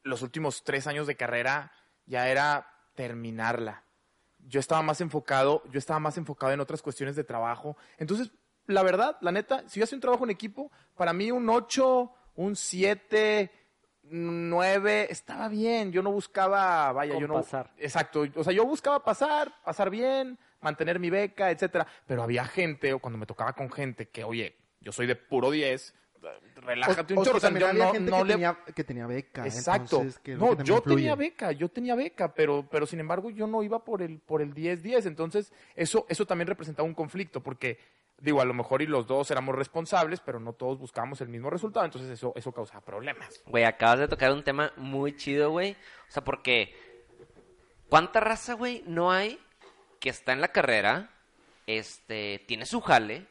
los 0.01 0.23
últimos 0.23 0.63
tres 0.63 0.87
años 0.87 1.05
de 1.05 1.15
carrera, 1.15 1.71
ya 2.07 2.27
era 2.27 2.67
terminarla. 2.95 3.83
Yo 4.39 4.59
estaba 4.59 4.81
más 4.81 4.99
enfocado, 5.01 5.61
yo 5.71 5.77
estaba 5.77 5.99
más 5.99 6.17
enfocado 6.17 6.51
en 6.53 6.59
otras 6.59 6.81
cuestiones 6.81 7.15
de 7.15 7.23
trabajo. 7.23 7.77
Entonces, 7.99 8.31
la 8.65 8.81
verdad, 8.81 9.17
la 9.21 9.31
neta, 9.31 9.63
si 9.67 9.79
yo 9.79 9.83
hacía 9.83 9.97
un 9.97 10.01
trabajo 10.01 10.23
en 10.23 10.31
equipo, 10.31 10.71
para 10.95 11.13
mí 11.13 11.29
un 11.31 11.47
8, 11.49 12.11
un 12.35 12.55
7, 12.55 13.51
9, 14.09 15.07
estaba 15.09 15.47
bien. 15.47 15.91
Yo 15.91 16.01
no 16.01 16.11
buscaba, 16.11 16.91
vaya, 16.91 17.13
Con 17.13 17.21
yo 17.21 17.27
no... 17.27 17.33
pasar. 17.35 17.71
Exacto. 17.77 18.25
O 18.35 18.43
sea, 18.43 18.53
yo 18.53 18.65
buscaba 18.65 19.03
pasar, 19.03 19.51
pasar 19.63 19.89
bien, 19.89 20.37
mantener 20.61 20.99
mi 20.99 21.09
beca, 21.09 21.51
etcétera. 21.51 21.87
Pero 22.05 22.23
había 22.23 22.45
gente, 22.45 22.93
o 22.93 22.99
cuando 22.99 23.17
me 23.17 23.25
tocaba 23.25 23.53
con 23.53 23.71
gente 23.71 24.07
que, 24.09 24.23
oye, 24.23 24.55
yo 24.81 24.91
soy 24.91 25.07
de 25.07 25.15
puro 25.15 25.51
10, 25.51 25.93
relájate 26.55 27.13
un 27.13 27.19
O- 27.19 27.23
chorro. 27.23 27.33
que 27.33 27.37
O 27.37 27.39
sea, 27.41 27.49
también 27.49 27.61
yo 27.65 27.69
había 27.71 27.85
no, 27.85 27.91
gente 27.93 28.11
no 28.11 28.17
que, 28.17 28.23
le 28.25 28.33
tenía, 28.33 28.57
que 28.75 28.83
tenía 28.83 29.07
beca. 29.07 29.45
Exacto. 29.45 29.97
entonces, 29.97 30.19
que 30.19 30.35
no, 30.35 30.57
que 30.57 30.63
yo 30.63 30.81
tenía 30.81 31.15
beca, 31.15 31.51
yo 31.51 31.69
tenía 31.69 31.95
beca, 31.95 32.33
pero, 32.33 32.67
pero 32.69 32.85
sin 32.85 32.99
embargo 32.99 33.29
yo 33.29 33.47
no 33.47 33.63
iba 33.63 33.83
por 33.83 34.01
el, 34.01 34.19
por 34.19 34.41
el 34.41 34.53
10-10. 34.53 35.05
Entonces, 35.05 35.53
eso, 35.75 36.05
eso 36.09 36.25
también 36.25 36.47
representaba 36.47 36.87
un 36.87 36.93
conflicto, 36.95 37.41
porque, 37.41 37.77
digo, 38.19 38.41
a 38.41 38.45
lo 38.45 38.53
mejor 38.53 38.81
y 38.81 38.87
los 38.87 39.05
dos 39.07 39.29
éramos 39.31 39.55
responsables, 39.55 40.19
pero 40.21 40.39
no 40.39 40.53
todos 40.53 40.79
buscábamos 40.79 41.21
el 41.21 41.29
mismo 41.29 41.49
resultado, 41.49 41.85
entonces 41.85 42.09
eso, 42.09 42.33
eso 42.35 42.51
causaba 42.51 42.81
problemas. 42.83 43.41
Güey, 43.45 43.63
acabas 43.63 43.99
de 43.99 44.07
tocar 44.07 44.31
un 44.31 44.43
tema 44.43 44.71
muy 44.77 45.15
chido, 45.15 45.51
güey. 45.51 45.73
O 45.73 46.11
sea, 46.11 46.23
porque 46.23 46.75
¿cuánta 47.89 48.19
raza, 48.19 48.53
güey, 48.53 48.83
no 48.87 49.11
hay 49.11 49.39
que 49.99 50.09
está 50.09 50.33
en 50.33 50.41
la 50.41 50.49
carrera, 50.49 51.09
este, 51.65 52.43
tiene 52.47 52.65
su 52.65 52.81
jale, 52.81 53.27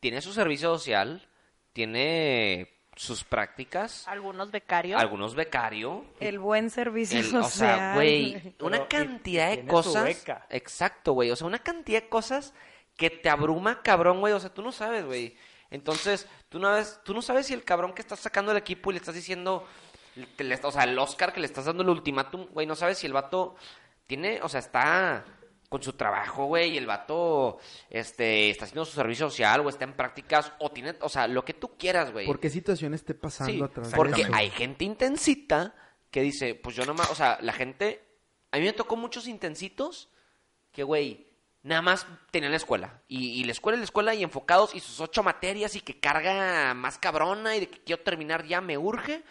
tiene 0.00 0.20
su 0.20 0.32
servicio 0.32 0.70
social, 0.78 1.28
tiene 1.72 2.68
sus 2.96 3.22
prácticas, 3.24 4.06
Algunos 4.08 4.50
becarios. 4.50 5.00
algunos 5.00 5.34
becario, 5.36 6.04
El 6.18 6.38
buen 6.40 6.70
servicio 6.70 7.20
el- 7.20 7.24
social. 7.26 7.44
o 7.44 7.48
sea, 7.50 7.94
güey, 7.94 8.54
una 8.60 8.88
cantidad 8.88 9.50
de 9.50 9.64
cosas. 9.66 10.04
beca. 10.04 10.46
Exacto, 10.50 11.12
güey. 11.12 11.30
O 11.30 11.36
sea, 11.36 11.46
una 11.46 11.60
cantidad 11.60 12.02
de 12.02 12.08
cosas 12.08 12.54
que 12.98 13.08
te 13.08 13.30
abruma, 13.30 13.80
cabrón, 13.82 14.20
güey. 14.20 14.34
O 14.34 14.40
sea, 14.40 14.52
tú 14.52 14.60
no 14.60 14.72
sabes, 14.72 15.06
güey. 15.06 15.34
Entonces, 15.70 16.26
tú 16.50 16.58
no, 16.58 16.72
ves, 16.72 17.00
tú 17.04 17.14
no 17.14 17.22
sabes 17.22 17.46
si 17.46 17.54
el 17.54 17.64
cabrón 17.64 17.94
que 17.94 18.02
estás 18.02 18.18
sacando 18.20 18.50
del 18.50 18.58
equipo 18.60 18.90
y 18.90 18.94
le 18.94 18.98
estás 18.98 19.14
diciendo, 19.14 19.66
le- 20.36 20.60
o 20.62 20.70
sea, 20.72 20.84
el 20.84 20.98
Oscar 20.98 21.32
que 21.32 21.40
le 21.40 21.46
estás 21.46 21.64
dando 21.66 21.82
el 21.82 21.88
ultimátum, 21.90 22.46
güey, 22.50 22.66
no 22.66 22.74
sabes 22.74 22.98
si 22.98 23.06
el 23.06 23.12
vato 23.14 23.54
tiene, 24.06 24.40
o 24.42 24.48
sea, 24.48 24.60
está 24.60 25.24
con 25.68 25.82
su 25.82 25.92
trabajo, 25.92 26.46
güey, 26.46 26.70
y 26.72 26.78
el 26.78 26.86
vato, 26.86 27.58
este, 27.90 28.48
está 28.48 28.64
haciendo 28.64 28.86
su 28.86 28.92
servicio 28.96 29.28
social, 29.28 29.60
o 29.60 29.68
está 29.68 29.84
en 29.84 29.92
prácticas, 29.92 30.50
o 30.58 30.70
tiene, 30.72 30.96
o 31.02 31.08
sea, 31.10 31.28
lo 31.28 31.44
que 31.44 31.52
tú 31.54 31.76
quieras, 31.76 32.10
güey. 32.10 32.26
¿Por 32.26 32.40
qué 32.40 32.48
situación 32.48 32.94
esté 32.94 33.14
pasando 33.14 33.52
Sí, 33.52 33.62
atrás 33.62 33.90
de 33.90 33.96
porque 33.96 34.26
hay 34.32 34.48
gente 34.50 34.86
intensita 34.86 35.74
que 36.10 36.22
dice, 36.22 36.54
pues 36.54 36.74
yo 36.74 36.86
nomás, 36.86 37.10
o 37.10 37.14
sea, 37.14 37.38
la 37.42 37.52
gente, 37.52 38.02
a 38.50 38.56
mí 38.58 38.64
me 38.64 38.72
tocó 38.72 38.96
muchos 38.96 39.28
intensitos 39.28 40.08
que, 40.72 40.82
güey, 40.82 41.27
nada 41.62 41.82
más 41.82 42.06
tenían 42.30 42.52
la 42.52 42.56
escuela. 42.56 43.02
Y, 43.08 43.40
y 43.40 43.44
la 43.44 43.52
escuela 43.52 43.76
y 43.76 43.80
la 43.80 43.84
escuela 43.84 44.14
y 44.14 44.22
enfocados 44.22 44.74
y 44.74 44.80
sus 44.80 45.00
ocho 45.00 45.22
materias 45.22 45.76
y 45.76 45.80
que 45.80 45.98
carga 46.00 46.74
más 46.74 46.98
cabrona 46.98 47.56
y 47.56 47.60
de 47.60 47.68
que 47.68 47.82
quiero 47.82 48.02
terminar 48.02 48.44
ya 48.44 48.60
me 48.60 48.78
urge. 48.78 49.22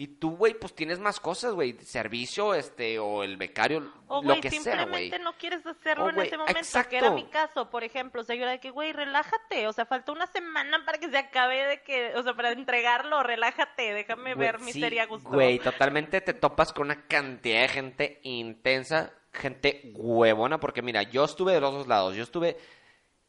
Y 0.00 0.06
tú, 0.06 0.34
güey, 0.34 0.54
pues 0.54 0.74
tienes 0.74 0.98
más 0.98 1.20
cosas, 1.20 1.52
güey, 1.52 1.74
servicio, 1.80 2.54
este, 2.54 2.98
o 2.98 3.22
el 3.22 3.36
becario, 3.36 3.92
O, 4.06 4.22
lo 4.22 4.40
que 4.40 4.48
sea, 4.50 4.86
güey. 4.86 5.10
simplemente 5.10 5.18
no 5.18 5.34
quieres 5.34 5.66
hacerlo 5.66 6.06
O, 6.06 6.08
en 6.08 6.20
ese 6.20 6.38
momento, 6.38 6.58
exacto. 6.58 6.88
que 6.88 6.96
era 6.96 7.10
mi 7.10 7.26
caso, 7.26 7.68
por 7.68 7.84
ejemplo. 7.84 8.22
O 8.22 8.24
sea, 8.24 8.34
yo 8.34 8.44
era 8.44 8.52
de 8.52 8.60
que, 8.60 8.70
güey, 8.70 8.94
relájate. 8.94 9.68
O 9.68 9.74
sea, 9.74 9.84
falta 9.84 10.12
una 10.12 10.26
semana 10.26 10.86
para 10.86 10.96
que 10.96 11.10
se 11.10 11.18
acabe 11.18 11.66
de 11.66 11.82
que, 11.82 12.14
o 12.16 12.22
sea, 12.22 12.32
para 12.32 12.52
entregarlo, 12.52 13.22
relájate, 13.22 13.92
déjame 13.92 14.34
ver 14.34 14.58
mi 14.60 14.72
sí, 14.72 14.80
serie 14.80 15.02
a 15.02 15.06
gusto. 15.06 15.28
Güey, 15.28 15.58
totalmente 15.58 16.22
te 16.22 16.32
topas 16.32 16.72
con 16.72 16.86
una 16.86 17.06
cantidad 17.06 17.60
de 17.60 17.68
gente 17.68 18.20
intensa, 18.22 19.12
gente 19.32 19.92
huevona, 19.94 20.58
porque 20.60 20.82
mira, 20.82 21.02
yo 21.02 21.24
estuve 21.24 21.54
de 21.54 21.60
los 21.60 21.72
dos 21.72 21.86
lados. 21.86 22.14
Yo 22.14 22.22
estuve 22.22 22.58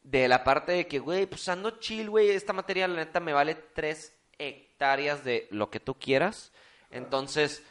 de 0.04 0.28
la 0.28 0.44
parte 0.44 0.72
de 0.72 0.88
que, 0.88 1.00
güey, 1.00 1.26
pues 1.26 1.48
ando 1.48 1.80
chill, 1.80 2.10
güey, 2.10 2.30
esta 2.30 2.54
materia 2.54 2.88
la 2.88 2.96
neta 2.96 3.20
me 3.20 3.34
vale 3.34 3.56
tres 3.56 4.18
hectáreas 4.38 5.24
de 5.24 5.48
lo 5.52 5.70
que 5.70 5.80
tú 5.80 5.96
quieras. 5.96 6.52
Entonces, 6.90 7.64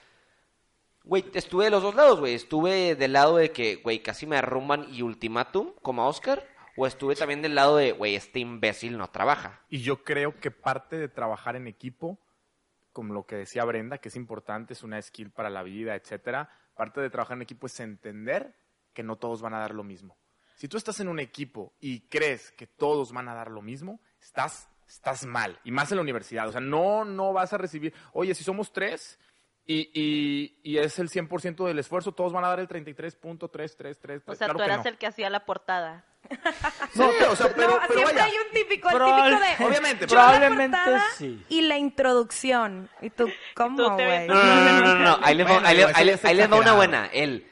güey, 1.04 1.24
estuve 1.34 1.64
de 1.64 1.70
los 1.70 1.82
dos 1.82 1.94
lados, 1.94 2.20
güey. 2.20 2.34
Estuve 2.34 2.94
del 2.94 3.12
lado 3.12 3.36
de 3.36 3.50
que, 3.50 3.76
güey, 3.76 4.02
casi 4.02 4.26
me 4.26 4.36
arrumban 4.36 4.86
y 4.92 5.02
ultimátum, 5.02 5.72
como 5.82 6.06
Oscar. 6.06 6.46
O 6.76 6.86
estuve 6.86 7.16
también 7.16 7.42
del 7.42 7.56
lado 7.56 7.76
de, 7.76 7.92
güey, 7.92 8.14
este 8.14 8.38
imbécil 8.38 8.96
no 8.96 9.10
trabaja. 9.10 9.60
Y 9.68 9.82
yo 9.82 10.04
creo 10.04 10.38
que 10.38 10.50
parte 10.50 10.96
de 10.96 11.08
trabajar 11.08 11.56
en 11.56 11.66
equipo, 11.66 12.18
como 12.92 13.12
lo 13.12 13.26
que 13.26 13.36
decía 13.36 13.64
Brenda, 13.64 13.98
que 13.98 14.08
es 14.08 14.16
importante, 14.16 14.72
es 14.72 14.82
una 14.82 15.02
skill 15.02 15.30
para 15.30 15.50
la 15.50 15.62
vida, 15.62 15.94
etcétera, 15.94 16.48
parte 16.80 17.02
de 17.02 17.10
trabajar 17.10 17.36
en 17.36 17.42
equipo 17.42 17.66
es 17.66 17.78
entender 17.78 18.54
que 18.94 19.02
no 19.02 19.16
todos 19.16 19.42
van 19.42 19.52
a 19.52 19.58
dar 19.58 19.74
lo 19.74 19.84
mismo. 19.84 20.16
Si 20.56 20.66
tú 20.66 20.78
estás 20.78 20.98
en 21.00 21.08
un 21.08 21.20
equipo 21.20 21.74
y 21.78 22.08
crees 22.08 22.52
que 22.52 22.66
todos 22.66 23.12
van 23.12 23.28
a 23.28 23.34
dar 23.34 23.50
lo 23.50 23.60
mismo, 23.60 24.00
estás, 24.18 24.66
estás 24.88 25.26
mal. 25.26 25.60
Y 25.62 25.72
más 25.72 25.92
en 25.92 25.96
la 25.96 26.02
universidad. 26.02 26.48
O 26.48 26.52
sea, 26.52 26.62
no, 26.62 27.04
no 27.04 27.34
vas 27.34 27.52
a 27.52 27.58
recibir, 27.58 27.92
oye, 28.14 28.34
si 28.34 28.44
somos 28.44 28.72
tres 28.72 29.18
y, 29.72 29.88
y, 29.94 30.58
y 30.64 30.78
es 30.78 30.98
el 30.98 31.08
100% 31.08 31.64
del 31.64 31.78
esfuerzo, 31.78 32.10
todos 32.10 32.32
van 32.32 32.44
a 32.44 32.48
dar 32.48 32.58
el 32.58 32.66
33.333. 32.66 34.22
O 34.26 34.34
sea, 34.34 34.48
claro 34.48 34.52
tú 34.54 34.58
que 34.58 34.64
eras 34.64 34.84
no. 34.84 34.90
el 34.90 34.98
que 34.98 35.06
hacía 35.06 35.30
la 35.30 35.44
portada. 35.46 36.04
Sí, 36.92 37.00
o 37.02 37.36
sea, 37.36 37.54
pero, 37.54 37.68
no, 37.68 37.78
pero 37.86 37.94
siempre 37.94 38.04
vaya. 38.04 38.24
hay 38.24 38.32
un 38.32 38.52
típico, 38.52 38.88
el 38.90 38.96
Probable- 38.96 39.36
típico 39.38 39.62
de... 39.62 39.68
Obviamente, 39.70 40.06
yo 40.08 40.16
la 40.16 40.22
probablemente 40.22 40.76
portada 40.76 41.04
sí. 41.16 41.44
Y 41.48 41.60
la 41.62 41.78
introducción. 41.78 42.90
Y 43.00 43.10
tú, 43.10 43.28
¿cómo, 43.54 43.76
tú 43.76 43.96
te 43.96 44.06
güey? 44.06 44.26
No, 44.26 44.34
no, 44.34 44.42
no, 44.42 44.80
no, 44.80 44.80
no, 44.80 44.94
no. 44.96 45.18
Ahí 45.22 45.36
les 45.36 45.46
va, 45.46 45.52
Bueno, 45.52 45.68
ahí 45.68 45.80
ahí 45.94 46.18
ahí 46.20 46.34
les 46.34 46.52
va 46.52 46.56
una 46.56 46.72
buena. 46.72 47.06
Él, 47.06 47.46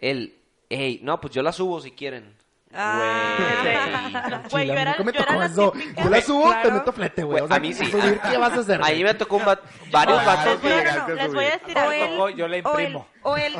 él, 0.00 0.38
ey, 0.68 1.00
no, 1.02 1.18
pues 1.18 1.32
yo 1.32 1.42
la 1.42 1.52
subo 1.52 1.80
si 1.80 1.92
quieren. 1.92 2.36
Ah. 2.76 4.42
Güey, 4.50 4.66
yo 4.66 4.72
era, 4.74 4.96
yo 4.96 5.02
era 5.10 5.24
tocó 5.24 5.38
la 5.38 5.48
típica. 5.48 6.02
Yo 6.04 6.10
la 6.10 6.20
subo, 6.20 6.42
Claro. 6.44 6.62
te 6.68 6.74
meto 6.74 6.92
flete, 6.92 7.22
güey. 7.24 7.42
O 7.42 7.46
sea, 7.48 7.56
a 7.56 7.60
mí 7.60 7.72
sí. 7.72 7.86
subir, 7.86 8.20
¿Qué 8.30 8.36
vas 8.36 8.52
a 8.52 8.60
hacer? 8.60 8.80
Ahí 8.82 9.02
me 9.04 9.14
tocó 9.14 9.36
un 9.36 9.42
va- 9.46 9.60
varios 9.90 10.18
Ah, 10.20 10.24
vatos. 10.24 10.62
No, 10.62 11.14
les 11.14 11.34
voy 11.34 11.44
a 11.44 11.50
decir 11.58 11.76
O 11.78 11.80
algo. 11.80 12.28
yo 12.30 12.48
le 12.48 12.62
o 12.64 12.78
el, 12.78 12.84
imprimo. 12.84 13.06
o 13.22 13.36
el 13.36 13.54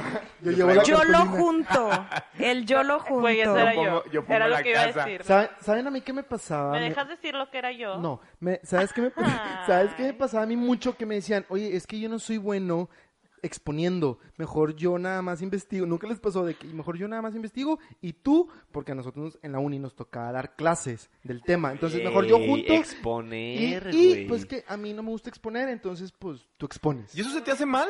Yo 0.85 1.05
la 1.05 1.19
lo 1.19 1.27
junto. 1.27 1.91
El 2.39 2.67
yo 2.67 2.83
lo 2.83 2.99
junto. 3.01 3.21
Güey, 3.21 3.41
eso 3.41 3.57
era 3.57 3.75
Yo 3.75 3.83
yo. 3.85 3.91
pongo- 3.91 4.05
yo 4.11 4.23
pongo 4.23 4.35
Era 4.35 4.49
lo 4.49 4.55
la 4.55 4.63
que 4.63 4.71
iba 4.71 4.81
a 4.81 4.87
decir. 4.87 5.23
¿Saben, 5.25 5.51
¿Saben 5.61 5.87
a 5.87 5.91
mí 5.91 6.01
qué 6.01 6.13
me 6.13 6.23
pasaba? 6.23 6.73
¿Me 6.73 6.81
Me- 6.81 6.89
dejas 6.89 7.09
decir 7.09 7.35
lo 7.35 7.51
que 7.51 7.59
era 7.59 7.73
yo? 7.73 7.97
No, 7.99 8.21
me, 8.41 8.61
¿sabes, 8.65 8.93
qué 8.93 9.01
me, 9.03 9.13
¿sabes 9.67 9.95
qué 9.95 10.03
me 10.05 10.15
pasaba 10.15 10.43
a 10.43 10.47
mí 10.47 10.57
mucho? 10.57 10.97
Que 10.97 11.07
me 11.07 11.17
decían, 11.17 11.45
oye, 11.49 11.77
es 11.77 11.87
que 11.87 11.99
yo 12.01 12.09
no 12.09 12.19
soy 12.19 12.39
bueno 12.39 12.89
exponiendo, 13.45 14.19
mejor 14.37 14.75
yo 14.75 14.99
nada 14.99 15.23
más 15.23 15.43
investigo. 15.43 15.87
Nunca 15.87 16.07
les 16.09 16.19
pasó 16.19 16.45
de 16.45 16.55
que 16.55 16.67
mejor 16.69 16.97
yo 16.97 17.07
nada 17.07 17.23
más 17.23 17.35
investigo 17.35 17.79
y 18.01 18.13
tú, 18.15 18.49
porque 18.73 18.93
a 18.93 18.95
nosotros 18.95 19.39
en 19.43 19.53
la 19.53 19.59
uni 19.61 19.79
nos 19.79 19.95
tocaba 19.95 20.33
dar 20.33 20.57
clases 20.57 21.11
del 21.23 21.43
tema, 21.43 21.71
entonces 21.73 22.03
mejor 22.03 22.27
yo 22.27 22.39
junto. 22.39 22.73
y, 22.73 22.77
Exponer, 22.77 23.95
y, 23.95 24.09
güey. 24.09 24.27
pues 24.29 24.47
que 24.47 24.65
a 24.67 24.77
mí 24.77 24.93
no 24.93 25.03
me 25.03 25.11
gusta 25.11 25.29
exponer, 25.31 25.69
entonces 25.69 26.13
pues 26.13 26.49
tú 26.57 26.67
expones. 26.67 27.15
¿Y 27.17 27.21
eso 27.21 27.31
se 27.31 27.41
te 27.41 27.51
hace 27.53 27.67
mal? 27.67 27.89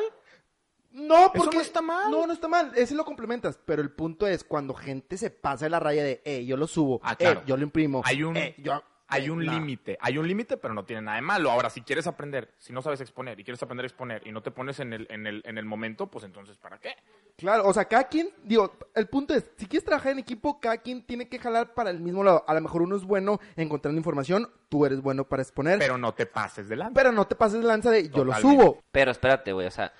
No, 0.91 1.31
porque 1.35 1.57
no 1.57 1.61
está 1.61 1.81
mal. 1.81 2.09
No, 2.09 2.25
no 2.25 2.31
está 2.31 2.47
mal. 2.47 2.71
Ese 2.75 2.95
lo 2.95 3.03
complementas. 3.03 3.59
Pero 3.65 3.81
el 3.81 3.91
punto 3.91 4.27
es 4.27 4.45
cuando 4.45 4.73
gente 4.73 5.17
se 5.17 5.29
pasa 5.29 5.65
de 5.65 5.69
la 5.69 5.79
raya 5.81 6.03
de, 6.05 6.21
eh, 6.23 6.45
yo 6.45 6.55
lo 6.55 6.67
subo, 6.67 7.01
Ah, 7.03 7.17
claro. 7.17 7.41
eh, 7.41 7.43
yo 7.45 7.57
lo 7.57 7.63
imprimo. 7.63 8.01
Hay 8.05 8.23
un, 8.23 8.37
eh, 8.37 8.55
yo- 8.59 8.81
hay 9.07 9.29
un 9.29 9.45
no. 9.45 9.51
límite, 9.51 9.97
hay 10.01 10.17
un 10.17 10.27
límite, 10.27 10.57
pero 10.57 10.73
no 10.73 10.83
tiene 10.83 11.01
nada 11.03 11.17
de 11.17 11.21
malo. 11.21 11.51
Ahora, 11.51 11.69
si 11.69 11.81
quieres 11.81 12.07
aprender, 12.07 12.53
si 12.57 12.73
no 12.73 12.81
sabes 12.81 13.01
exponer 13.01 13.39
y 13.39 13.43
quieres 13.43 13.61
aprender 13.61 13.85
a 13.85 13.87
exponer 13.87 14.25
y 14.25 14.31
no 14.31 14.41
te 14.41 14.51
pones 14.51 14.79
en 14.79 14.93
el, 14.93 15.07
en 15.09 15.27
el, 15.27 15.41
en 15.45 15.57
el 15.57 15.65
momento, 15.65 16.07
pues 16.07 16.25
entonces, 16.25 16.57
¿para 16.57 16.79
qué? 16.79 16.95
Claro, 17.37 17.67
o 17.67 17.73
sea, 17.73 17.85
cada 17.85 18.05
quien, 18.05 18.29
digo, 18.43 18.77
el 18.95 19.07
punto 19.07 19.33
es, 19.33 19.51
si 19.57 19.67
quieres 19.67 19.85
trabajar 19.85 20.13
en 20.13 20.19
equipo, 20.19 20.59
cada 20.59 20.77
quien 20.77 21.05
tiene 21.05 21.27
que 21.27 21.37
jalar 21.37 21.73
para 21.73 21.89
el 21.89 21.99
mismo 21.99 22.23
lado. 22.23 22.43
A 22.47 22.53
lo 22.53 22.61
mejor 22.61 22.81
uno 22.81 22.95
es 22.95 23.03
bueno 23.03 23.39
encontrando 23.55 23.99
información, 23.99 24.49
tú 24.69 24.85
eres 24.85 25.01
bueno 25.01 25.25
para 25.25 25.43
exponer, 25.43 25.79
pero, 25.79 25.93
Pero 25.93 25.97
no 25.97 26.13
te 26.13 26.25
pases 26.25 26.67
delante. 26.67 27.11
no 27.11 27.27
te 27.27 27.35
pases 27.35 27.61
de 27.61 27.67
lanza 27.67 27.91
de 27.91 28.09
yo 28.09 28.23
lo 28.23 28.33
subo. 28.35 28.83
Pero 28.91 29.11
espérate, 29.11 29.51
güey, 29.53 29.67
o 29.67 29.71
sea, 29.71 29.93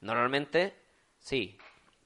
normalmente, 0.00 0.74
sí, 1.18 1.58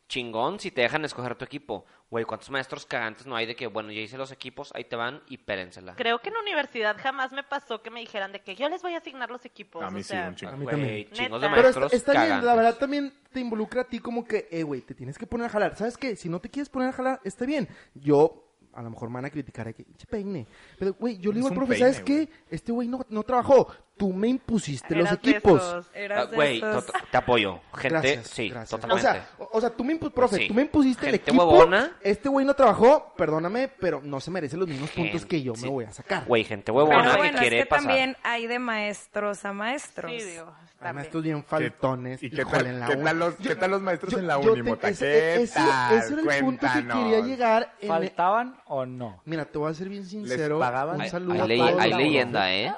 chingón 0.08 0.58
si 0.58 0.70
te 0.70 0.82
dejan 0.82 1.04
escoger 1.04 1.36
tu 1.36 1.44
equipo. 1.44 1.86
Güey, 2.10 2.24
¿cuántos 2.24 2.50
maestros 2.50 2.86
cagantes 2.86 3.24
no 3.24 3.36
hay 3.36 3.46
de 3.46 3.54
que, 3.54 3.68
bueno, 3.68 3.92
ya 3.92 4.00
hice 4.00 4.18
los 4.18 4.32
equipos, 4.32 4.72
ahí 4.74 4.82
te 4.82 4.96
van 4.96 5.22
y 5.28 5.38
pérensela? 5.38 5.94
Creo 5.94 6.18
que 6.20 6.30
en 6.30 6.36
universidad 6.38 6.96
jamás 7.00 7.30
me 7.30 7.44
pasó 7.44 7.82
que 7.82 7.90
me 7.90 8.00
dijeran 8.00 8.32
de 8.32 8.40
que 8.42 8.56
yo 8.56 8.68
les 8.68 8.82
voy 8.82 8.94
a 8.94 8.98
asignar 8.98 9.30
los 9.30 9.44
equipos. 9.44 9.84
A 9.84 9.90
mí 9.92 10.00
o 10.00 10.02
sí, 10.02 10.08
sea, 10.08 10.28
un 10.28 10.34
chingo. 10.34 10.52
A 10.52 10.56
mí 10.56 10.64
Güey, 10.64 10.74
también. 10.76 11.10
chingos 11.12 11.40
de 11.40 11.48
Neta. 11.48 11.56
Pero 11.56 11.68
está, 11.68 11.80
maestros 11.80 11.92
está 11.92 12.12
bien, 12.12 12.22
la 12.24 12.28
cagantes. 12.30 12.56
verdad 12.56 12.78
también 12.78 13.14
te 13.32 13.38
involucra 13.38 13.82
a 13.82 13.84
ti 13.84 14.00
como 14.00 14.24
que, 14.24 14.48
eh, 14.50 14.64
güey, 14.64 14.80
te 14.80 14.94
tienes 14.94 15.16
que 15.18 15.26
poner 15.28 15.46
a 15.46 15.50
jalar. 15.50 15.76
¿Sabes 15.76 15.96
qué? 15.96 16.16
Si 16.16 16.28
no 16.28 16.40
te 16.40 16.50
quieres 16.50 16.68
poner 16.68 16.88
a 16.88 16.92
jalar, 16.92 17.20
está 17.22 17.46
bien. 17.46 17.68
Yo, 17.94 18.49
a 18.74 18.82
lo 18.82 18.90
mejor 18.90 19.08
me 19.08 19.14
van 19.16 19.24
a 19.26 19.30
criticar 19.30 19.68
aquí, 19.68 19.84
"Che, 19.96 20.06
peine. 20.06 20.46
Pero, 20.78 20.94
güey, 20.94 21.18
yo 21.18 21.30
le 21.32 21.36
digo 21.36 21.48
Es 21.48 21.52
al 21.52 21.56
profe, 21.58 21.72
peine, 21.74 21.92
¿sabes 21.92 22.04
qué? 22.04 22.28
Este 22.50 22.72
güey 22.72 22.88
no, 22.88 23.04
no 23.08 23.22
trabajó. 23.22 23.68
Tú 23.96 24.12
me 24.14 24.28
impusiste 24.28 24.94
los 24.94 25.06
eras 25.08 25.20
de 25.22 25.30
equipos. 25.30 25.60
Ah, 25.62 25.82
Eras 25.92 26.30
de 26.30 26.36
Güey, 26.36 26.60
to- 26.60 26.82
te 27.10 27.16
apoyo. 27.18 27.60
Gente, 27.74 27.88
Gracias, 27.90 28.26
sí, 28.28 28.48
gracias. 28.48 28.70
totalmente. 28.70 29.06
O 29.08 29.12
sea, 29.12 29.28
o, 29.38 29.48
o 29.52 29.60
sea, 29.60 29.68
tú 29.70 29.84
me 29.84 29.92
impusiste, 29.92 30.14
profe, 30.16 30.36
Sí. 30.38 30.48
tú 30.48 30.54
me 30.54 30.62
impusiste 30.62 31.06
el 31.06 31.12
Gente 31.12 31.30
equipo. 31.30 31.44
huevona. 31.44 31.98
Este 32.00 32.28
güey 32.30 32.46
no 32.46 32.54
trabajó, 32.54 33.12
perdóname, 33.16 33.68
pero 33.78 34.00
no 34.02 34.18
se 34.20 34.30
merece 34.30 34.56
los 34.56 34.66
mismos 34.68 34.88
puntos 34.90 35.12
Gente, 35.20 35.28
que 35.28 35.42
yo 35.42 35.54
sí. 35.54 35.64
me 35.64 35.68
voy 35.70 35.84
a 35.84 35.90
sacar. 35.92 36.24
Güey, 36.26 36.44
gente 36.44 36.72
Pero 36.72 36.78
huevona 36.78 37.16
bueno, 37.18 37.22
que 37.22 37.28
es 37.28 37.40
quiere 37.40 37.58
que 37.58 37.66
pasar. 37.66 37.84
también 37.86 38.16
hay 38.22 38.46
de 38.46 38.58
maestros 38.58 39.44
a 39.44 39.52
maestros. 39.52 40.10
Sí, 40.10 40.22
digo, 40.30 40.50
Maestros 40.80 41.22
bien 41.22 41.44
faltones. 41.44 42.22
¿Y 42.22 42.30
qué 42.30 42.44
tal, 42.44 42.66
en 42.66 42.80
la 42.80 42.86
qué 42.86 42.94
uni. 42.94 43.04
tal 43.04 43.18
los, 43.18 43.34
qué 43.36 43.54
tal 43.54 43.70
los 43.70 43.82
maestros 43.82 44.14
en 44.14 44.26
la 44.26 44.40
yo 44.40 44.52
uni, 44.52 44.62
te- 44.62 44.70
Mota? 44.70 44.88
ese, 44.88 45.04
¿Qué 45.04 45.42
ese- 45.42 45.54
tal? 45.54 45.98
ese 45.98 46.12
era 46.14 46.34
el 46.36 46.44
punto 46.44 46.66
que 46.72 46.86
quería 46.86 47.20
llegar. 47.20 47.74
En 47.80 47.88
¿Faltaban 47.88 48.56
o 48.66 48.86
no? 48.86 49.20
Mira, 49.26 49.44
te 49.44 49.58
voy 49.58 49.70
a 49.70 49.74
ser 49.74 49.88
bien 49.88 50.04
sincero. 50.06 50.58
pagaban? 50.58 50.96
Un 50.96 51.02
Hay, 51.02 51.10
saludo 51.10 51.42
hay 51.42 51.48
ley- 51.48 51.92
leyenda, 51.94 52.52
¿eh? 52.54 52.74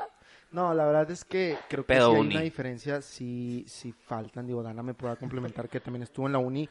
No, 0.50 0.74
la 0.74 0.84
verdad 0.84 1.10
es 1.10 1.24
que 1.24 1.56
creo 1.68 1.86
que 1.86 1.94
sí 1.94 2.00
hay 2.00 2.06
uni. 2.06 2.34
una 2.34 2.40
diferencia, 2.42 3.00
sí, 3.00 3.64
sí 3.66 3.92
faltan, 3.92 4.46
digo, 4.46 4.62
Dana 4.62 4.82
me 4.82 4.92
pueda 4.92 5.16
complementar 5.16 5.66
que 5.68 5.80
también 5.80 6.02
estuvo 6.02 6.26
en 6.26 6.32
la 6.32 6.38
uni. 6.40 6.68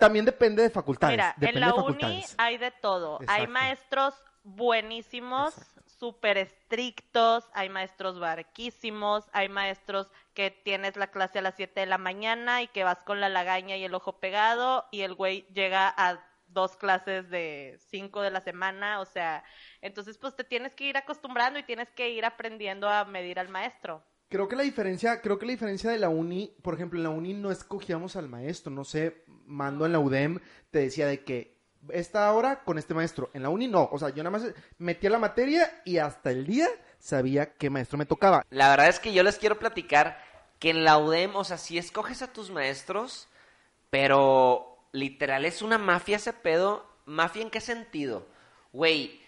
También 0.00 0.24
depende 0.24 0.62
de 0.64 0.70
facultades. 0.70 1.12
Mira, 1.16 1.32
depende 1.36 1.60
en 1.60 1.66
la 1.68 1.72
de 1.74 1.80
uni 1.92 2.24
hay 2.38 2.58
de 2.58 2.70
todo. 2.72 3.20
Hay 3.28 3.46
maestros 3.46 4.14
buenísimos, 4.42 5.54
súper 5.86 6.38
estrictos, 6.38 7.44
hay 7.54 7.68
maestros 7.68 8.18
barquísimos, 8.18 9.24
hay 9.32 9.48
maestros 9.48 10.10
que 10.34 10.50
tienes 10.50 10.96
la 10.96 11.10
clase 11.10 11.38
a 11.38 11.42
las 11.42 11.54
7 11.56 11.80
de 11.80 11.86
la 11.86 11.98
mañana 11.98 12.62
y 12.62 12.68
que 12.68 12.84
vas 12.84 12.98
con 13.02 13.20
la 13.20 13.28
lagaña 13.28 13.76
y 13.76 13.84
el 13.84 13.94
ojo 13.94 14.18
pegado 14.18 14.86
y 14.90 15.02
el 15.02 15.14
güey 15.14 15.46
llega 15.52 15.92
a 15.96 16.24
dos 16.48 16.76
clases 16.76 17.30
de 17.30 17.78
cinco 17.90 18.22
de 18.22 18.30
la 18.30 18.40
semana, 18.40 19.00
o 19.00 19.04
sea, 19.04 19.44
entonces 19.80 20.18
pues 20.18 20.36
te 20.36 20.44
tienes 20.44 20.74
que 20.74 20.84
ir 20.84 20.96
acostumbrando 20.96 21.58
y 21.58 21.64
tienes 21.64 21.90
que 21.90 22.10
ir 22.10 22.24
aprendiendo 22.24 22.88
a 22.88 23.04
medir 23.04 23.38
al 23.38 23.48
maestro. 23.48 24.04
Creo 24.28 24.48
que 24.48 24.56
la 24.56 24.62
diferencia, 24.62 25.20
creo 25.20 25.38
que 25.38 25.46
la 25.46 25.52
diferencia 25.52 25.90
de 25.90 25.98
la 25.98 26.08
uni, 26.08 26.56
por 26.62 26.74
ejemplo, 26.74 26.98
en 26.98 27.04
la 27.04 27.10
uni 27.10 27.34
no 27.34 27.50
escogíamos 27.50 28.16
al 28.16 28.28
maestro, 28.28 28.72
no 28.72 28.84
sé, 28.84 29.24
mando 29.46 29.84
en 29.86 29.92
la 29.92 29.98
UDEM 29.98 30.40
te 30.70 30.80
decía 30.80 31.06
de 31.06 31.24
que 31.24 31.54
esta 31.90 32.32
hora 32.32 32.64
con 32.64 32.78
este 32.78 32.94
maestro, 32.94 33.30
en 33.34 33.42
la 33.42 33.50
uni 33.50 33.68
no, 33.68 33.88
o 33.92 33.98
sea, 33.98 34.08
yo 34.08 34.22
nada 34.22 34.38
más 34.38 34.54
metía 34.78 35.10
la 35.10 35.18
materia 35.18 35.82
y 35.84 35.98
hasta 35.98 36.30
el 36.30 36.46
día 36.46 36.66
sabía 37.04 37.52
qué 37.52 37.68
maestro 37.68 37.98
me 37.98 38.06
tocaba. 38.06 38.46
La 38.48 38.70
verdad 38.70 38.88
es 38.88 38.98
que 38.98 39.12
yo 39.12 39.22
les 39.22 39.38
quiero 39.38 39.58
platicar 39.58 40.18
que 40.58 40.70
en 40.70 40.84
la 40.84 40.96
UDEM, 40.96 41.36
o 41.36 41.44
sea, 41.44 41.58
sí 41.58 41.76
escoges 41.76 42.22
a 42.22 42.32
tus 42.32 42.50
maestros, 42.50 43.28
pero 43.90 44.78
literal 44.92 45.44
es 45.44 45.60
una 45.60 45.76
mafia 45.76 46.16
ese 46.16 46.32
pedo. 46.32 46.86
¿Mafia 47.04 47.42
en 47.42 47.50
qué 47.50 47.60
sentido? 47.60 48.26
Güey, 48.72 49.20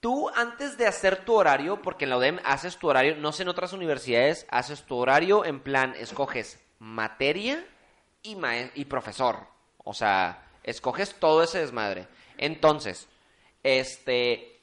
tú 0.00 0.30
antes 0.30 0.78
de 0.78 0.86
hacer 0.86 1.26
tu 1.26 1.34
horario, 1.34 1.82
porque 1.82 2.04
en 2.04 2.10
la 2.10 2.16
UDEM 2.16 2.40
haces 2.44 2.78
tu 2.78 2.88
horario, 2.88 3.16
no 3.16 3.32
sé 3.32 3.42
en 3.42 3.50
otras 3.50 3.74
universidades, 3.74 4.46
haces 4.50 4.84
tu 4.84 4.96
horario 4.96 5.44
en 5.44 5.60
plan, 5.60 5.94
escoges 5.98 6.58
materia 6.78 7.62
y, 8.22 8.38
y 8.74 8.86
profesor. 8.86 9.46
O 9.84 9.92
sea, 9.92 10.48
escoges 10.62 11.14
todo 11.14 11.42
ese 11.42 11.58
desmadre. 11.58 12.08
Entonces, 12.38 13.06
este, 13.62 14.57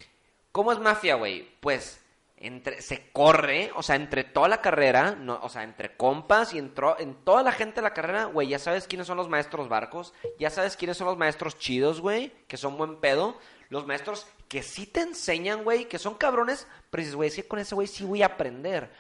¿cómo 0.56 0.72
es 0.72 0.80
mafia, 0.80 1.16
güey? 1.16 1.46
Pues 1.60 2.02
entre, 2.38 2.82
se 2.82 3.12
corre, 3.12 3.74
o 3.76 3.84
sea, 3.84 3.98
entre 3.98 4.24
toda 4.24 4.48
la 4.48 4.62
carrera, 4.62 5.12
no, 5.12 5.38
o 5.44 5.50
sea, 5.50 5.64
entre 5.64 5.98
compas 5.98 6.54
y 6.54 6.60
entró, 6.60 6.98
en 6.98 7.14
toda 7.26 7.44
la 7.44 7.52
gente 7.52 7.76
de 7.76 7.82
la 7.82 7.94
carrera, 7.94 8.24
güey, 8.24 8.48
ya 8.48 8.58
sabes 8.58 8.88
quiénes 8.88 9.06
son 9.06 9.18
los 9.18 9.28
maestros 9.28 9.68
barcos, 9.68 10.14
ya 10.40 10.50
sabes 10.50 10.78
quiénes 10.78 10.96
son 10.96 11.08
los 11.08 11.18
maestros 11.18 11.60
chidos, 11.60 12.00
güey, 12.00 12.32
que 12.48 12.56
son 12.56 12.78
buen 12.78 13.02
pedo, 13.02 13.38
los 13.68 13.86
maestros 13.86 14.28
que 14.48 14.64
sí 14.64 14.88
te 14.88 15.02
enseñan, 15.02 15.66
güey, 15.66 15.90
que 15.90 16.00
son 16.00 16.16
cabrones, 16.16 16.70
pero 16.90 17.02
dices, 17.02 17.16
güey, 17.16 17.28
es 17.28 17.44
con 17.44 17.60
ese 17.60 17.76
güey 17.76 17.88
sí 17.88 18.06
voy 18.06 18.24
a 18.24 18.28
aprender. 18.28 18.94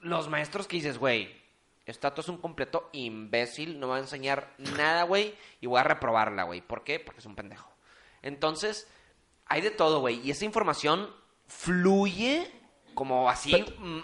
Los, 0.00 0.30
maestros 0.30 0.66
que 0.66 0.76
dices, 0.78 0.96
güey, 0.96 1.30
dato 2.00 2.22
es 2.22 2.28
un 2.30 2.38
completo 2.38 2.88
imbécil, 2.94 3.78
no 3.78 3.88
va 3.88 3.96
a 3.96 4.00
enseñar 4.00 4.54
nada, 4.56 5.02
güey, 5.02 5.34
y 5.60 5.66
voy 5.66 5.78
a 5.78 5.84
reprobarla, 5.84 6.44
güey. 6.44 6.62
¿Por 6.62 6.84
qué? 6.84 7.00
Porque 7.00 7.20
es 7.20 7.26
un 7.26 7.36
pendejo. 7.36 7.70
Entonces, 8.22 8.88
hay 9.46 9.60
de 9.60 9.70
todo, 9.70 10.00
güey, 10.00 10.20
y 10.26 10.30
esa 10.30 10.44
información 10.44 11.08
fluye 11.46 12.50
como 12.94 13.28
así. 13.28 13.52
Pero- 13.52 13.80
mm, 13.80 14.02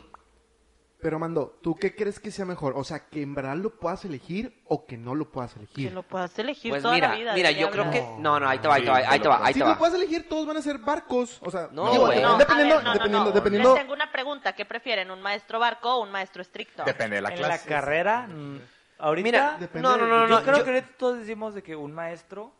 Pero 1.01 1.19
Mando, 1.19 1.59
¿tú 1.63 1.75
qué 1.75 1.97
crees 1.97 2.21
que 2.21 2.31
sea 2.31 2.45
mejor? 2.45 2.75
O 2.77 2.85
sea, 2.85 3.09
que 3.09 3.23
en 3.23 3.35
verdad 3.35 3.57
lo 3.57 3.71
puedas 3.77 4.05
elegir 4.05 4.63
o 4.67 4.87
que 4.87 4.97
no 4.97 5.17
lo 5.17 5.33
puedas 5.33 5.55
Que 5.55 5.59
elegir. 5.59 5.93
lo 5.93 6.05
puedas 6.05 6.39
elegir 6.39 6.71
Pues 6.71 6.81
toda 6.81 6.95
mira, 6.95 7.09
la 7.09 7.15
vida. 7.17 7.35
mira, 7.35 7.49
¿de 7.49 7.55
qué 7.57 7.61
yo 7.61 7.71
creo 7.73 7.91
que... 7.91 8.03
No, 8.21 8.39
no, 8.39 8.49
ahí 8.49 8.61
te 8.61 8.69
va, 8.69 8.75
ahí 8.77 8.85
te 8.85 8.91
va, 8.91 8.97
ahí 8.99 9.19
te 9.19 9.27
va, 9.29 9.39
ahí 9.45 9.53
Si 9.53 9.59
te 9.59 9.65
lo 9.65 9.73
va. 9.73 9.79
puedes 9.79 9.97
elegir, 9.97 10.29
todos 10.29 10.47
van 10.47 10.59
a 10.59 10.63
ser 10.63 10.79
barcos. 10.79 11.41
O 11.43 11.51
sea, 11.51 11.69
No, 11.73 11.91
digo. 11.91 12.07
No, 12.07 12.39
dependiendo, 12.39 12.77
ver, 12.77 12.85
no, 12.85 12.91
no, 12.91 12.93
dependiendo, 12.95 13.25
no. 13.25 13.33
dependiendo. 13.33 13.75
Les 13.75 13.83
tengo 13.83 13.95
una 13.95 14.13
pregunta. 14.13 14.53
¿Qué 14.55 14.65
prefieren, 14.65 15.11
un 15.11 15.21
maestro 15.21 15.59
barco 15.59 15.93
o 15.93 16.03
un 16.05 16.13
maestro 16.13 16.41
estricto? 16.41 16.85
Depende 16.85 17.17
de 17.17 17.23
la 17.23 17.31
en 17.31 17.37
clase. 17.37 17.69
la 17.69 17.75
carrera, 17.81 18.29
mm, 18.29 18.59
ahorita, 19.01 19.25
Mira, 19.27 19.57
Depende 19.59 19.89
no, 19.89 19.97
no, 19.97 20.05
de- 20.05 20.09
no, 20.11 20.29
yo 20.29 20.37
no, 20.37 20.43
creo 20.45 20.59
yo- 20.59 20.65
que 20.65 20.71
ahorita 20.71 20.89
todos 20.99 21.19
decimos 21.19 21.53
de 21.57 21.65
que 21.65 21.75
un 21.75 21.91
maestro 21.93 22.53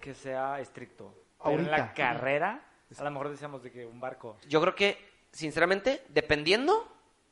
que 0.00 0.14
sea 0.14 0.60
estricto. 0.60 1.12
Pero 1.42 1.58
en 1.58 1.70
la 1.70 1.94
carrera, 1.94 2.62
a 2.96 3.04
lo 3.04 3.10
mejor 3.10 3.28
decíamos 3.28 3.62
de 3.62 3.70
que 3.70 3.86
un 3.86 4.00
barco. 4.00 4.36
yo 4.48 4.60
creo 4.60 4.74
que, 4.74 4.98
sinceramente, 5.32 6.04
dependiendo 6.08 6.88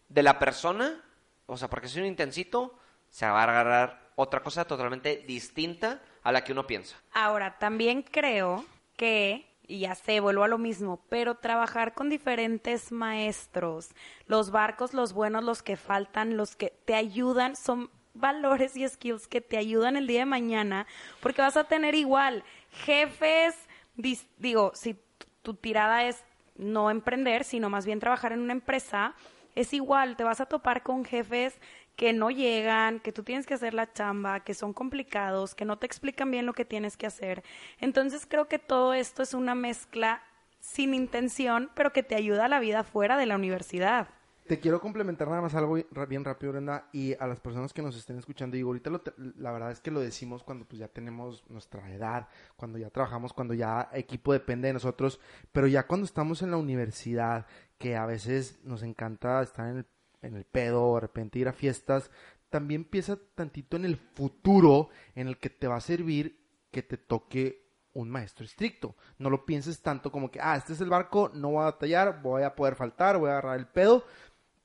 de 0.08 0.22
la 0.22 0.38
persona, 0.38 1.02
o 1.46 1.56
sea, 1.56 1.68
porque 1.68 1.88
si 1.88 1.98
es 1.98 2.02
un 2.02 2.06
intensito, 2.06 2.78
se 3.08 3.26
va 3.26 3.40
a 3.40 3.42
agarrar 3.44 4.10
otra 4.16 4.42
cosa 4.42 4.64
totalmente 4.64 5.24
distinta 5.26 6.00
a 6.22 6.32
la 6.32 6.42
que 6.42 6.52
uno 6.52 6.66
piensa. 6.66 6.96
Ahora, 7.12 7.58
también 7.58 8.02
creo 8.02 8.64
que, 8.96 9.46
y 9.66 9.80
ya 9.80 9.94
sé, 9.94 10.20
vuelvo 10.20 10.44
a 10.44 10.48
lo 10.48 10.58
mismo, 10.58 11.00
pero 11.08 11.36
trabajar 11.36 11.94
con 11.94 12.08
diferentes 12.08 12.92
maestros, 12.92 13.90
los 14.26 14.50
barcos, 14.50 14.94
los 14.94 15.12
buenos, 15.12 15.44
los 15.44 15.62
que 15.62 15.76
faltan, 15.76 16.36
los 16.36 16.56
que 16.56 16.72
te 16.84 16.94
ayudan, 16.94 17.56
son 17.56 17.90
valores 18.14 18.76
y 18.76 18.88
skills 18.88 19.28
que 19.28 19.40
te 19.40 19.58
ayudan 19.58 19.96
el 19.96 20.06
día 20.06 20.20
de 20.20 20.26
mañana, 20.26 20.86
porque 21.20 21.42
vas 21.42 21.56
a 21.56 21.64
tener 21.64 21.94
igual 21.94 22.42
jefes, 22.84 23.54
dis- 23.96 24.26
digo, 24.38 24.72
si 24.74 24.96
tu 25.42 25.54
tirada 25.54 26.04
es 26.04 26.24
no 26.56 26.90
emprender, 26.90 27.44
sino 27.44 27.70
más 27.70 27.86
bien 27.86 28.00
trabajar 28.00 28.32
en 28.32 28.40
una 28.40 28.52
empresa, 28.52 29.14
es 29.54 29.72
igual, 29.72 30.16
te 30.16 30.24
vas 30.24 30.40
a 30.40 30.46
topar 30.46 30.82
con 30.82 31.04
jefes 31.04 31.58
que 31.96 32.12
no 32.12 32.30
llegan, 32.30 33.00
que 33.00 33.12
tú 33.12 33.22
tienes 33.22 33.46
que 33.46 33.54
hacer 33.54 33.72
la 33.74 33.92
chamba, 33.92 34.40
que 34.40 34.52
son 34.54 34.72
complicados, 34.74 35.54
que 35.54 35.64
no 35.64 35.78
te 35.78 35.86
explican 35.86 36.30
bien 36.30 36.44
lo 36.46 36.52
que 36.52 36.64
tienes 36.66 36.96
que 36.96 37.06
hacer. 37.06 37.42
Entonces 37.80 38.26
creo 38.26 38.48
que 38.48 38.58
todo 38.58 38.92
esto 38.94 39.22
es 39.22 39.32
una 39.34 39.54
mezcla 39.54 40.22
sin 40.60 40.92
intención, 40.94 41.70
pero 41.74 41.92
que 41.92 42.02
te 42.02 42.14
ayuda 42.16 42.46
a 42.46 42.48
la 42.48 42.60
vida 42.60 42.82
fuera 42.84 43.16
de 43.16 43.26
la 43.26 43.36
universidad. 43.36 44.08
Te 44.46 44.60
quiero 44.60 44.80
complementar 44.80 45.26
nada 45.28 45.40
más 45.42 45.54
algo 45.56 45.74
bien 46.08 46.24
rápido, 46.24 46.52
Brenda, 46.52 46.88
y 46.92 47.14
a 47.14 47.26
las 47.26 47.40
personas 47.40 47.72
que 47.72 47.82
nos 47.82 47.96
estén 47.96 48.16
escuchando. 48.18 48.54
Digo, 48.54 48.68
ahorita 48.68 48.90
lo 48.90 49.00
te- 49.00 49.12
la 49.38 49.50
verdad 49.50 49.72
es 49.72 49.80
que 49.80 49.90
lo 49.90 49.98
decimos 49.98 50.44
cuando 50.44 50.64
pues 50.66 50.78
ya 50.78 50.86
tenemos 50.88 51.42
nuestra 51.50 51.90
edad, 51.92 52.28
cuando 52.56 52.78
ya 52.78 52.90
trabajamos, 52.90 53.32
cuando 53.32 53.54
ya 53.54 53.88
equipo 53.92 54.32
depende 54.32 54.68
de 54.68 54.74
nosotros, 54.74 55.18
pero 55.50 55.66
ya 55.66 55.86
cuando 55.88 56.04
estamos 56.06 56.42
en 56.42 56.52
la 56.52 56.58
universidad, 56.58 57.46
que 57.78 57.96
a 57.96 58.06
veces 58.06 58.60
nos 58.62 58.82
encanta 58.84 59.42
estar 59.42 59.68
en 59.68 59.78
el, 59.78 59.86
en 60.22 60.36
el 60.36 60.44
pedo, 60.44 60.94
de 60.94 61.00
repente 61.00 61.38
ir 61.40 61.48
a 61.48 61.52
fiestas, 61.52 62.10
también 62.48 62.84
piensa 62.84 63.18
tantito 63.34 63.76
en 63.76 63.84
el 63.84 63.96
futuro 63.96 64.90
en 65.16 65.26
el 65.28 65.38
que 65.38 65.50
te 65.50 65.66
va 65.66 65.76
a 65.76 65.80
servir 65.80 66.38
que 66.70 66.82
te 66.84 66.96
toque 66.98 67.66
un 67.94 68.10
maestro 68.10 68.44
estricto. 68.44 68.94
No 69.18 69.30
lo 69.30 69.44
pienses 69.46 69.80
tanto 69.82 70.12
como 70.12 70.30
que, 70.30 70.38
ah, 70.40 70.56
este 70.56 70.74
es 70.74 70.80
el 70.82 70.90
barco, 70.90 71.30
no 71.34 71.48
voy 71.50 71.62
a 71.62 71.64
batallar, 71.64 72.20
voy 72.22 72.42
a 72.42 72.54
poder 72.54 72.76
faltar, 72.76 73.18
voy 73.18 73.30
a 73.30 73.32
agarrar 73.32 73.58
el 73.58 73.66
pedo. 73.66 74.04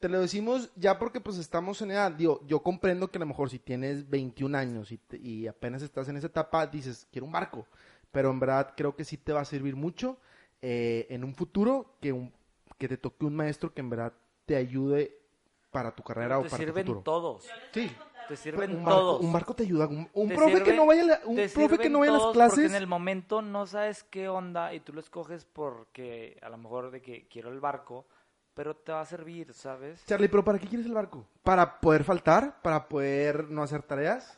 Te 0.02 0.10
lo 0.10 0.20
decimos 0.20 0.70
ya 0.76 0.98
porque 1.00 1.22
pues 1.22 1.38
estamos 1.38 1.82
en 1.82 1.92
edad. 1.92 2.12
Digo, 2.12 2.42
yo 2.48 2.62
comprendo 2.62 3.10
que 3.10 3.18
a 3.18 3.22
lo 3.22 3.28
mejor 3.28 3.50
si 3.50 3.60
tienes 3.60 4.10
21 4.10 4.58
años 4.58 4.92
y, 4.92 4.98
te- 4.98 5.18
y 5.18 5.48
apenas 5.48 5.82
estás 5.84 6.10
en 6.10 6.18
esa 6.18 6.28
etapa, 6.28 6.66
dices, 6.68 7.08
quiero 7.12 7.26
un 7.28 7.32
barco. 7.32 7.66
Pero 8.12 8.30
en 8.32 8.40
verdad 8.40 8.74
creo 8.76 8.96
que 8.96 9.06
sí 9.06 9.16
te 9.18 9.32
va 9.32 9.42
a 9.42 9.46
servir 9.46 9.76
mucho 9.76 10.18
eh, 10.62 11.06
en 11.10 11.24
un 11.24 11.34
futuro 11.36 11.96
que, 12.02 12.12
un, 12.12 12.34
que 12.78 12.88
te 12.90 12.98
toque 12.98 13.26
un 13.26 13.36
maestro 13.36 13.74
que 13.74 13.82
en 13.82 13.90
verdad 13.92 14.12
te 14.46 14.56
ayude 14.56 15.18
para 15.72 15.96
tu 15.96 16.04
carrera 16.04 16.40
o 16.40 16.44
te 16.44 16.50
para 16.50 16.58
tu 16.60 16.66
sirven 16.66 16.84
futuro. 16.86 17.02
todos. 17.04 17.48
Sí. 17.72 17.90
Te 18.28 18.36
sirven 18.38 18.76
un, 18.76 18.84
barco, 18.86 19.00
todos. 19.00 19.22
un 19.22 19.34
barco 19.34 19.54
te 19.56 19.64
ayuda. 19.64 19.88
Un, 19.88 20.10
un 20.14 20.30
Te 20.30 20.36
profe 20.36 20.64
que 20.64 20.74
no 20.74 20.86
vaya 20.88 21.04
la- 21.04 21.22
un 21.26 21.36
te 21.36 21.48
profe 21.50 21.68
que 21.78 21.84
sirven 21.84 21.92
no 21.94 22.00
vaya 22.00 22.12
a 22.12 22.18
las 22.18 22.26
clases. 22.34 22.56
Porque 22.60 22.66
en 22.68 22.76
el 22.76 22.88
momento 22.88 23.42
no 23.42 23.68
sabes 23.68 24.04
qué 24.04 24.30
onda 24.30 24.74
y 24.74 24.80
tú 24.80 24.94
lo 24.94 25.00
escoges 25.00 25.46
porque 25.46 26.38
a 26.42 26.50
lo 26.50 26.58
mejor 26.58 26.90
de 26.92 27.02
que 27.02 27.28
quiero 27.28 27.50
el 27.52 27.60
barco, 27.60 28.06
pero 28.54 28.76
te 28.76 28.92
va 28.92 29.02
a 29.02 29.06
servir, 29.06 29.54
¿sabes? 29.54 30.06
Charlie, 30.06 30.28
pero 30.28 30.44
¿para 30.44 30.60
qué 30.60 30.68
quieres 30.68 30.86
el 30.86 30.94
barco? 30.94 31.26
¿Para 31.44 31.80
poder 31.80 32.04
faltar? 32.04 32.62
¿Para 32.62 32.88
poder 32.88 33.50
no 33.50 33.64
hacer 33.64 33.84
tareas? 33.84 34.38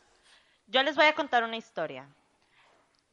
Yo 0.66 0.82
les 0.82 0.96
voy 0.96 1.06
a 1.06 1.14
contar 1.14 1.44
una 1.44 1.56
historia. 1.56 2.08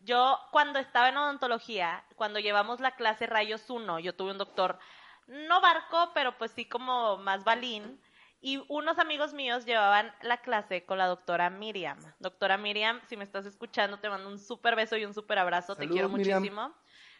Yo, 0.03 0.39
cuando 0.51 0.79
estaba 0.79 1.09
en 1.09 1.17
odontología, 1.17 2.03
cuando 2.15 2.39
llevamos 2.39 2.79
la 2.79 2.95
clase 2.95 3.27
Rayos 3.27 3.69
1, 3.69 3.99
yo 3.99 4.15
tuve 4.15 4.31
un 4.31 4.37
doctor, 4.37 4.79
no 5.27 5.61
barco, 5.61 6.11
pero 6.13 6.37
pues 6.37 6.51
sí 6.51 6.65
como 6.65 7.17
más 7.17 7.43
balín, 7.43 7.99
y 8.43 8.63
unos 8.69 8.97
amigos 8.97 9.33
míos 9.33 9.65
llevaban 9.65 10.11
la 10.23 10.37
clase 10.37 10.83
con 10.85 10.97
la 10.97 11.05
doctora 11.05 11.51
Miriam. 11.51 11.99
Doctora 12.19 12.57
Miriam, 12.57 12.99
si 13.07 13.15
me 13.15 13.23
estás 13.23 13.45
escuchando, 13.45 13.99
te 13.99 14.09
mando 14.09 14.27
un 14.27 14.39
súper 14.39 14.75
beso 14.75 14.97
y 14.97 15.05
un 15.05 15.13
súper 15.13 15.37
abrazo, 15.37 15.75
te 15.75 15.87
quiero 15.87 16.09
Miriam. 16.09 16.39
muchísimo. 16.39 16.73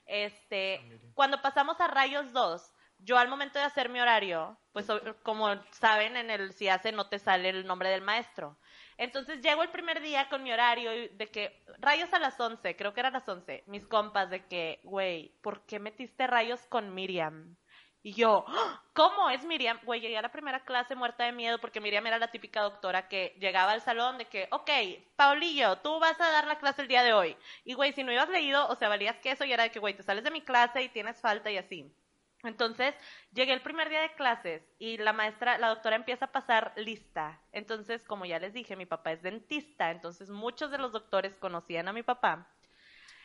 Este, 0.07 0.99
cuando 1.13 1.39
pasamos 1.41 1.79
a 1.79 1.87
Rayos 1.87 2.33
2, 2.33 2.73
yo 3.03 3.17
al 3.17 3.27
momento 3.27 3.59
de 3.59 3.65
hacer 3.65 3.89
mi 3.89 3.99
horario, 3.99 4.57
pues 4.73 4.87
como 5.23 5.49
saben, 5.71 6.17
en 6.17 6.29
el 6.29 6.53
si 6.53 6.67
hace 6.69 6.91
no 6.91 7.07
te 7.09 7.19
sale 7.19 7.49
el 7.49 7.65
nombre 7.65 7.89
del 7.89 8.01
maestro. 8.01 8.57
Entonces 8.97 9.41
llego 9.41 9.63
el 9.63 9.69
primer 9.69 10.01
día 10.01 10.29
con 10.29 10.43
mi 10.43 10.51
horario 10.51 10.93
y 10.93 11.07
de 11.09 11.27
que 11.31 11.63
rayos 11.79 12.13
a 12.13 12.19
las 12.19 12.39
11, 12.39 12.75
creo 12.75 12.93
que 12.93 12.99
eran 12.99 13.13
las 13.13 13.27
11, 13.27 13.63
mis 13.67 13.87
compas 13.87 14.29
de 14.29 14.45
que, 14.45 14.79
güey, 14.83 15.33
¿por 15.41 15.65
qué 15.65 15.79
metiste 15.79 16.27
rayos 16.27 16.65
con 16.67 16.93
Miriam? 16.93 17.55
Y 18.03 18.13
yo, 18.13 18.45
¡Ah! 18.47 18.83
¿cómo 18.93 19.29
es 19.29 19.45
Miriam? 19.45 19.79
Güey, 19.83 20.01
llegué 20.01 20.17
a 20.17 20.21
la 20.23 20.31
primera 20.31 20.63
clase 20.65 20.95
muerta 20.95 21.23
de 21.23 21.31
miedo 21.31 21.59
porque 21.59 21.79
Miriam 21.81 22.05
era 22.07 22.17
la 22.17 22.31
típica 22.31 22.61
doctora 22.61 23.07
que 23.07 23.35
llegaba 23.39 23.71
al 23.73 23.81
salón 23.81 24.17
de 24.17 24.25
que, 24.25 24.47
ok, 24.51 24.69
Paulillo, 25.15 25.77
tú 25.79 25.99
vas 25.99 26.19
a 26.19 26.31
dar 26.31 26.47
la 26.47 26.57
clase 26.59 26.81
el 26.81 26.87
día 26.87 27.03
de 27.03 27.13
hoy. 27.13 27.37
Y 27.63 27.73
güey, 27.75 27.93
si 27.93 28.03
no 28.03 28.11
ibas 28.11 28.29
leído, 28.29 28.67
o 28.69 28.75
sea, 28.75 28.89
valías 28.89 29.19
que 29.19 29.31
eso 29.31 29.45
y 29.45 29.53
era 29.53 29.63
de 29.63 29.71
que, 29.71 29.79
güey, 29.79 29.95
te 29.95 30.03
sales 30.03 30.23
de 30.23 30.31
mi 30.31 30.41
clase 30.41 30.81
y 30.83 30.89
tienes 30.89 31.21
falta 31.21 31.51
y 31.51 31.57
así. 31.57 31.95
Entonces, 32.43 32.95
llegué 33.33 33.53
el 33.53 33.61
primer 33.61 33.89
día 33.89 34.01
de 34.01 34.13
clases 34.13 34.63
y 34.79 34.97
la 34.97 35.13
maestra, 35.13 35.57
la 35.57 35.69
doctora 35.69 35.95
empieza 35.95 36.25
a 36.25 36.31
pasar 36.31 36.73
lista. 36.75 37.39
Entonces, 37.51 38.03
como 38.03 38.25
ya 38.25 38.39
les 38.39 38.53
dije, 38.53 38.75
mi 38.75 38.85
papá 38.85 39.11
es 39.11 39.21
dentista, 39.21 39.91
entonces 39.91 40.29
muchos 40.29 40.71
de 40.71 40.77
los 40.77 40.91
doctores 40.91 41.35
conocían 41.35 41.87
a 41.87 41.93
mi 41.93 42.03
papá. 42.03 42.47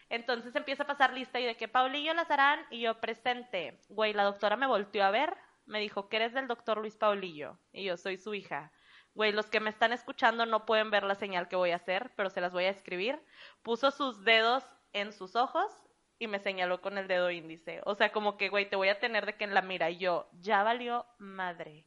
Entonces 0.08 0.54
empieza 0.54 0.84
a 0.84 0.86
pasar 0.86 1.12
lista 1.12 1.40
y 1.40 1.46
de 1.46 1.56
que 1.56 1.68
Paulillo 1.68 2.14
Lazarán 2.14 2.60
y 2.70 2.80
yo 2.80 3.00
presente. 3.00 3.80
Güey, 3.88 4.12
la 4.12 4.22
doctora 4.22 4.56
me 4.56 4.66
volteó 4.66 5.04
a 5.04 5.10
ver, 5.10 5.36
me 5.64 5.80
dijo 5.80 6.08
que 6.08 6.16
eres 6.16 6.32
del 6.32 6.46
doctor 6.46 6.78
Luis 6.78 6.96
Paulillo 6.96 7.58
y 7.72 7.84
yo 7.84 7.96
soy 7.96 8.16
su 8.16 8.34
hija. 8.34 8.72
Güey, 9.14 9.32
los 9.32 9.46
que 9.46 9.60
me 9.60 9.70
están 9.70 9.92
escuchando 9.92 10.46
no 10.46 10.66
pueden 10.66 10.90
ver 10.90 11.02
la 11.02 11.14
señal 11.14 11.48
que 11.48 11.56
voy 11.56 11.70
a 11.70 11.76
hacer, 11.76 12.12
pero 12.16 12.30
se 12.30 12.40
las 12.40 12.52
voy 12.52 12.64
a 12.64 12.70
escribir. 12.70 13.18
Puso 13.62 13.90
sus 13.90 14.24
dedos 14.24 14.62
en 14.92 15.12
sus 15.12 15.34
ojos 15.34 15.72
y 16.18 16.26
me 16.26 16.38
señaló 16.38 16.80
con 16.80 16.98
el 16.98 17.08
dedo 17.08 17.30
índice. 17.30 17.80
O 17.84 17.94
sea, 17.94 18.12
como 18.12 18.36
que, 18.36 18.48
güey, 18.48 18.68
te 18.68 18.76
voy 18.76 18.88
a 18.88 19.00
tener 19.00 19.26
de 19.26 19.34
que 19.34 19.44
en 19.44 19.54
la 19.54 19.62
mira. 19.62 19.90
Y 19.90 19.98
yo, 19.98 20.28
ya 20.40 20.62
valió 20.62 21.06
madre. 21.18 21.84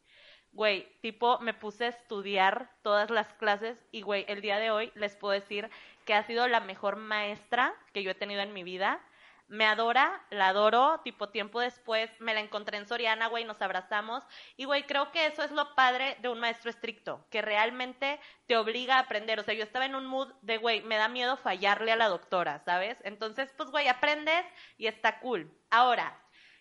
Güey, 0.52 0.88
tipo, 1.02 1.40
me 1.40 1.54
puse 1.54 1.86
a 1.86 1.90
estudiar 1.90 2.72
todas 2.82 3.10
las 3.10 3.32
clases 3.36 3.78
y, 3.92 4.02
güey, 4.02 4.26
el 4.28 4.42
día 4.42 4.58
de 4.58 4.72
hoy 4.72 4.92
les 4.96 5.16
puedo 5.16 5.34
decir 5.34 5.70
que 6.06 6.14
ha 6.14 6.24
sido 6.24 6.48
la 6.48 6.60
mejor 6.60 6.96
maestra 6.96 7.74
que 7.94 8.04
yo 8.04 8.12
he 8.12 8.16
tenido 8.16 8.42
en 8.42 8.54
mi 8.54 8.64
vida. 8.64 9.00
Me 9.50 9.66
adora, 9.66 10.24
la 10.30 10.50
adoro, 10.50 11.02
tipo 11.04 11.30
tiempo 11.30 11.60
después 11.60 12.12
me 12.20 12.36
la 12.36 12.40
encontré 12.40 12.78
en 12.78 12.88
Soriana, 12.88 13.28
güey, 13.28 13.46
nos 13.46 13.60
abrazamos. 13.64 14.24
Y, 14.58 14.66
güey, 14.66 14.84
creo 14.84 15.12
que 15.12 15.26
eso 15.26 15.42
es 15.42 15.50
lo 15.50 15.74
padre 15.74 16.18
de 16.22 16.30
un 16.30 16.40
maestro 16.40 16.70
estricto, 16.70 17.26
que 17.32 17.42
realmente 17.42 18.20
te 18.46 18.58
obliga 18.58 18.98
a 18.98 19.00
aprender. 19.00 19.40
O 19.40 19.44
sea, 19.44 19.56
yo 19.56 19.64
estaba 19.64 19.88
en 19.88 19.96
un 19.96 20.06
mood 20.06 20.32
de, 20.44 20.58
güey, 20.58 20.82
me 20.84 20.98
da 20.98 21.08
miedo 21.08 21.36
fallarle 21.36 21.92
a 21.92 21.96
la 21.96 22.10
doctora, 22.10 22.60
¿sabes? 22.60 22.98
Entonces, 23.04 23.52
pues, 23.58 23.72
güey, 23.72 23.88
aprendes 23.88 24.46
y 24.78 24.86
está 24.86 25.20
cool. 25.20 25.52
Ahora, 25.72 26.16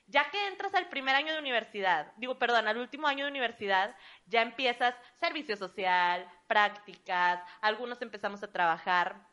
ya 0.07 0.31
que 0.31 0.47
entras 0.47 0.75
al 0.75 0.89
primer 0.89 1.15
año 1.15 1.35
de 1.35 1.41
universidad, 1.41 2.13
digo, 2.17 2.39
perdón, 2.39 2.69
al 2.69 2.79
último 2.79 3.07
año 3.07 3.27
de 3.27 3.31
universidad, 3.31 3.95
ya 4.25 4.41
empiezas 4.41 4.95
servicio 5.21 5.57
social, 5.59 6.27
prácticas, 6.47 7.43
algunos 7.61 8.01
empezamos 8.01 8.43
a 8.43 8.51
trabajar. 8.51 9.28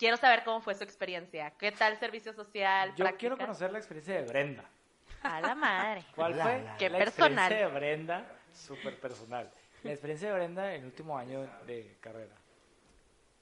Quiero 0.00 0.16
saber 0.16 0.44
cómo 0.44 0.62
fue 0.62 0.74
su 0.74 0.82
experiencia. 0.82 1.50
¿Qué 1.58 1.72
tal 1.72 1.98
servicio 1.98 2.32
social? 2.32 2.94
Yo 2.96 3.04
quiero 3.18 3.36
conocer 3.36 3.70
la 3.70 3.76
experiencia 3.76 4.14
de 4.14 4.22
Brenda. 4.22 4.64
A 5.22 5.42
la 5.42 5.54
madre. 5.54 6.06
¿Cuál 6.14 6.40
fue? 6.40 6.64
Qué 6.78 6.88
la 6.88 6.96
personal. 6.96 7.52
experiencia 7.52 7.66
de 7.66 7.66
Brenda, 7.66 8.26
súper 8.50 8.98
personal. 8.98 9.50
La 9.82 9.90
experiencia 9.90 10.28
de 10.28 10.34
Brenda 10.36 10.74
en 10.74 10.80
el 10.80 10.86
último 10.86 11.18
año 11.18 11.42
de 11.66 11.98
carrera. 12.00 12.34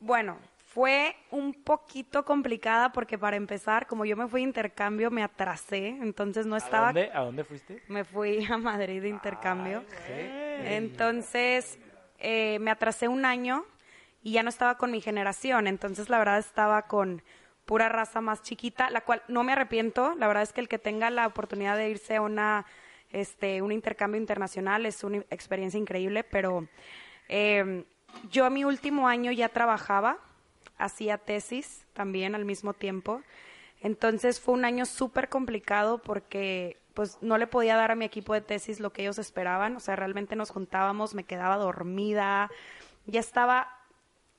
Bueno, 0.00 0.40
fue 0.56 1.14
un 1.30 1.54
poquito 1.54 2.24
complicada 2.24 2.90
porque 2.90 3.16
para 3.16 3.36
empezar, 3.36 3.86
como 3.86 4.04
yo 4.04 4.16
me 4.16 4.26
fui 4.26 4.40
de 4.40 4.48
intercambio, 4.48 5.12
me 5.12 5.22
atrasé, 5.22 5.86
entonces 5.86 6.44
no 6.44 6.56
¿A 6.56 6.58
estaba... 6.58 6.86
dónde, 6.86 7.12
¿A 7.14 7.20
dónde 7.20 7.44
fuiste? 7.44 7.84
Me 7.86 8.02
fui 8.02 8.44
a 8.50 8.58
Madrid 8.58 9.00
de 9.02 9.10
intercambio. 9.10 9.84
Entonces, 10.08 11.78
eh, 12.18 12.58
me 12.58 12.72
atrasé 12.72 13.06
un 13.06 13.24
año 13.24 13.64
y 14.22 14.32
ya 14.32 14.42
no 14.42 14.48
estaba 14.48 14.76
con 14.76 14.90
mi 14.90 15.00
generación. 15.00 15.66
Entonces, 15.66 16.08
la 16.08 16.18
verdad, 16.18 16.38
estaba 16.38 16.82
con 16.82 17.22
pura 17.64 17.88
raza 17.88 18.20
más 18.20 18.42
chiquita, 18.42 18.90
la 18.90 19.02
cual 19.02 19.22
no 19.28 19.44
me 19.44 19.52
arrepiento. 19.52 20.14
La 20.16 20.26
verdad 20.26 20.42
es 20.42 20.52
que 20.52 20.60
el 20.60 20.68
que 20.68 20.78
tenga 20.78 21.10
la 21.10 21.26
oportunidad 21.26 21.76
de 21.76 21.90
irse 21.90 22.16
a 22.16 22.22
una, 22.22 22.66
este, 23.10 23.62
un 23.62 23.72
intercambio 23.72 24.20
internacional 24.20 24.86
es 24.86 25.04
una 25.04 25.18
experiencia 25.30 25.78
increíble, 25.78 26.24
pero 26.24 26.66
eh, 27.28 27.84
yo 28.30 28.44
a 28.44 28.50
mi 28.50 28.64
último 28.64 29.08
año 29.08 29.32
ya 29.32 29.48
trabajaba, 29.48 30.18
hacía 30.78 31.18
tesis 31.18 31.86
también 31.92 32.34
al 32.34 32.44
mismo 32.44 32.72
tiempo. 32.72 33.22
Entonces 33.80 34.40
fue 34.40 34.54
un 34.54 34.64
año 34.64 34.86
súper 34.86 35.28
complicado 35.28 35.98
porque 35.98 36.78
pues 36.94 37.18
no 37.20 37.38
le 37.38 37.46
podía 37.46 37.76
dar 37.76 37.92
a 37.92 37.94
mi 37.94 38.04
equipo 38.04 38.34
de 38.34 38.40
tesis 38.40 38.80
lo 38.80 38.92
que 38.92 39.02
ellos 39.02 39.18
esperaban. 39.18 39.76
O 39.76 39.80
sea, 39.80 39.94
realmente 39.94 40.34
nos 40.34 40.50
juntábamos, 40.50 41.14
me 41.14 41.24
quedaba 41.24 41.56
dormida. 41.56 42.50
Ya 43.06 43.20
estaba, 43.20 43.77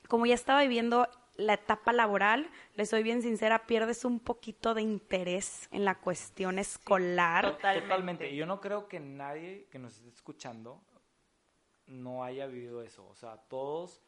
como 0.10 0.26
ya 0.26 0.36
estaba 0.36 0.62
viviendo 0.62 1.08
la 1.36 1.54
etapa 1.54 1.94
laboral, 1.94 2.50
les 2.76 2.90
soy 2.90 3.02
bien 3.04 3.22
sincera, 3.22 3.66
pierdes 3.66 4.04
un 4.04 4.20
poquito 4.20 4.74
de 4.74 4.82
interés 4.82 5.70
en 5.72 5.86
la 5.86 5.96
cuestión 5.96 6.60
escolar. 6.60 7.46
Totalmente. 7.46 7.82
Totalmente. 7.88 8.30
Y 8.32 8.36
yo 8.36 8.46
no 8.46 8.60
creo 8.60 8.90
que 8.90 9.00
nadie 9.00 9.68
que 9.72 9.80
nos 9.80 9.96
esté 9.96 10.10
escuchando 10.10 10.82
no 11.86 12.26
haya 12.26 12.46
vivido 12.48 12.82
eso. 12.84 13.08
O 13.08 13.16
sea, 13.16 13.38
todos, 13.38 14.02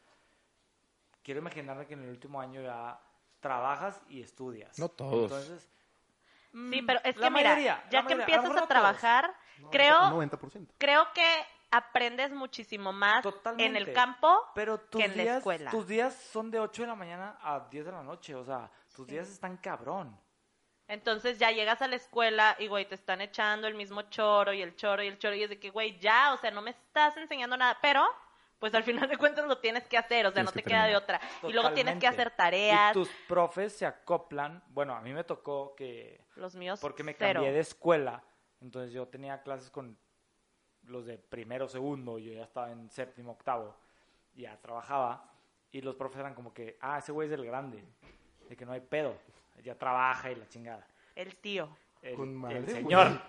quiero 1.22 1.40
imaginarme 1.40 1.86
que 1.86 1.94
en 1.94 2.02
el 2.02 2.10
último 2.10 2.40
año 2.40 2.60
ya 2.60 3.00
trabajas 3.40 4.02
y 4.08 4.20
estudias. 4.20 4.78
No 4.78 4.90
todos. 4.90 5.32
Entonces, 5.32 5.70
Sí, 6.70 6.82
pero 6.82 7.00
es 7.02 7.16
que 7.16 7.30
mira, 7.30 7.50
mayoría, 7.54 7.82
ya 7.90 8.06
que 8.06 8.12
a 8.12 8.16
empiezas 8.18 8.54
a 8.54 8.66
trabajar, 8.66 9.34
creo, 9.70 9.98
90%. 10.10 10.66
creo 10.76 11.06
que 11.14 11.24
aprendes 11.72 12.30
muchísimo 12.30 12.92
más 12.92 13.22
Totalmente. 13.22 13.64
en 13.66 13.76
el 13.76 13.92
campo 13.92 14.28
pero 14.54 14.78
tus 14.78 15.00
que 15.00 15.06
en 15.06 15.16
la 15.26 15.36
escuela. 15.38 15.70
tus 15.70 15.86
días 15.88 16.14
son 16.14 16.50
de 16.50 16.60
8 16.60 16.82
de 16.82 16.88
la 16.88 16.94
mañana 16.94 17.38
a 17.42 17.66
10 17.68 17.86
de 17.86 17.92
la 17.92 18.02
noche. 18.02 18.34
O 18.36 18.44
sea, 18.44 18.70
tus 18.94 19.06
días 19.06 19.28
están 19.28 19.56
cabrón. 19.56 20.16
Entonces 20.88 21.38
ya 21.38 21.50
llegas 21.50 21.80
a 21.80 21.88
la 21.88 21.96
escuela 21.96 22.54
y, 22.58 22.68
güey, 22.68 22.86
te 22.86 22.94
están 22.94 23.20
echando 23.22 23.66
el 23.66 23.74
mismo 23.74 24.02
choro 24.02 24.52
y 24.52 24.60
el 24.60 24.76
choro 24.76 25.02
y 25.02 25.06
el 25.06 25.18
choro 25.18 25.34
y 25.34 25.42
es 25.44 25.48
de 25.50 25.58
que, 25.58 25.70
güey, 25.70 25.98
ya, 25.98 26.34
o 26.34 26.36
sea, 26.36 26.50
no 26.50 26.60
me 26.60 26.70
estás 26.72 27.16
enseñando 27.16 27.56
nada, 27.56 27.78
pero 27.80 28.04
pues 28.58 28.74
al 28.74 28.84
final 28.84 29.08
de 29.08 29.16
cuentas 29.16 29.46
lo 29.46 29.58
tienes 29.58 29.88
que 29.88 29.96
hacer, 29.96 30.26
o 30.26 30.28
sea, 30.28 30.34
Tienes 30.34 30.50
no 30.50 30.52
te 30.52 30.62
que 30.62 30.68
queda 30.68 30.84
de 30.86 30.94
otra. 30.96 31.20
Y 31.42 31.52
luego 31.52 31.72
tienes 31.72 31.98
que 31.98 32.06
hacer 32.06 32.30
tareas, 32.30 32.90
Y 32.90 32.94
tus 32.94 33.08
profes 33.26 33.72
se 33.72 33.86
acoplan. 33.86 34.62
Bueno, 34.68 34.94
a 34.94 35.00
mí 35.00 35.12
me 35.12 35.24
tocó 35.24 35.74
que 35.74 36.24
los 36.36 36.54
míos 36.54 36.78
porque 36.80 37.02
me 37.02 37.14
cero. 37.14 37.40
cambié 37.40 37.52
de 37.52 37.60
escuela. 37.60 38.22
Entonces 38.60 38.92
yo 38.92 39.08
tenía 39.08 39.42
clases 39.42 39.70
con 39.70 39.98
los 40.88 41.06
de 41.06 41.18
primero, 41.18 41.68
segundo, 41.68 42.18
yo 42.18 42.32
ya 42.32 42.44
estaba 42.44 42.70
en 42.70 42.90
séptimo, 42.90 43.32
octavo, 43.32 43.74
ya 44.34 44.56
trabajaba. 44.60 45.28
Y 45.70 45.80
los 45.80 45.96
profes 45.96 46.20
eran 46.20 46.34
como 46.34 46.52
que, 46.52 46.76
ah, 46.80 46.98
ese 46.98 47.12
güey 47.12 47.28
es 47.28 47.34
el 47.34 47.44
grande, 47.44 47.82
de 48.48 48.56
que 48.56 48.66
no 48.66 48.72
hay 48.72 48.80
pedo, 48.80 49.16
ya 49.62 49.74
trabaja 49.74 50.30
y 50.30 50.34
la 50.34 50.48
chingada. 50.48 50.86
El 51.14 51.36
tío. 51.36 51.68
El, 52.02 52.16
Con 52.16 52.34
madre, 52.34 52.58
el 52.58 52.68
señor. 52.68 53.20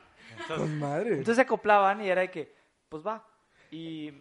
Con 0.47 0.79
madre. 0.79 1.09
Entonces 1.09 1.35
se 1.35 1.41
acoplaban 1.41 2.01
y 2.01 2.09
era 2.09 2.21
de 2.21 2.31
que, 2.31 2.53
pues 2.89 3.05
va. 3.05 3.25
Y 3.71 4.11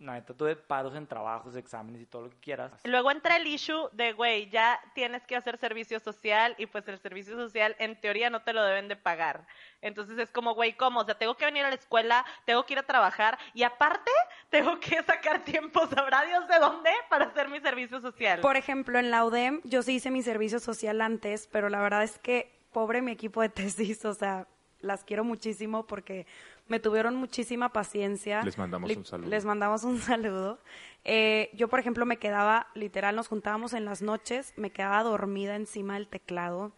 la 0.00 0.12
neta 0.12 0.32
tuve 0.32 0.54
paros 0.54 0.94
en 0.94 1.06
trabajos, 1.06 1.56
exámenes 1.56 2.02
y 2.02 2.06
todo 2.06 2.22
lo 2.22 2.30
que 2.30 2.38
quieras. 2.38 2.72
Luego 2.84 3.10
entra 3.10 3.36
el 3.36 3.46
issue 3.46 3.88
de, 3.92 4.12
güey, 4.12 4.48
ya 4.48 4.80
tienes 4.94 5.26
que 5.26 5.34
hacer 5.34 5.58
servicio 5.58 5.98
social 5.98 6.54
y 6.56 6.66
pues 6.66 6.86
el 6.86 6.98
servicio 6.98 7.34
social 7.34 7.74
en 7.80 8.00
teoría 8.00 8.30
no 8.30 8.42
te 8.42 8.52
lo 8.52 8.62
deben 8.62 8.86
de 8.86 8.94
pagar. 8.94 9.46
Entonces 9.82 10.16
es 10.18 10.30
como, 10.30 10.54
güey, 10.54 10.74
¿cómo? 10.74 11.00
O 11.00 11.04
sea, 11.04 11.18
tengo 11.18 11.36
que 11.36 11.44
venir 11.44 11.64
a 11.64 11.68
la 11.68 11.74
escuela, 11.74 12.24
tengo 12.44 12.64
que 12.64 12.74
ir 12.74 12.78
a 12.78 12.84
trabajar 12.84 13.38
y 13.54 13.64
aparte 13.64 14.10
tengo 14.50 14.78
que 14.78 15.02
sacar 15.02 15.44
tiempo, 15.44 15.86
sabrá 15.88 16.22
Dios 16.22 16.46
de 16.46 16.58
dónde, 16.58 16.90
para 17.10 17.26
hacer 17.26 17.48
mi 17.48 17.60
servicio 17.60 18.00
social. 18.00 18.40
Por 18.40 18.56
ejemplo, 18.56 18.98
en 18.98 19.10
la 19.10 19.24
UDEM 19.24 19.60
yo 19.64 19.82
sí 19.82 19.94
hice 19.94 20.10
mi 20.10 20.22
servicio 20.22 20.60
social 20.60 21.00
antes, 21.00 21.48
pero 21.50 21.68
la 21.68 21.80
verdad 21.80 22.04
es 22.04 22.18
que 22.18 22.56
pobre 22.72 23.02
mi 23.02 23.10
equipo 23.12 23.42
de 23.42 23.48
tesis, 23.48 24.04
o 24.04 24.14
sea, 24.14 24.46
las 24.80 25.04
quiero 25.04 25.24
muchísimo 25.24 25.86
porque 25.86 26.26
me 26.68 26.80
tuvieron 26.80 27.16
muchísima 27.16 27.70
paciencia. 27.70 28.42
Les 28.42 28.58
mandamos 28.58 28.96
un 28.96 29.04
saludo. 29.04 29.28
Les 29.28 29.44
mandamos 29.44 29.84
un 29.84 29.98
saludo. 29.98 30.60
Eh, 31.04 31.50
yo, 31.54 31.68
por 31.68 31.80
ejemplo, 31.80 32.06
me 32.06 32.18
quedaba, 32.18 32.68
literal, 32.74 33.16
nos 33.16 33.28
juntábamos 33.28 33.72
en 33.72 33.84
las 33.84 34.02
noches, 34.02 34.52
me 34.56 34.70
quedaba 34.70 35.02
dormida 35.02 35.56
encima 35.56 35.94
del 35.94 36.08
teclado. 36.08 36.72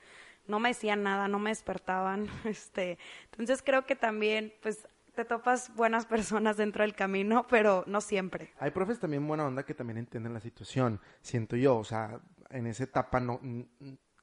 No 0.47 0.61
me 0.61 0.71
decían 0.71 1.03
nada, 1.03 1.29
no 1.29 1.39
me 1.39 1.51
despertaban. 1.51 2.29
Este, 2.45 2.99
entonces 3.33 3.63
creo 3.63 3.87
que 3.87 3.97
también, 3.97 4.55
pues, 4.63 4.87
te 5.15 5.25
topas 5.25 5.75
buenas 5.75 6.07
personas 6.07 6.57
dentro 6.57 6.83
del 6.83 6.95
camino, 6.95 7.47
pero 7.51 7.85
no 7.87 8.01
siempre. 8.01 8.53
Hay 8.59 8.71
profes 8.71 8.99
también 8.99 9.27
buena 9.27 9.47
onda 9.47 9.65
que 9.65 9.75
también 9.75 9.99
entienden 9.99 10.33
la 10.33 10.41
situación, 10.41 11.01
siento 11.21 11.57
yo, 11.57 11.77
o 11.77 11.85
sea, 11.85 12.21
en 12.51 12.67
esa 12.67 12.85
etapa 12.85 13.21
no, 13.21 13.41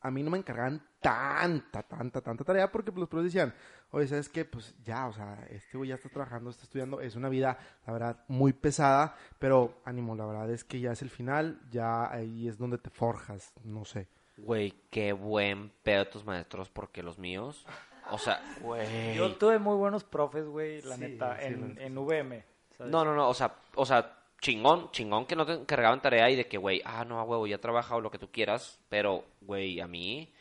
a 0.02 0.12
mí 0.12 0.24
no 0.24 0.30
me 0.32 0.38
encargaban 0.38 0.82
tanta, 1.02 1.84
tanta, 1.84 2.22
tanta 2.22 2.43
tarea 2.43 2.72
porque 2.72 2.91
pues, 2.91 3.02
los 3.02 3.10
profes 3.10 3.26
decían, 3.34 3.54
oye, 3.91 4.08
¿sabes 4.08 4.30
qué? 4.30 4.45
Pues 4.45 4.76
ya, 4.84 5.08
o 5.08 5.14
sea, 5.14 5.45
este 5.50 5.78
güey 5.78 5.89
ya 5.89 5.95
está 5.95 6.10
trabajando, 6.10 6.50
está 6.50 6.64
estudiando, 6.64 7.02
es 7.02 7.16
una 7.16 7.30
vida, 7.30 7.58
la 7.86 7.93
verdad, 7.93 8.24
muy 8.28 8.54
pesada, 8.54 9.16
pero 9.39 9.82
ánimo, 9.86 10.16
la 10.16 10.26
verdad 10.26 10.50
es 10.52 10.64
que 10.64 10.80
ya 10.80 10.91
es 10.91 11.02
el 11.02 11.10
final, 11.10 11.60
ya 11.72 12.12
ahí 12.12 12.48
es 12.48 12.58
donde 12.58 12.78
te 12.78 12.89
forjas, 12.89 13.54
no 13.64 13.86
sé. 13.86 14.08
Güey, 14.38 14.72
qué 14.91 15.14
buen 15.14 15.72
pedo 15.84 16.08
tus 16.08 16.26
maestros, 16.26 16.70
porque 16.70 17.02
los 17.02 17.18
míos, 17.18 17.66
o 18.12 18.18
sea, 18.18 18.41
güey. 18.62 19.16
Yo 19.16 19.36
tuve 19.36 19.58
muy 19.60 19.76
buenos 19.76 20.04
profes, 20.04 20.45
güey, 20.45 20.82
la 20.84 20.95
Sí, 20.95 21.02
neta, 21.02 21.38
sí, 21.39 21.45
en, 21.45 21.78
en 21.80 21.98
VM. 21.98 22.43
¿sabes? 22.78 22.91
No, 22.91 23.04
no, 23.04 23.16
no, 23.16 23.30
o 23.30 23.34
sea, 23.34 23.56
o 23.76 23.86
sea, 23.86 24.16
chingón, 24.41 24.91
chingón 24.91 25.25
que 25.25 25.35
no 25.35 25.45
te 25.45 25.53
encargaban 25.53 26.01
tarea 26.01 26.29
y 26.29 26.35
de 26.35 26.47
que, 26.47 26.57
güey, 26.57 26.81
ah, 26.85 27.03
no, 27.05 27.21
huevo, 27.23 27.47
ya 27.47 27.55
he 27.55 27.59
trabajado 27.59 28.01
lo 28.01 28.11
que 28.11 28.19
tú 28.19 28.31
quieras, 28.31 28.79
pero, 28.89 29.25
güey, 29.41 29.79
a 29.79 29.88
mí 29.88 30.31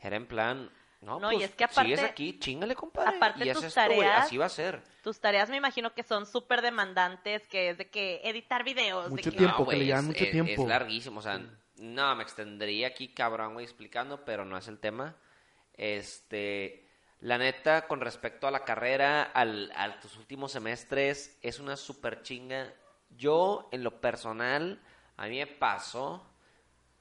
era 0.00 0.16
en 0.16 0.26
plan, 0.26 0.70
No, 1.00 1.20
No, 1.20 1.30
y 1.32 1.34
pues, 1.36 1.50
es 1.50 1.54
que 1.54 1.64
aparte- 1.64 1.82
sigues 1.82 2.02
aquí, 2.02 2.38
chingale, 2.38 2.74
compadre. 2.74 3.16
aparte 3.18 3.44
y 3.44 3.50
es 3.50 3.54
tus 3.56 3.64
esto, 3.64 3.80
güey, 3.84 3.98
tareas- 3.98 4.24
así 4.24 4.38
va 4.38 4.46
a 4.46 4.48
ser. 4.48 4.80
Tus 5.02 5.20
tareas 5.20 5.50
me 5.50 5.58
imagino 5.58 5.92
que 5.92 6.02
son 6.02 6.24
súper 6.24 6.62
demandantes, 6.62 7.46
que 7.48 7.68
es 7.68 7.76
de 7.76 7.90
que 7.90 8.22
editar 8.24 8.64
videos. 8.64 9.10
Mucho 9.10 9.24
de 9.24 9.30
que, 9.32 9.36
tiempo. 9.36 9.58
No, 9.58 9.64
que 9.68 9.72
le 9.72 9.76
güey, 9.76 9.86
llevan 9.88 10.00
es- 10.04 10.06
mucho 10.06 10.24
es- 10.24 10.30
tiempo. 10.30 10.62
Es 10.62 10.66
larguísimo, 10.66 11.18
o 11.18 11.22
sea, 11.22 11.42
no, 11.76 12.16
me 12.16 12.22
extendería 12.22 12.86
aquí 12.86 13.08
cabrón, 13.08 13.52
güey, 13.52 13.66
explicando, 13.66 14.24
pero 14.24 14.46
no 14.46 14.56
es 14.56 14.66
el 14.66 14.78
tema. 14.78 15.14
Este, 15.76 16.86
la 17.20 17.36
neta, 17.36 17.86
con 17.86 18.00
respecto 18.00 18.46
a 18.46 18.50
la 18.50 18.64
carrera, 18.64 19.24
al, 19.24 19.70
a 19.76 20.00
tus 20.00 20.16
últimos 20.16 20.52
semestres, 20.52 21.38
es 21.42 21.60
una 21.60 21.76
super 21.76 22.22
chinga. 22.22 22.72
Yo, 23.16 23.68
en 23.72 23.84
lo 23.84 24.00
personal, 24.00 24.80
a 25.16 25.26
mí 25.26 25.38
me 25.38 25.46
pasó 25.46 26.26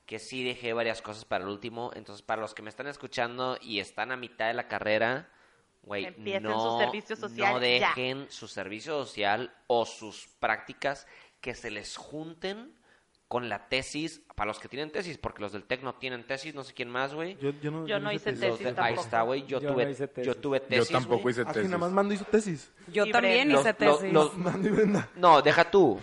que 0.06 0.20
sí 0.20 0.44
dejé 0.44 0.74
varias 0.74 1.02
cosas 1.02 1.26
para 1.26 1.44
el 1.44 1.50
último. 1.50 1.92
Entonces, 1.96 2.24
para 2.24 2.42
los 2.42 2.54
que 2.54 2.62
me 2.62 2.70
están 2.70 2.88
escuchando 2.88 3.58
y 3.62 3.80
están 3.80 4.12
a 4.12 4.18
mitad 4.18 4.48
de 4.48 4.54
la 4.54 4.68
carrera, 4.68 5.30
güey, 5.82 6.06
Empiecen 6.06 6.44
no, 6.44 6.72
su 6.72 6.80
servicio 6.80 7.16
social 7.16 7.54
no 7.54 7.60
ya. 7.60 7.66
dejen 7.66 8.30
su 8.30 8.48
servicio 8.48 9.04
social 9.06 9.56
o 9.68 9.86
sus 9.86 10.28
prácticas 10.40 11.08
que 11.42 11.56
se 11.56 11.72
les 11.72 11.98
junten 11.98 12.78
con 13.28 13.50
la 13.50 13.68
tesis, 13.68 14.22
para 14.36 14.48
los 14.50 14.60
que 14.60 14.68
tienen 14.68 14.92
tesis, 14.92 15.18
porque 15.18 15.42
los 15.42 15.52
del 15.52 15.64
TEC 15.64 15.82
no 15.82 15.96
tienen 15.96 16.24
tesis, 16.28 16.54
no 16.54 16.64
sé 16.64 16.74
quién 16.74 16.90
más, 16.90 17.14
güey. 17.16 17.36
Yo, 17.42 17.50
yo 17.62 17.72
no, 17.72 17.88
Yo 17.88 18.00
no 18.00 18.12
hice 18.12 18.34
tesis 18.34 18.60
de- 18.60 18.76
ahí 18.82 18.94
está, 18.94 19.24
güey. 19.24 19.42
Yo, 19.48 19.60
Yo 19.60 19.70
no 19.70 19.74
tuve, 19.74 19.90
hice 19.92 20.08
tesis. 20.08 20.28
yo 20.28 20.40
tuve 20.40 20.60
tesis. 20.60 20.90
Yo 20.90 21.00
tampoco 21.00 21.30
hice 21.32 21.42
Así 21.42 21.54
tesis. 21.54 21.70
nada 21.70 21.80
más 21.80 21.92
Mando 21.92 22.14
hizo 22.14 22.26
tesis. 22.26 22.72
Yo 22.88 23.06
Y 23.06 23.12
también 23.12 23.50
hice 23.52 23.76
Los- 23.80 24.00
tesis. 24.00 24.14
los- 24.14 24.38
Mando 24.38 24.68
y 24.68 24.72
Brenda. 24.72 25.10
No, 25.16 25.42
deja 25.42 25.72
tú. 25.72 26.00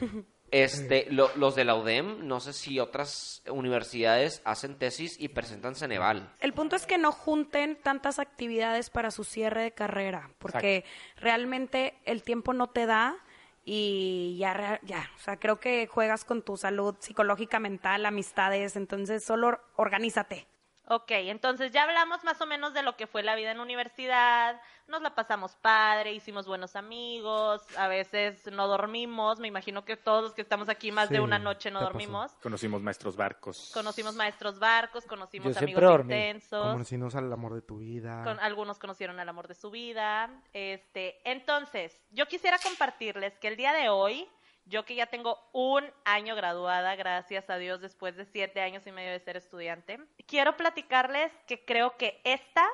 Este, 0.52 1.06
lo- 1.12 1.30
los 1.36 1.54
de 1.54 1.64
la 1.64 1.76
UDEM, 1.76 2.26
no 2.26 2.40
sé 2.40 2.52
si 2.52 2.80
otras 2.80 3.44
universidades 3.48 4.42
hacen 4.44 4.76
tesis 4.80 5.14
y 5.20 5.28
presentan 5.28 5.76
Ceneval. 5.76 6.34
El 6.40 6.52
punto 6.54 6.74
es 6.74 6.86
que 6.86 6.98
no 6.98 7.12
junten 7.12 7.78
tantas 7.80 8.18
actividades 8.18 8.90
para 8.90 9.12
su 9.12 9.22
cierre 9.22 9.62
de 9.62 9.70
carrera, 9.70 10.30
porque 10.38 10.84
realmente 11.16 11.94
el 12.04 12.24
tiempo 12.24 12.52
no 12.52 12.66
te 12.70 12.86
da 12.86 13.16
y 13.64 14.36
ya, 14.38 14.80
ya, 14.82 15.10
o 15.16 15.18
sea, 15.18 15.38
creo 15.38 15.60
que 15.60 15.86
juegas 15.86 16.24
con 16.24 16.42
tu 16.42 16.56
salud 16.56 16.96
psicológica, 16.98 17.58
mental, 17.58 18.06
amistades, 18.06 18.76
entonces 18.76 19.24
solo 19.24 19.60
organízate. 19.76 20.46
Ok, 20.92 21.12
entonces 21.12 21.70
ya 21.70 21.84
hablamos 21.84 22.24
más 22.24 22.40
o 22.40 22.46
menos 22.46 22.74
de 22.74 22.82
lo 22.82 22.96
que 22.96 23.06
fue 23.06 23.22
la 23.22 23.36
vida 23.36 23.52
en 23.52 23.60
universidad, 23.60 24.60
nos 24.88 25.02
la 25.02 25.14
pasamos 25.14 25.54
padre, 25.54 26.12
hicimos 26.12 26.48
buenos 26.48 26.74
amigos, 26.74 27.62
a 27.78 27.86
veces 27.86 28.50
no 28.50 28.66
dormimos, 28.66 29.38
me 29.38 29.46
imagino 29.46 29.84
que 29.84 29.96
todos 29.96 30.24
los 30.24 30.34
que 30.34 30.42
estamos 30.42 30.68
aquí 30.68 30.90
más 30.90 31.08
de 31.08 31.20
una 31.20 31.38
noche 31.38 31.70
no 31.70 31.78
pasó. 31.78 31.92
dormimos. 31.92 32.32
Conocimos 32.42 32.82
maestros 32.82 33.14
barcos. 33.14 33.70
Conocimos 33.72 34.16
maestros 34.16 34.58
barcos, 34.58 35.04
conocimos 35.06 35.54
Yo 35.54 35.60
amigos 35.60 35.80
dormí. 35.80 36.12
intensos. 36.12 36.72
Conocimos 36.72 37.14
al 37.14 37.32
amor 37.32 37.54
de 37.54 37.62
tu 37.62 37.78
vida. 37.78 38.24
Con, 38.24 38.40
algunos 38.40 38.80
conocieron 38.80 39.20
al 39.20 39.28
amor 39.28 39.46
de 39.46 39.54
su 39.54 39.70
vida. 39.70 40.28
Este, 40.52 41.20
entonces, 41.22 41.96
yo 42.10 42.26
quisiera 42.26 42.58
compartirles 42.58 43.38
que 43.38 43.46
el 43.46 43.56
día 43.56 43.72
de 43.72 43.90
hoy, 43.90 44.28
yo 44.70 44.84
que 44.84 44.94
ya 44.94 45.06
tengo 45.06 45.38
un 45.52 45.84
año 46.04 46.36
graduada, 46.36 46.94
gracias 46.94 47.50
a 47.50 47.56
Dios, 47.56 47.80
después 47.80 48.16
de 48.16 48.24
siete 48.24 48.62
años 48.62 48.86
y 48.86 48.92
medio 48.92 49.10
de 49.10 49.18
ser 49.18 49.36
estudiante, 49.36 49.98
quiero 50.26 50.56
platicarles 50.56 51.32
que 51.46 51.64
creo 51.64 51.96
que 51.96 52.20
esta 52.24 52.64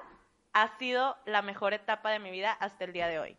ha 0.53 0.79
sido 0.79 1.17
la 1.25 1.43
mejor 1.43 1.73
etapa 1.73 2.11
de 2.11 2.19
mi 2.19 2.31
vida 2.31 2.53
hasta 2.53 2.85
el 2.85 2.93
día 2.93 3.09
de 3.09 3.19
hoy. 3.19 3.37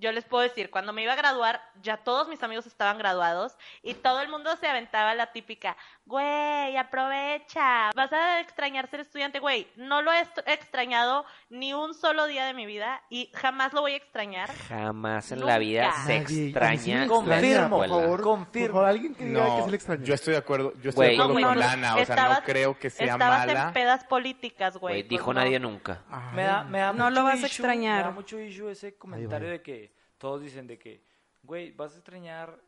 Yo 0.00 0.12
les 0.12 0.24
puedo 0.24 0.42
decir, 0.44 0.70
cuando 0.70 0.92
me 0.92 1.02
iba 1.02 1.12
a 1.12 1.16
graduar, 1.16 1.60
ya 1.82 1.96
todos 1.96 2.28
mis 2.28 2.40
amigos 2.44 2.66
estaban 2.66 2.98
graduados 2.98 3.56
y 3.82 3.94
todo 3.94 4.20
el 4.20 4.28
mundo 4.28 4.54
se 4.56 4.68
aventaba 4.68 5.12
la 5.14 5.32
típica, 5.32 5.76
güey, 6.06 6.76
aprovecha, 6.76 7.90
vas 7.96 8.12
a 8.12 8.40
extrañar 8.40 8.88
ser 8.88 9.00
estudiante, 9.00 9.38
güey. 9.40 9.66
No 9.76 10.02
lo 10.02 10.12
he 10.12 10.20
extrañado 10.46 11.24
ni 11.50 11.72
un 11.74 11.94
solo 11.94 12.26
día 12.26 12.46
de 12.46 12.54
mi 12.54 12.66
vida 12.66 13.02
y 13.10 13.30
jamás 13.34 13.72
lo 13.72 13.80
voy 13.80 13.92
a 13.92 13.96
extrañar. 13.96 14.50
Jamás 14.68 15.32
en 15.32 15.40
Nunca. 15.40 15.52
la 15.52 15.58
vida 15.58 15.92
se 16.06 16.26
sí 16.26 16.44
extraña. 16.46 17.00
la 17.02 17.06
Confirmo, 17.08 17.78
por 17.78 17.88
favor. 17.88 18.22
Confirmo. 18.22 18.66
Por 18.68 18.72
favor, 18.74 18.88
alguien 18.88 19.14
que 19.14 19.24
diga 19.24 19.44
que 19.44 19.50
No, 19.50 19.64
sí 19.64 19.70
le 19.70 19.76
extraña. 19.76 20.04
yo 20.04 20.14
estoy 20.14 20.32
de 20.32 20.38
acuerdo, 20.38 20.72
yo 20.80 20.90
estoy 20.90 21.06
Güey. 21.06 21.08
de 21.16 21.22
acuerdo 21.22 21.40
No, 21.40 21.46
con 21.46 21.54
güey, 21.56 21.66
Lana, 21.68 21.92
o 21.92 21.94
sea, 21.96 22.02
estabas- 22.02 22.38
no 22.40 22.44
creo 22.44 22.78
que 22.78 22.90
sea 22.90 23.12
Estabas 23.14 23.46
mala. 23.46 23.62
en 23.68 23.72
pedas 23.72 24.04
políticas, 24.04 24.76
güey. 24.76 25.02
Pues 25.02 25.08
dijo 25.08 25.32
no. 25.34 25.40
nadie 25.40 25.58
nunca. 25.58 26.02
Ay, 26.10 26.36
Me 26.36 26.42
da, 26.44 26.62
me 26.64 26.78
da 26.78 26.92
No 26.92 27.04
mucho 27.06 27.10
lo 27.10 27.24
vas 27.24 27.34
a 27.34 27.36
issue- 27.38 27.46
extrañar. 27.46 27.96
Me 27.98 28.02
da 28.04 28.10
mucho 28.10 28.38
issue 28.38 28.70
ese 28.70 28.96
comentario 28.96 29.48
va. 29.48 29.52
de 29.52 29.62
que 29.62 29.87
todos 30.18 30.42
dicen 30.42 30.66
de 30.66 30.78
que, 30.78 31.02
güey, 31.42 31.72
vas 31.72 31.92
a 31.94 31.96
extrañar 31.96 32.58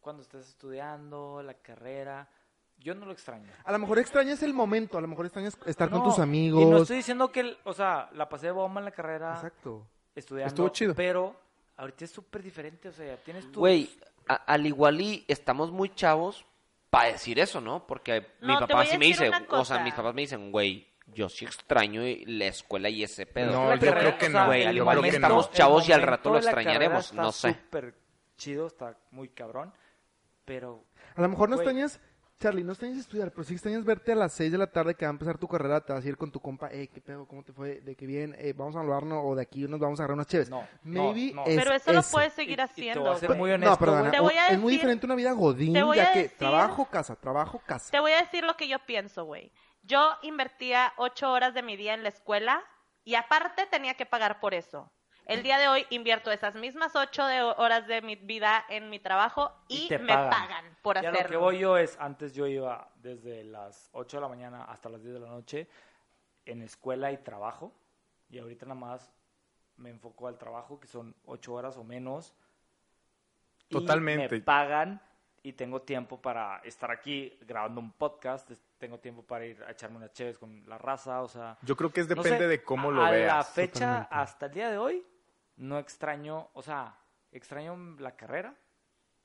cuando 0.00 0.22
estés 0.22 0.48
estudiando 0.48 1.42
la 1.42 1.54
carrera. 1.54 2.28
Yo 2.78 2.94
no 2.94 3.06
lo 3.06 3.12
extraño. 3.12 3.50
A 3.64 3.72
lo 3.72 3.78
mejor 3.80 3.98
extrañas 3.98 4.42
el 4.42 4.54
momento, 4.54 4.98
a 4.98 5.00
lo 5.00 5.08
mejor 5.08 5.26
extrañas 5.26 5.58
estar 5.66 5.90
con 5.90 6.02
tus 6.04 6.18
amigos. 6.20 6.62
Y 6.62 6.66
no 6.66 6.78
estoy 6.78 6.98
diciendo 6.98 7.30
que, 7.32 7.40
el- 7.40 7.58
o 7.64 7.72
sea, 7.72 8.08
la 8.12 8.28
pasé 8.28 8.46
de 8.46 8.52
bomba 8.52 8.80
en 8.80 8.84
la 8.84 8.92
carrera 8.92 9.34
Exacto. 9.34 9.86
estudiando. 10.14 10.48
Estuvo 10.48 10.68
chido. 10.68 10.94
Pero 10.94 11.34
ahorita 11.76 12.04
es 12.04 12.10
súper 12.12 12.42
diferente, 12.42 12.88
o 12.88 12.92
sea, 12.92 13.16
tienes 13.16 13.50
tu... 13.50 13.60
Güey, 13.60 13.90
a- 14.28 14.34
al 14.34 14.64
igual 14.66 15.00
y 15.00 15.24
estamos 15.26 15.72
muy 15.72 15.88
chavos 15.94 16.44
para 16.88 17.10
decir 17.12 17.38
eso, 17.40 17.60
¿no? 17.60 17.84
Porque 17.86 18.20
mi 18.42 18.54
No, 18.54 18.60
papá 18.60 18.86
sí 18.86 18.96
me 18.96 19.06
dice, 19.06 19.28
o 19.50 19.64
sea, 19.64 19.80
mis 19.82 19.94
papás 19.94 20.14
me 20.14 20.20
dicen, 20.22 20.52
güey, 20.52 20.86
yo 21.14 21.28
sí 21.28 21.44
extraño 21.44 22.02
la 22.26 22.46
escuela 22.46 22.88
y 22.88 23.02
ese 23.02 23.26
pedo. 23.26 23.52
No, 23.52 23.74
yo 23.74 23.80
carrera, 23.80 23.98
creo 24.00 24.18
que 24.18 24.28
no, 24.28 24.46
güey, 24.46 24.64
yo 24.64 24.70
igual 24.72 24.98
creo 24.98 25.10
que 25.12 25.18
no. 25.18 25.26
estamos 25.26 25.50
chavos 25.52 25.88
y 25.88 25.92
al 25.92 26.02
rato 26.02 26.30
lo 26.30 26.38
extrañaremos, 26.38 27.10
está 27.10 27.22
no 27.22 27.32
sé. 27.32 27.52
súper 27.54 27.94
chido, 28.36 28.66
está 28.66 28.96
muy 29.10 29.28
cabrón, 29.28 29.72
pero... 30.44 30.84
A 31.16 31.22
lo 31.22 31.28
mejor 31.28 31.48
no 31.48 31.56
Güey. 31.56 31.66
extrañas, 31.66 32.00
Charlie, 32.38 32.62
no 32.62 32.70
extrañas 32.70 32.98
estudiar, 32.98 33.32
pero 33.32 33.42
sí 33.42 33.54
extrañas 33.54 33.84
verte 33.84 34.12
a 34.12 34.14
las 34.14 34.32
6 34.34 34.52
de 34.52 34.58
la 34.58 34.68
tarde 34.68 34.94
que 34.94 35.04
va 35.04 35.10
a 35.10 35.12
empezar 35.12 35.38
tu 35.38 35.48
carrera, 35.48 35.80
te 35.80 35.92
vas 35.92 36.04
a 36.04 36.08
ir 36.08 36.16
con 36.16 36.30
tu 36.30 36.38
compa, 36.38 36.68
eh, 36.70 36.86
qué 36.86 37.00
pedo, 37.00 37.26
cómo 37.26 37.42
te 37.42 37.52
fue, 37.52 37.80
de 37.80 37.96
qué 37.96 38.06
bien, 38.06 38.36
eh, 38.38 38.52
vamos 38.56 38.76
a 38.76 38.80
hablarnos 38.80 39.20
o 39.24 39.34
de 39.34 39.42
aquí 39.42 39.66
nos 39.66 39.80
vamos 39.80 39.98
a 39.98 40.04
agarrar 40.04 40.14
unas 40.14 40.28
chéves. 40.28 40.48
No, 40.48 40.64
Maybe 40.84 41.32
no, 41.34 41.42
no. 41.42 41.46
es 41.48 41.56
Pero 41.56 41.72
eso 41.74 41.92
lo 41.92 41.98
ese. 42.00 42.12
puedes 42.12 42.32
seguir 42.34 42.50
Y- 42.50 42.52
y 42.52 42.56
te 42.56 42.62
voy 42.62 43.08
haciendo. 43.08 43.10
a 43.10 43.16
ser 43.18 43.30
muy 43.34 43.48
No, 43.50 43.54
honesto, 43.56 43.78
perdona, 43.78 44.00
güey. 44.02 44.12
Te 44.12 44.20
voy 44.20 44.34
a 44.34 44.46
es 44.50 44.58
muy 44.60 44.72
decir- 44.72 44.78
diferente 44.78 45.06
una 45.06 45.14
vida 45.16 45.32
godín, 45.32 45.74
ya 45.74 46.12
que 46.12 46.18
decir- 46.22 46.38
trabajo, 46.38 46.84
casa, 46.88 47.16
trabajo, 47.16 47.60
casa. 47.66 47.90
Te 47.90 47.98
voy 47.98 48.12
a 48.12 48.18
decir 48.20 48.44
lo 48.44 48.56
que 48.56 48.68
yo 48.68 48.78
pienso, 48.86 49.24
güey. 49.24 49.50
Yo 49.88 50.18
invertía 50.20 50.92
ocho 50.98 51.32
horas 51.32 51.54
de 51.54 51.62
mi 51.62 51.74
día 51.74 51.94
en 51.94 52.02
la 52.02 52.10
escuela 52.10 52.62
y 53.04 53.14
aparte 53.14 53.64
tenía 53.70 53.94
que 53.94 54.04
pagar 54.04 54.38
por 54.38 54.52
eso. 54.52 54.92
El 55.24 55.42
día 55.42 55.56
de 55.56 55.68
hoy 55.68 55.86
invierto 55.88 56.30
esas 56.30 56.54
mismas 56.54 56.94
ocho 56.94 57.24
de 57.24 57.40
horas 57.40 57.86
de 57.86 58.02
mi 58.02 58.14
vida 58.14 58.66
en 58.68 58.90
mi 58.90 58.98
trabajo 58.98 59.50
y, 59.66 59.88
me 60.00 60.12
pagan. 60.12 60.76
por 60.82 61.00
Ya 61.00 61.08
hacerlo. 61.08 61.22
lo 61.22 61.28
que 61.28 61.36
voy 61.36 61.58
yo 61.58 61.78
es, 61.78 61.96
antes 62.00 62.34
yo 62.34 62.46
iba 62.46 62.90
desde 62.96 63.44
las 63.44 63.88
8 63.92 64.18
de 64.18 64.20
la 64.20 64.28
mañana 64.28 64.64
hasta 64.64 64.90
las 64.90 65.02
10 65.02 65.14
de 65.14 65.20
la 65.20 65.28
noche 65.28 65.68
en 66.44 66.60
escuela 66.60 67.10
y 67.10 67.16
trabajo. 67.16 67.72
Y 68.28 68.38
ahorita 68.38 68.66
nada 68.66 68.78
más 68.78 69.10
me 69.76 69.88
enfoco 69.88 70.28
al 70.28 70.36
trabajo, 70.36 70.78
que 70.78 70.86
son 70.86 71.16
8 71.24 71.54
horas 71.54 71.78
o 71.78 71.84
menos. 71.84 72.34
Y 73.70 73.74
Totalmente. 73.74 74.28
me 74.28 74.40
pagan 74.42 75.00
y 75.42 75.54
tengo 75.54 75.80
tiempo 75.80 76.20
para 76.20 76.58
estar 76.58 76.90
aquí 76.90 77.38
grabando 77.40 77.80
un 77.80 77.92
podcast. 77.92 78.50
Tengo 78.78 78.98
tiempo 79.00 79.22
para 79.24 79.44
ir 79.44 79.62
a 79.64 79.72
echarme 79.72 79.96
unas 79.96 80.12
chéves 80.12 80.38
con 80.38 80.62
la 80.68 80.78
raza, 80.78 81.22
o 81.22 81.28
sea... 81.28 81.58
Yo 81.62 81.76
creo 81.76 81.90
que 81.92 82.00
es 82.00 82.08
no 82.08 82.14
depende 82.14 82.38
sé, 82.38 82.46
de 82.48 82.62
cómo 82.62 82.90
a- 82.90 82.92
lo 82.92 83.02
a 83.04 83.10
veas. 83.10 83.36
la 83.36 83.42
fecha, 83.44 83.72
totalmente. 83.72 84.08
hasta 84.14 84.46
el 84.46 84.52
día 84.52 84.70
de 84.70 84.78
hoy, 84.78 85.04
no 85.56 85.78
extraño, 85.78 86.48
o 86.52 86.62
sea, 86.62 86.96
extraño 87.32 87.76
la 87.98 88.14
carrera, 88.16 88.54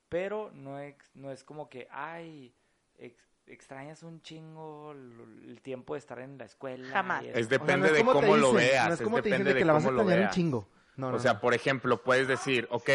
pero 0.10 0.50
no, 0.54 0.80
ex- 0.80 1.12
no 1.16 1.32
es 1.32 1.44
como 1.44 1.70
que, 1.70 1.88
ay, 1.92 2.54
ex- 2.98 3.30
extrañas 3.46 4.02
un 4.04 4.22
chingo 4.24 4.92
el, 4.94 5.50
el 5.50 5.62
tiempo 5.62 5.94
de 5.94 6.00
estar 6.00 6.18
en 6.20 6.38
la 6.38 6.46
escuela. 6.46 6.88
Jamás. 6.92 7.24
Es 7.24 7.30
eso. 7.30 7.40
O 7.40 7.42
sea, 7.42 7.50
depende 7.60 7.78
no 7.78 7.86
es 7.86 7.92
de 7.94 7.98
te 8.00 8.06
cómo 8.06 8.38
lo 8.38 8.54
veas. 8.54 8.88
No 8.88 8.94
es 8.96 9.02
como 9.02 9.18
te 9.18 9.30
dicen 9.30 9.44
depende 9.44 9.50
de 9.50 9.54
de 9.54 9.60
que 9.60 9.66
la 9.66 9.74
vas 9.74 9.86
a 9.86 9.90
extrañar 9.90 10.20
un 10.20 10.30
chingo. 10.30 10.70
No, 10.96 11.12
no, 11.12 11.18
o 11.18 11.20
sea, 11.20 11.40
por 11.40 11.54
ejemplo, 11.54 12.04
puedes 12.04 12.28
decir, 12.28 12.68
ok, 12.70 12.90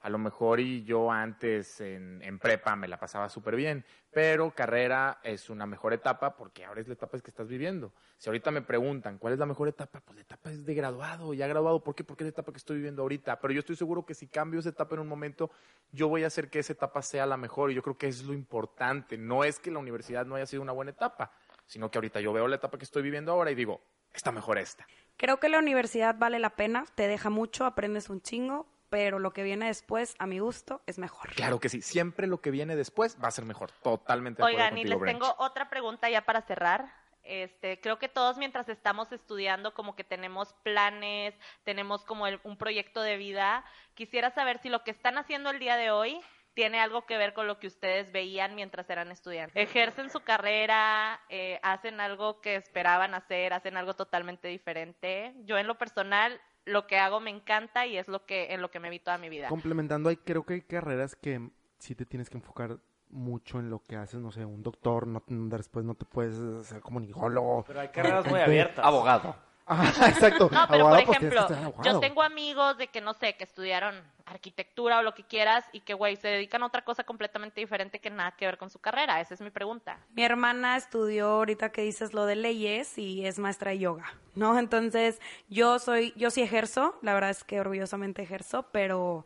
a 0.00 0.10
lo 0.10 0.18
mejor 0.18 0.58
y 0.58 0.82
yo 0.84 1.12
antes 1.12 1.80
en, 1.80 2.20
en 2.22 2.38
prepa 2.38 2.74
me 2.74 2.88
la 2.88 2.98
pasaba 2.98 3.28
súper 3.28 3.54
bien, 3.54 3.84
pero 4.10 4.50
carrera 4.50 5.20
es 5.22 5.48
una 5.48 5.64
mejor 5.64 5.92
etapa 5.92 6.36
porque 6.36 6.64
ahora 6.64 6.80
es 6.80 6.88
la 6.88 6.94
etapa 6.94 7.18
que 7.20 7.30
estás 7.30 7.48
viviendo. 7.48 7.92
Si 8.18 8.28
ahorita 8.28 8.50
me 8.50 8.62
preguntan 8.62 9.18
cuál 9.18 9.32
es 9.32 9.38
la 9.38 9.46
mejor 9.46 9.68
etapa, 9.68 10.00
pues 10.00 10.16
la 10.16 10.22
etapa 10.22 10.50
es 10.50 10.64
de 10.64 10.74
graduado, 10.74 11.34
ya 11.34 11.46
graduado, 11.46 11.82
¿por 11.82 11.94
qué? 11.94 12.04
Porque 12.04 12.24
es 12.24 12.26
la 12.26 12.30
etapa 12.30 12.52
que 12.52 12.58
estoy 12.58 12.76
viviendo 12.76 13.02
ahorita. 13.02 13.40
Pero 13.40 13.52
yo 13.52 13.60
estoy 13.60 13.74
seguro 13.74 14.04
que 14.04 14.14
si 14.14 14.26
cambio 14.26 14.60
esa 14.60 14.68
etapa 14.68 14.94
en 14.94 15.00
un 15.00 15.08
momento, 15.08 15.50
yo 15.92 16.08
voy 16.08 16.24
a 16.24 16.26
hacer 16.26 16.50
que 16.50 16.58
esa 16.58 16.72
etapa 16.72 17.00
sea 17.02 17.24
la 17.26 17.36
mejor 17.36 17.70
y 17.70 17.74
yo 17.74 17.82
creo 17.82 17.96
que 17.96 18.08
eso 18.08 18.22
es 18.22 18.28
lo 18.28 18.34
importante. 18.34 19.16
No 19.16 19.44
es 19.44 19.58
que 19.58 19.70
la 19.70 19.78
universidad 19.78 20.26
no 20.26 20.34
haya 20.34 20.46
sido 20.46 20.62
una 20.62 20.72
buena 20.72 20.90
etapa, 20.90 21.32
sino 21.66 21.90
que 21.90 21.98
ahorita 21.98 22.20
yo 22.20 22.32
veo 22.32 22.46
la 22.48 22.56
etapa 22.56 22.76
que 22.76 22.84
estoy 22.84 23.02
viviendo 23.02 23.32
ahora 23.32 23.50
y 23.50 23.54
digo, 23.54 23.80
está 24.12 24.30
mejor 24.30 24.58
esta. 24.58 24.86
Creo 25.16 25.38
que 25.38 25.48
la 25.48 25.58
universidad 25.58 26.16
vale 26.18 26.38
la 26.38 26.50
pena, 26.50 26.84
te 26.94 27.06
deja 27.06 27.30
mucho, 27.30 27.64
aprendes 27.64 28.10
un 28.10 28.20
chingo, 28.22 28.66
pero 28.88 29.18
lo 29.18 29.32
que 29.32 29.42
viene 29.42 29.66
después, 29.66 30.14
a 30.18 30.26
mi 30.26 30.38
gusto, 30.40 30.82
es 30.86 30.98
mejor. 30.98 31.30
Claro 31.34 31.60
que 31.60 31.68
sí, 31.68 31.80
siempre 31.80 32.26
lo 32.26 32.40
que 32.40 32.50
viene 32.50 32.76
después 32.76 33.16
va 33.22 33.28
a 33.28 33.30
ser 33.30 33.44
mejor. 33.44 33.70
Totalmente 33.82 34.42
Oigan, 34.42 34.76
y 34.76 34.82
contigo, 34.82 34.88
les 34.90 35.00
Brench. 35.00 35.18
tengo 35.20 35.34
otra 35.38 35.70
pregunta 35.70 36.10
ya 36.10 36.22
para 36.24 36.42
cerrar. 36.42 36.92
Este, 37.22 37.80
creo 37.80 38.00
que 38.00 38.08
todos 38.08 38.36
mientras 38.36 38.68
estamos 38.68 39.12
estudiando 39.12 39.74
como 39.74 39.94
que 39.94 40.02
tenemos 40.02 40.54
planes, 40.64 41.34
tenemos 41.62 42.04
como 42.04 42.26
el- 42.26 42.40
un 42.42 42.56
proyecto 42.58 43.00
de 43.00 43.16
vida. 43.16 43.64
Quisiera 43.94 44.30
saber 44.30 44.58
si 44.58 44.68
lo 44.68 44.82
que 44.82 44.90
están 44.90 45.16
haciendo 45.16 45.50
el 45.50 45.60
día 45.60 45.76
de 45.76 45.92
hoy 45.92 46.20
tiene 46.54 46.80
algo 46.80 47.06
que 47.06 47.16
ver 47.16 47.32
con 47.32 47.46
lo 47.46 47.58
que 47.58 47.66
ustedes 47.66 48.12
veían 48.12 48.54
mientras 48.54 48.88
eran 48.90 49.10
estudiantes. 49.10 49.56
Ejercen 49.56 50.10
su 50.10 50.20
carrera, 50.20 51.20
eh, 51.28 51.58
hacen 51.62 52.00
algo 52.00 52.40
que 52.40 52.56
esperaban 52.56 53.14
hacer, 53.14 53.52
hacen 53.52 53.76
algo 53.76 53.94
totalmente 53.94 54.48
diferente. 54.48 55.34
Yo 55.44 55.58
en 55.58 55.66
lo 55.66 55.78
personal, 55.78 56.40
lo 56.64 56.86
que 56.86 56.98
hago 56.98 57.20
me 57.20 57.30
encanta 57.30 57.86
y 57.86 57.96
es 57.96 58.08
lo 58.08 58.24
que 58.26 58.52
en 58.52 58.60
lo 58.60 58.70
que 58.70 58.80
me 58.80 58.90
vi 58.90 58.98
toda 58.98 59.18
mi 59.18 59.28
vida. 59.28 59.48
Complementando, 59.48 60.08
hay, 60.08 60.16
creo 60.16 60.44
que 60.44 60.54
hay 60.54 60.62
carreras 60.62 61.16
que 61.16 61.50
sí 61.78 61.94
te 61.94 62.06
tienes 62.06 62.28
que 62.28 62.36
enfocar 62.36 62.78
mucho 63.08 63.58
en 63.58 63.70
lo 63.70 63.82
que 63.82 63.96
haces, 63.96 64.20
no 64.20 64.30
sé, 64.30 64.44
un 64.44 64.62
doctor, 64.62 65.06
no, 65.06 65.22
después 65.26 65.84
no 65.84 65.94
te 65.94 66.04
puedes 66.04 66.38
hacer 66.60 66.80
comunicólogo. 66.80 67.64
Pero 67.66 67.80
hay 67.80 67.88
carreras 67.88 68.26
muy 68.26 68.40
abiertas. 68.40 68.84
Abogado. 68.84 69.36
Exacto. 69.68 70.50
No, 70.50 70.66
pero 70.68 70.86
Abogado, 70.86 71.06
por 71.06 71.18
pues, 71.18 71.32
ejemplo, 71.32 71.82
yo 71.84 72.00
tengo 72.00 72.22
amigos 72.22 72.78
de 72.78 72.88
que 72.88 73.00
no 73.00 73.14
sé, 73.14 73.36
que 73.36 73.44
estudiaron 73.44 73.94
arquitectura 74.32 74.98
o 74.98 75.02
lo 75.02 75.14
que 75.14 75.24
quieras 75.24 75.64
y 75.72 75.80
que, 75.80 75.94
güey, 75.94 76.16
se 76.16 76.28
dedican 76.28 76.62
a 76.62 76.66
otra 76.66 76.84
cosa 76.84 77.04
completamente 77.04 77.60
diferente 77.60 78.00
que 78.00 78.10
nada 78.10 78.32
que 78.32 78.46
ver 78.46 78.58
con 78.58 78.70
su 78.70 78.78
carrera. 78.78 79.20
Esa 79.20 79.34
es 79.34 79.40
mi 79.40 79.50
pregunta. 79.50 79.98
Mi 80.14 80.24
hermana 80.24 80.76
estudió 80.76 81.28
ahorita 81.28 81.72
que 81.72 81.82
dices 81.82 82.12
lo 82.14 82.26
de 82.26 82.36
leyes 82.36 82.98
y 82.98 83.26
es 83.26 83.38
maestra 83.38 83.70
de 83.70 83.78
yoga, 83.78 84.14
¿no? 84.34 84.58
Entonces, 84.58 85.20
yo 85.48 85.78
soy, 85.78 86.12
yo 86.16 86.30
sí 86.30 86.42
ejerzo, 86.42 86.98
la 87.02 87.14
verdad 87.14 87.30
es 87.30 87.44
que 87.44 87.60
orgullosamente 87.60 88.22
ejerzo, 88.22 88.68
pero 88.72 89.24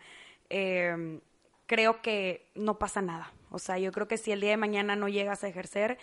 eh, 0.51 1.21
creo 1.67 2.03
que 2.03 2.51
no 2.55 2.79
pasa 2.79 3.03
nada. 3.03 3.33
O 3.51 3.59
sea, 3.59 3.79
yo 3.79 3.93
creo 3.93 4.09
que 4.09 4.19
si 4.19 4.33
el 4.33 4.41
día 4.41 4.51
de 4.51 4.57
mañana 4.57 4.97
no 4.97 5.09
llegas 5.09 5.45
a 5.45 5.49
ejercer, 5.49 5.99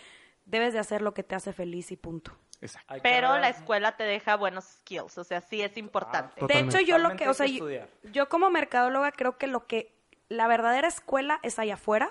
debes 0.46 0.72
de 0.72 0.78
hacer 0.78 1.02
lo 1.02 1.14
que 1.14 1.22
te 1.22 1.34
hace 1.34 1.52
feliz 1.52 1.90
y 1.92 1.96
punto. 1.96 2.36
Exacto. 2.60 2.94
Pero 3.02 3.36
la 3.38 3.48
escuela 3.48 3.96
te 3.96 4.04
deja 4.04 4.36
buenos 4.36 4.64
skills, 4.64 5.18
o 5.18 5.24
sea, 5.24 5.40
sí 5.40 5.60
es 5.62 5.76
importante. 5.76 6.40
Ah, 6.40 6.46
De 6.46 6.60
hecho, 6.60 6.80
yo 6.80 6.98
lo 6.98 7.14
que, 7.16 7.28
o 7.28 7.34
sea, 7.34 7.46
que 7.46 7.54
yo, 7.58 7.68
yo 8.12 8.28
como 8.28 8.48
mercadóloga 8.50 9.12
creo 9.12 9.36
que 9.38 9.46
lo 9.46 9.66
que 9.66 9.94
la 10.28 10.46
verdadera 10.46 10.88
escuela 10.88 11.40
es 11.42 11.58
allá 11.58 11.74
afuera, 11.74 12.10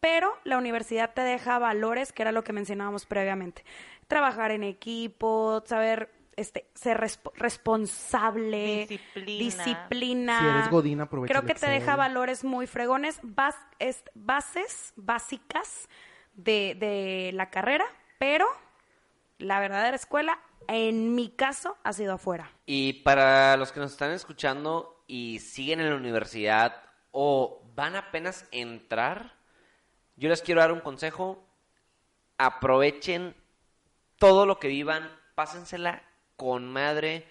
pero 0.00 0.36
la 0.44 0.58
universidad 0.58 1.12
te 1.14 1.20
deja 1.20 1.58
valores, 1.58 2.12
que 2.12 2.22
era 2.22 2.32
lo 2.32 2.42
que 2.42 2.52
mencionábamos 2.52 3.06
previamente. 3.06 3.64
Trabajar 4.08 4.50
en 4.50 4.64
equipo, 4.64 5.62
saber 5.66 6.10
este, 6.36 6.66
ser 6.74 6.98
respo- 6.98 7.32
responsable, 7.34 8.86
Disciplina. 8.88 9.38
disciplina. 9.38 10.38
Si 10.40 10.46
eres 10.46 10.70
godín, 10.70 11.00
aprovecha 11.00 11.32
Creo 11.32 11.44
que 11.46 11.54
te 11.54 11.68
deja 11.70 11.96
valores 11.96 12.44
muy 12.44 12.66
fregones, 12.66 13.20
bas- 13.22 13.58
es- 13.78 14.04
bases 14.14 14.92
básicas 14.96 15.88
de, 16.32 16.74
de 16.78 17.30
la 17.34 17.50
carrera, 17.50 17.84
pero 18.18 18.46
la 19.40 19.60
verdadera 19.60 19.96
escuela, 19.96 20.38
en 20.68 21.14
mi 21.14 21.30
caso, 21.30 21.76
ha 21.82 21.92
sido 21.92 22.14
afuera. 22.14 22.50
Y 22.66 22.94
para 23.02 23.56
los 23.56 23.72
que 23.72 23.80
nos 23.80 23.92
están 23.92 24.12
escuchando 24.12 25.04
y 25.06 25.40
siguen 25.40 25.80
en 25.80 25.90
la 25.90 25.96
universidad 25.96 26.82
o 27.10 27.62
van 27.74 27.96
apenas 27.96 28.44
a 28.44 28.56
entrar, 28.56 29.34
yo 30.16 30.28
les 30.28 30.42
quiero 30.42 30.60
dar 30.60 30.72
un 30.72 30.80
consejo. 30.80 31.44
Aprovechen 32.38 33.34
todo 34.16 34.46
lo 34.46 34.58
que 34.58 34.68
vivan, 34.68 35.10
pásensela 35.34 36.02
con 36.36 36.70
madre, 36.70 37.26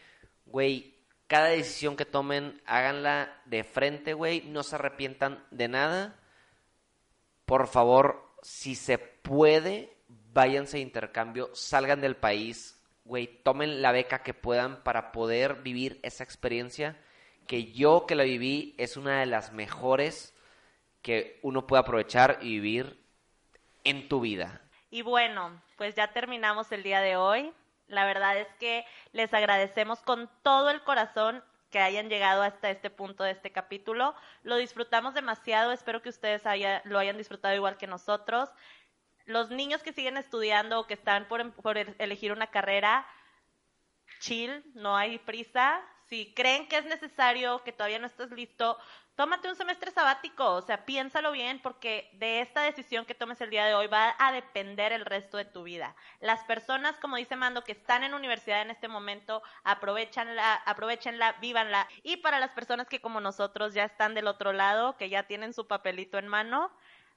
güey. 0.45 0.95
Cada 1.28 1.49
decisión 1.49 1.95
que 1.95 2.05
tomen, 2.05 2.62
háganla 2.66 3.41
de 3.45 3.64
frente, 3.64 4.14
güey. 4.14 4.41
No 4.41 4.64
se 4.64 4.76
arrepientan 4.76 5.45
de 5.51 5.68
nada. 5.68 6.20
Por 7.45 7.68
favor, 7.68 8.34
si 8.41 8.76
se 8.76 8.97
puede, 8.97 9.99
váyanse 10.34 10.77
a 10.77 10.82
intercambio, 10.82 11.49
salgan 11.53 12.01
del 12.01 12.15
país, 12.15 12.82
güey, 13.05 13.27
tomen 13.43 13.82
la 13.82 13.91
beca 13.91 14.23
que 14.23 14.34
puedan 14.34 14.84
para 14.84 15.11
poder 15.11 15.55
vivir 15.55 15.99
esa 16.03 16.23
experiencia 16.23 16.97
que 17.47 17.71
yo 17.71 18.05
que 18.05 18.15
la 18.15 18.23
viví 18.23 18.75
es 18.77 18.95
una 18.97 19.19
de 19.19 19.25
las 19.25 19.51
mejores 19.51 20.36
que 21.01 21.39
uno 21.41 21.65
puede 21.65 21.82
aprovechar 21.82 22.38
y 22.41 22.49
vivir 22.59 23.01
en 23.84 24.07
tu 24.07 24.19
vida. 24.19 24.61
Y 24.91 25.01
bueno, 25.01 25.59
pues 25.77 25.95
ya 25.95 26.11
terminamos 26.13 26.71
el 26.71 26.84
día 26.84 27.01
de 27.01 27.15
hoy. 27.15 27.51
La 27.88 28.05
verdad 28.05 28.38
es 28.38 28.47
que 28.59 28.86
les 29.13 29.34
agradecemos 29.34 30.01
con 30.01 30.30
todo 30.43 30.69
el 30.69 30.82
corazón 30.84 31.43
que 31.71 31.80
hayan 31.80 32.09
llegado 32.09 32.41
hasta 32.43 32.69
este 32.69 32.89
punto 32.89 33.23
de 33.23 33.32
este 33.32 33.51
capítulo. 33.51 34.15
Lo 34.43 34.57
disfrutamos 34.57 35.13
demasiado, 35.13 35.71
espero 35.71 36.01
que 36.01 36.09
ustedes 36.09 36.45
haya- 36.45 36.82
lo 36.86 36.99
hayan 36.99 37.17
disfrutado 37.17 37.55
igual 37.55 37.77
que 37.77 37.88
nosotros. 37.88 38.49
Los 39.30 39.51
niños 39.51 39.84
que 39.84 39.93
siguen 39.93 40.17
estudiando 40.17 40.80
o 40.80 40.88
que 40.88 40.95
están 40.95 41.27
por, 41.27 41.53
por 41.53 41.77
elegir 41.77 42.32
una 42.32 42.47
carrera, 42.47 43.05
chill, 44.19 44.63
no 44.73 44.97
hay 44.97 45.19
prisa. 45.19 45.82
Si 46.07 46.34
creen 46.34 46.67
que 46.67 46.80
es 46.80 46.86
necesario, 46.86 47.63
que 47.63 47.71
todavía 47.71 47.99
no 47.99 48.07
estás 48.07 48.32
listo, 48.32 48.75
tómate 49.13 49.47
un 49.47 49.55
semestre 49.55 49.91
sabático, 49.91 50.49
o 50.49 50.61
sea, 50.63 50.84
piénsalo 50.84 51.32
bien 51.32 51.61
porque 51.61 52.09
de 52.13 52.41
esta 52.41 52.61
decisión 52.61 53.05
que 53.05 53.13
tomes 53.13 53.39
el 53.41 53.51
día 53.51 53.65
de 53.65 53.75
hoy 53.75 53.86
va 53.86 54.15
a 54.17 54.32
depender 54.32 54.93
el 54.93 55.05
resto 55.05 55.38
de 55.38 55.45
tu 55.45 55.61
vida. 55.61 55.95
Las 56.21 56.43
personas, 56.45 56.97
como 56.97 57.17
dice 57.17 57.36
Mando, 57.36 57.63
que 57.63 57.73
están 57.73 58.03
en 58.03 58.15
universidad 58.15 58.63
en 58.63 58.71
este 58.71 58.88
momento, 58.88 59.43
aprovechanla, 59.63 60.55
aprovechenla, 60.65 61.34
vívanla. 61.34 61.88
Y 62.01 62.17
para 62.17 62.39
las 62.39 62.49
personas 62.49 62.88
que 62.88 62.99
como 62.99 63.21
nosotros 63.21 63.75
ya 63.75 63.84
están 63.84 64.15
del 64.15 64.25
otro 64.25 64.53
lado, 64.53 64.97
que 64.97 65.09
ya 65.09 65.27
tienen 65.27 65.53
su 65.53 65.67
papelito 65.67 66.17
en 66.17 66.27
mano, 66.27 66.71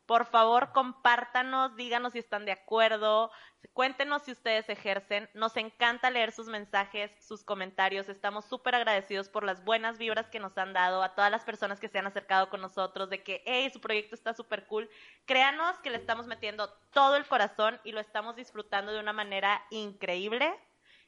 por 0.06 0.26
favor, 0.26 0.72
compártanos, 0.72 1.76
díganos 1.76 2.12
si 2.12 2.18
están 2.18 2.44
de 2.44 2.52
acuerdo, 2.52 3.30
cuéntenos 3.72 4.22
si 4.22 4.32
ustedes 4.32 4.68
ejercen. 4.68 5.30
Nos 5.32 5.56
encanta 5.56 6.10
leer 6.10 6.32
sus 6.32 6.48
mensajes, 6.48 7.10
sus 7.24 7.44
comentarios. 7.44 8.08
Estamos 8.08 8.44
súper 8.44 8.74
agradecidos 8.74 9.28
por 9.28 9.44
las 9.44 9.64
buenas 9.64 9.98
vibras 9.98 10.28
que 10.28 10.40
nos 10.40 10.58
han 10.58 10.72
dado, 10.72 11.02
a 11.02 11.14
todas 11.14 11.30
las 11.30 11.44
personas 11.44 11.78
que 11.78 11.88
se 11.88 11.98
han 11.98 12.06
acercado 12.06 12.50
con 12.50 12.60
nosotros, 12.60 13.10
de 13.10 13.22
que, 13.22 13.42
hey, 13.46 13.70
su 13.72 13.80
proyecto 13.80 14.14
está 14.14 14.34
súper 14.34 14.66
cool. 14.66 14.90
Créanos 15.24 15.78
que 15.78 15.90
le 15.90 15.96
estamos 15.96 16.26
metiendo 16.26 16.68
todo 16.92 17.16
el 17.16 17.26
corazón 17.26 17.80
y 17.84 17.92
lo 17.92 18.00
estamos 18.00 18.36
disfrutando 18.36 18.92
de 18.92 19.00
una 19.00 19.12
manera 19.12 19.64
increíble. 19.70 20.52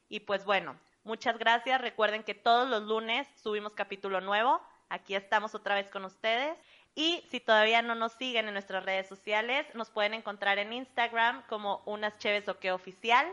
Y 0.09 0.21
pues 0.21 0.45
bueno, 0.45 0.79
muchas 1.03 1.39
gracias. 1.39 1.81
Recuerden 1.81 2.23
que 2.23 2.35
todos 2.35 2.69
los 2.69 2.85
lunes 2.85 3.27
subimos 3.43 3.73
capítulo 3.75 4.21
nuevo. 4.21 4.61
Aquí 4.89 5.15
estamos 5.15 5.55
otra 5.55 5.75
vez 5.75 5.91
con 5.91 6.05
ustedes. 6.05 6.57
Y 6.95 7.25
si 7.29 7.41
todavía 7.41 7.83
no 7.83 7.95
nos 7.95 8.13
siguen 8.13 8.47
en 8.47 8.55
nuestras 8.55 8.85
redes 8.85 9.09
sociales, 9.09 9.67
nos 9.75 9.91
pueden 9.91 10.15
encontrar 10.15 10.59
en 10.59 10.73
Instagram 10.73 11.43
como 11.49 11.83
unas 11.87 12.17
cheves 12.19 12.49
o 12.49 12.59
qué 12.59 12.71
oficial. 12.71 13.27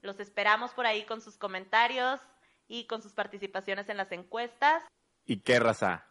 Los 0.00 0.20
esperamos 0.20 0.72
por 0.72 0.86
ahí 0.86 1.04
con 1.04 1.20
sus 1.20 1.36
comentarios 1.36 2.20
y 2.66 2.86
con 2.86 3.02
sus 3.02 3.12
participaciones 3.12 3.88
en 3.88 3.98
las 3.98 4.10
encuestas. 4.12 4.82
¿Y 5.26 5.40
qué 5.40 5.58
raza? 5.58 6.06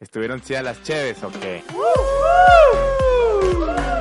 ¿Estuvieron 0.00 0.42
chidas 0.42 0.64
las 0.64 0.82
cheves 0.82 1.22
o 1.22 1.32
qué? 1.32 1.64
¡Woo! 1.72 3.99